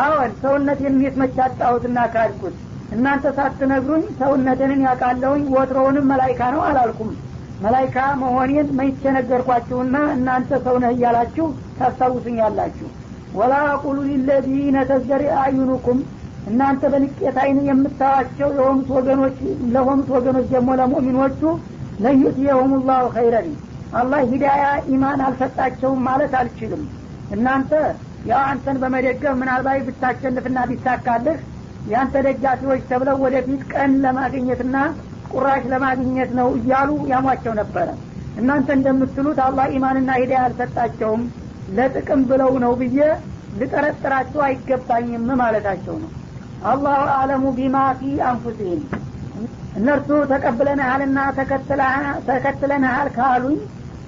አዎን 0.00 0.32
ሰውነት 0.42 0.80
የሚት 0.84 1.14
መቻጣሁትና 1.22 1.98
ካድኩት 2.12 2.56
እናንተ 2.94 3.26
ሳትነግሩኝ 3.36 4.04
ሰውነትንን 4.20 4.84
ያውቃለሁኝ 4.86 5.42
ወትሮውንም 5.56 6.08
መላይካ 6.12 6.50
ነው 6.54 6.62
አላልኩም 6.68 7.10
መላይካ 7.60 7.96
መሆኔን 8.20 8.68
መይቼ 8.78 9.02
ነገርኳችሁና 9.16 9.96
እናንተ 10.14 10.50
ሰውነህ 10.64 10.92
እያላችሁ 10.94 11.46
ታስታውሱኛላችሁ። 11.78 12.88
ወላ 13.34 13.54
አቁሉ 13.72 13.98
ሊለዚነ 14.08 14.78
ተዘሪ 14.90 15.24
አዩኑኩም 15.42 15.98
እናንተ 16.50 16.82
በንቄት 16.92 17.36
አይን 17.42 17.58
የምታዋቸው 17.68 18.48
የሆኑት 18.56 18.88
ወገኖች 18.96 19.36
ለሆኑት 19.74 20.08
ወገኖች 20.16 20.46
ደግሞ 20.54 20.70
ለሙእሚኖቹ 20.80 21.42
ለዩትየሁም 22.04 22.72
ላሁ 22.88 23.04
ኸይረን። 23.16 23.50
አላህ 24.00 24.20
ሂዳያ 24.32 24.64
ኢማን 24.92 25.20
አልሰጣቸውም 25.26 26.00
ማለት 26.08 26.34
አልችልም። 26.40 26.82
እናንተ 27.36 27.72
ያው 28.30 28.42
አንተን 28.48 28.76
በመደገፍ 28.82 29.34
ምናልባት 29.40 29.84
ብታሸንፍና 29.86 30.58
ቢሳካልህ 30.70 31.38
ያንተ 31.90 32.14
ደጋፊዎች 32.26 32.82
ተብለው 32.90 33.18
ወደፊት 33.24 33.62
ቀን 33.72 33.92
ለማግኘትና 34.02 34.76
ቁራሽ 35.32 35.62
ለማግኘት 35.72 36.30
ነው 36.38 36.48
እያሉ 36.58 36.90
ያሟቸው 37.12 37.54
ነበረ። 37.60 37.88
እናንተ 38.40 38.68
እንደምትሉት 38.76 39.38
አላህ 39.46 39.66
ኢማንና 39.76 40.10
ሂዳያ 40.20 40.40
አልሰጣቸውም። 40.46 41.22
ለጥቅም 41.76 42.22
ብለው 42.30 42.52
ነው 42.62 42.72
ብዬ 42.80 42.98
ልጠረጥራቸው 43.60 44.40
አይገባኝም 44.46 45.28
ማለታቸው 45.40 45.96
ነው። 46.02 46.10
አላሁ 46.64 47.02
አለሙ 47.18 47.44
ቢማ 47.58 47.76
ፊ 47.98 48.10
አንፉሲህም 48.28 48.82
እነርሱ 49.76 50.08
ተቀብለንሃልና 50.30 51.18
ተከትለንሃል 52.28 53.08
ካሉኝ 53.16 53.58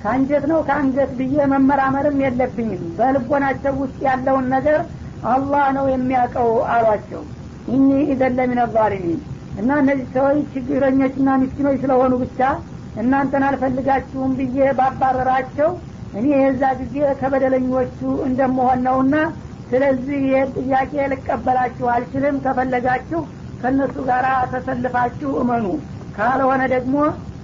ከአንጀት 0.02 0.44
ነው 0.50 0.60
ከአንጀት 0.68 1.10
ብዬ 1.18 1.44
መመራመርም 1.52 2.16
የለብኝም። 2.24 2.82
በልቦናቸው 2.98 3.74
ውስጥ 3.82 3.98
ያለውን 4.08 4.46
ነገር 4.54 4.80
አላህ 5.32 5.64
ነው 5.76 5.86
የሚያውቀው 5.92 6.50
አሏቸው። 6.72 7.22
ኢኒ 7.68 7.88
ኢዘን 8.12 8.34
ለሚን 8.38 8.60
ዛሊሚን 8.74 9.20
እና 9.60 9.70
እነዚህ 9.82 10.06
ሰዎች 10.14 10.38
ችግረኞችና 10.54 11.30
ምስኪኖች 11.40 11.78
ስለሆኑ 11.82 12.12
ብቻ 12.22 12.40
እናንተን 12.96 13.44
አልፈልጋችሁም 13.48 14.32
ብዬ 14.38 14.68
ባባረራቸው 14.78 15.70
እኔ 16.12 16.26
የዛ 16.36 16.62
ጊዜ 16.80 16.96
ከበደለኞቹ 17.20 17.98
እንደመሆን 18.26 18.80
ነውና 18.86 19.14
ስለዚህ 19.70 20.20
ይህ 20.26 20.42
ጥያቄ 20.58 20.92
ልቀበላችሁ 21.12 21.86
አልችልም። 21.92 22.36
ከፈለጋችሁ 22.44 23.20
ከእነሱ 23.60 23.96
ጋር 24.08 24.24
ተሰልፋችሁ 24.52 25.30
እመኑ። 25.42 25.66
ካልሆነ 26.16 26.62
ደግሞ 26.74 26.96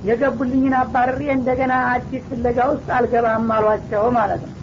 የገቡልኝን 0.08 0.74
አባርሬ 0.80 1.22
እንደገና 1.36 1.74
አዲስ 1.92 2.24
ፍለጋ 2.30 2.58
ውስጥ 2.72 2.88
አልገባም 2.96 3.48
አሏቸው 3.56 4.04
ማለት 4.18 4.42
ነው 4.44 4.54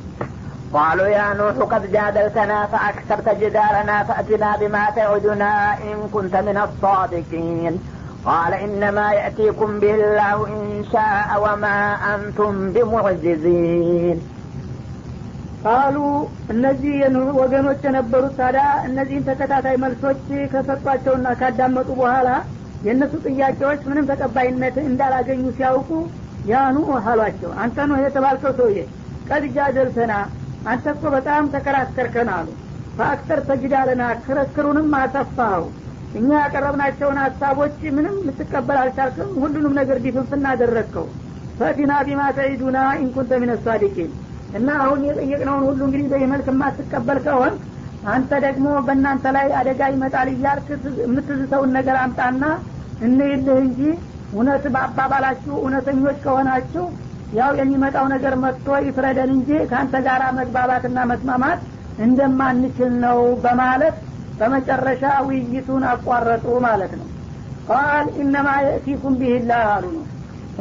قالوا 0.74 1.06
يا 1.08 1.34
نوح 1.34 1.56
قد 1.72 1.92
جادلتنا 1.92 2.66
فأكثرت 2.66 3.28
جدالنا 3.40 3.96
فأتنا 4.04 4.56
بما 4.56 4.84
تعدنا 4.96 5.52
إن 5.74 6.08
كنت 6.14 6.34
من 6.48 6.56
الصادقين 6.66 7.74
قال 8.24 8.52
إنما 8.56 9.12
يأتيكم 9.12 9.80
به 9.80 9.94
الله 9.94 10.36
إن 10.48 10.84
شاء 10.92 11.28
وما 11.44 11.76
أنتم 12.14 12.52
بمعجزين 12.74 14.18
ቃሉ 15.64 15.96
እነዚህ 16.52 16.94
ወገኖች 17.40 17.80
የነበሩት 17.86 18.34
ታዲያ 18.38 18.62
እነዚህን 18.88 19.24
ተከታታይ 19.26 19.76
መልሶች 19.82 20.22
ከሰጧቸውና 20.52 21.28
ካዳመጡ 21.40 21.88
በኋላ 21.98 22.28
የእነሱ 22.86 23.12
ጥያቄዎች 23.26 23.80
ምንም 23.90 24.06
ተቀባይነት 24.10 24.76
እንዳላገኙ 24.88 25.42
ሲያውቁ 25.58 25.90
ያኑ 26.52 26.76
አሏቸው 27.10 27.50
አንተ 27.64 27.76
ነው 27.90 27.98
የተባልከው 28.04 28.54
ሰውዬ 28.60 28.78
ቀድጃ 29.30 29.58
ደልተና 29.76 30.12
አንተ 30.65 30.85
እኮ 30.93 31.03
በጣም 31.15 31.49
ተከራከርከን 31.53 32.29
አሉ። 32.35 32.47
በአክተር 32.97 33.39
ተጅዳለና 33.47 34.03
ክርክሩንም 34.25 34.93
አሰፋኸው 34.99 35.65
እኛ 36.17 36.29
ያቀረብናቸውን 36.41 37.17
ሀሳቦች 37.23 37.77
ምንም 37.95 38.15
ልትቀበል 38.27 38.77
አልቻልክም። 38.81 39.31
ሁሉንም 39.41 39.73
ነገር 39.79 39.97
ዲፍንፍና 40.05 40.45
አደረግከው። 40.53 41.07
ፈቲና 41.59 41.93
ቢማ 42.07 42.21
ተዒዱና 42.37 42.77
ኢንኩንተ 43.01 43.31
ሚነ 43.41 43.51
እና 44.55 44.69
አሁን 44.83 44.99
የጠየቅነውን 45.07 45.63
ሁሉ 45.67 45.79
እንግዲህ 45.87 46.07
በዚህ 46.11 46.27
መልክ 46.33 46.47
የማትቀበል 46.51 47.19
ከሆን 47.25 47.53
አንተ 48.07 48.31
ደግሞ 48.45 48.67
በእናንተ 48.87 49.25
ላይ 49.35 49.47
አደጋ 49.59 49.81
ይመጣል 49.93 50.27
እያልክ 50.33 50.67
የምትዝተውን 51.03 51.71
ነገር 51.77 51.97
አምጣና 52.01 52.43
እንይልህ 53.05 53.57
እንጂ 53.63 53.79
እውነት 54.33 54.63
በአባባላችሁ 54.73 55.53
እውነተኞች 55.61 56.17
ከሆናችሁ 56.25 56.83
ያው 57.33 57.51
የሚመጣው 57.59 58.05
ነገር 58.13 58.33
መጥቶ 58.43 58.67
ይፍረደን 58.85 59.31
እንጂ 59.35 59.49
ከአንተ 59.69 59.95
ጋር 60.07 60.21
መግባባትና 60.37 60.97
መስማማት 61.11 61.61
እንደማንችል 62.05 62.93
ነው 63.05 63.19
በማለት 63.43 63.95
በመጨረሻ 64.39 65.03
ውይይቱን 65.27 65.83
አቋረጡ 65.91 66.45
ማለት 66.65 66.93
ነው። 66.99 67.07
ቃል 67.69 68.07
ኢነማ 68.23 68.47
የእቲኩም 68.65 69.13
ቢህላህ 69.19 69.63
አሉ 69.75 69.85
ነው። 69.95 70.03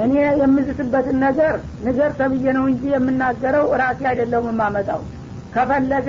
እኔ 0.04 0.12
የምዝትበትን 0.40 1.18
ነገር 1.24 1.54
ንገር 1.84 2.12
ተብዬ 2.20 2.44
ነው 2.56 2.64
እንጂ 2.70 2.84
የምናገረው 2.94 3.66
ራሴ 3.80 4.00
አይደለም 4.10 4.46
የማመጣው። 4.50 5.02
ከፈለገ 5.54 6.08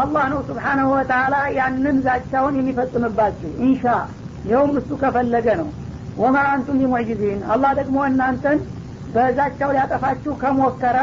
አላህ 0.00 0.24
ነው 0.32 0.40
ስብሓናሁ 0.48 0.88
ወተላ 0.94 1.36
ያንን 1.56 1.96
ዛቻውን 2.04 2.58
የሚፈጽምባችሁ። 2.58 3.50
ኢንሻ 3.64 3.84
ይኸውም 4.44 4.74
እሱ 4.80 4.90
ከፈለገ 5.00 5.48
ነው። 5.60 5.68
ወማ 6.16 6.36
አንቱም 6.52 6.78
ቢሙዕጅዚን 6.80 7.40
አላህ 7.52 7.70
ደግሞ 7.80 7.98
እናንተን 8.10 8.58
በዛቻው 9.14 9.70
ሊያጠፋችሁ 9.74 10.32
ከሞከረ 10.42 10.98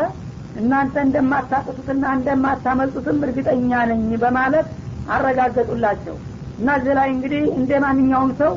እናንተ 0.61 0.95
እንደማታቅቱትና 1.05 2.03
እንደማታመልጡትም 2.17 3.17
እርግጠኛ 3.25 3.71
ነኝ 3.91 4.03
በማለት 4.23 4.67
አረጋገጡላቸው። 5.15 6.15
እና 6.59 6.69
እዚህ 6.79 6.93
ላይ 6.99 7.09
እንግዲህ 7.15 7.43
እንደ 7.57 7.71
ማንኛውም 7.83 8.31
ሰው 8.39 8.53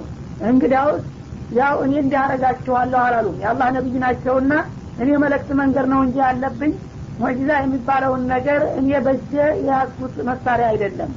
እንግዲያውስ 0.50 1.02
ያው 1.58 1.74
እኔ 1.84 1.92
እንዲያረጋችኋለሁ 2.02 3.00
አላሉም። 3.06 3.36
የአላህ 3.42 3.68
ነቢይ 3.76 3.98
ናቸውና 4.04 4.52
እኔ 5.02 5.10
መለክት 5.22 5.50
መንገድ 5.60 5.86
ነው 5.92 6.00
እንጂ 6.06 6.16
ያለብኝ 6.24 6.72
ሙዕጂዛ 7.20 7.50
የሚባለውን 7.60 8.22
ነገር 8.32 8.60
እኔ 8.80 8.90
በጀ 9.06 9.32
የያዝኩት 9.60 10.14
መሳሪያ 10.28 10.66
አይደለም። 10.72 11.10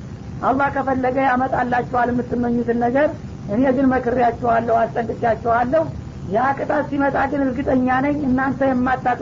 አላህ 0.44 0.68
ከፈለገ 0.76 1.18
ያመጣላችኋል 1.28 2.08
የምትመኙትን 2.12 2.80
ነገር 2.86 3.08
እኔ 3.54 3.64
ግን 3.78 3.86
መክሬያችኋለሁ 3.94 4.76
አስጠንቅቻችኋለሁ 4.82 5.84
ያ 6.32 6.44
ቅጣት 6.58 6.84
ሲመጣ 6.90 7.16
ግን 7.32 7.42
እርግጠኛ 7.46 7.88
ነኝ 8.06 8.18
እናንተ 8.28 8.60
የማታቅ 8.70 9.18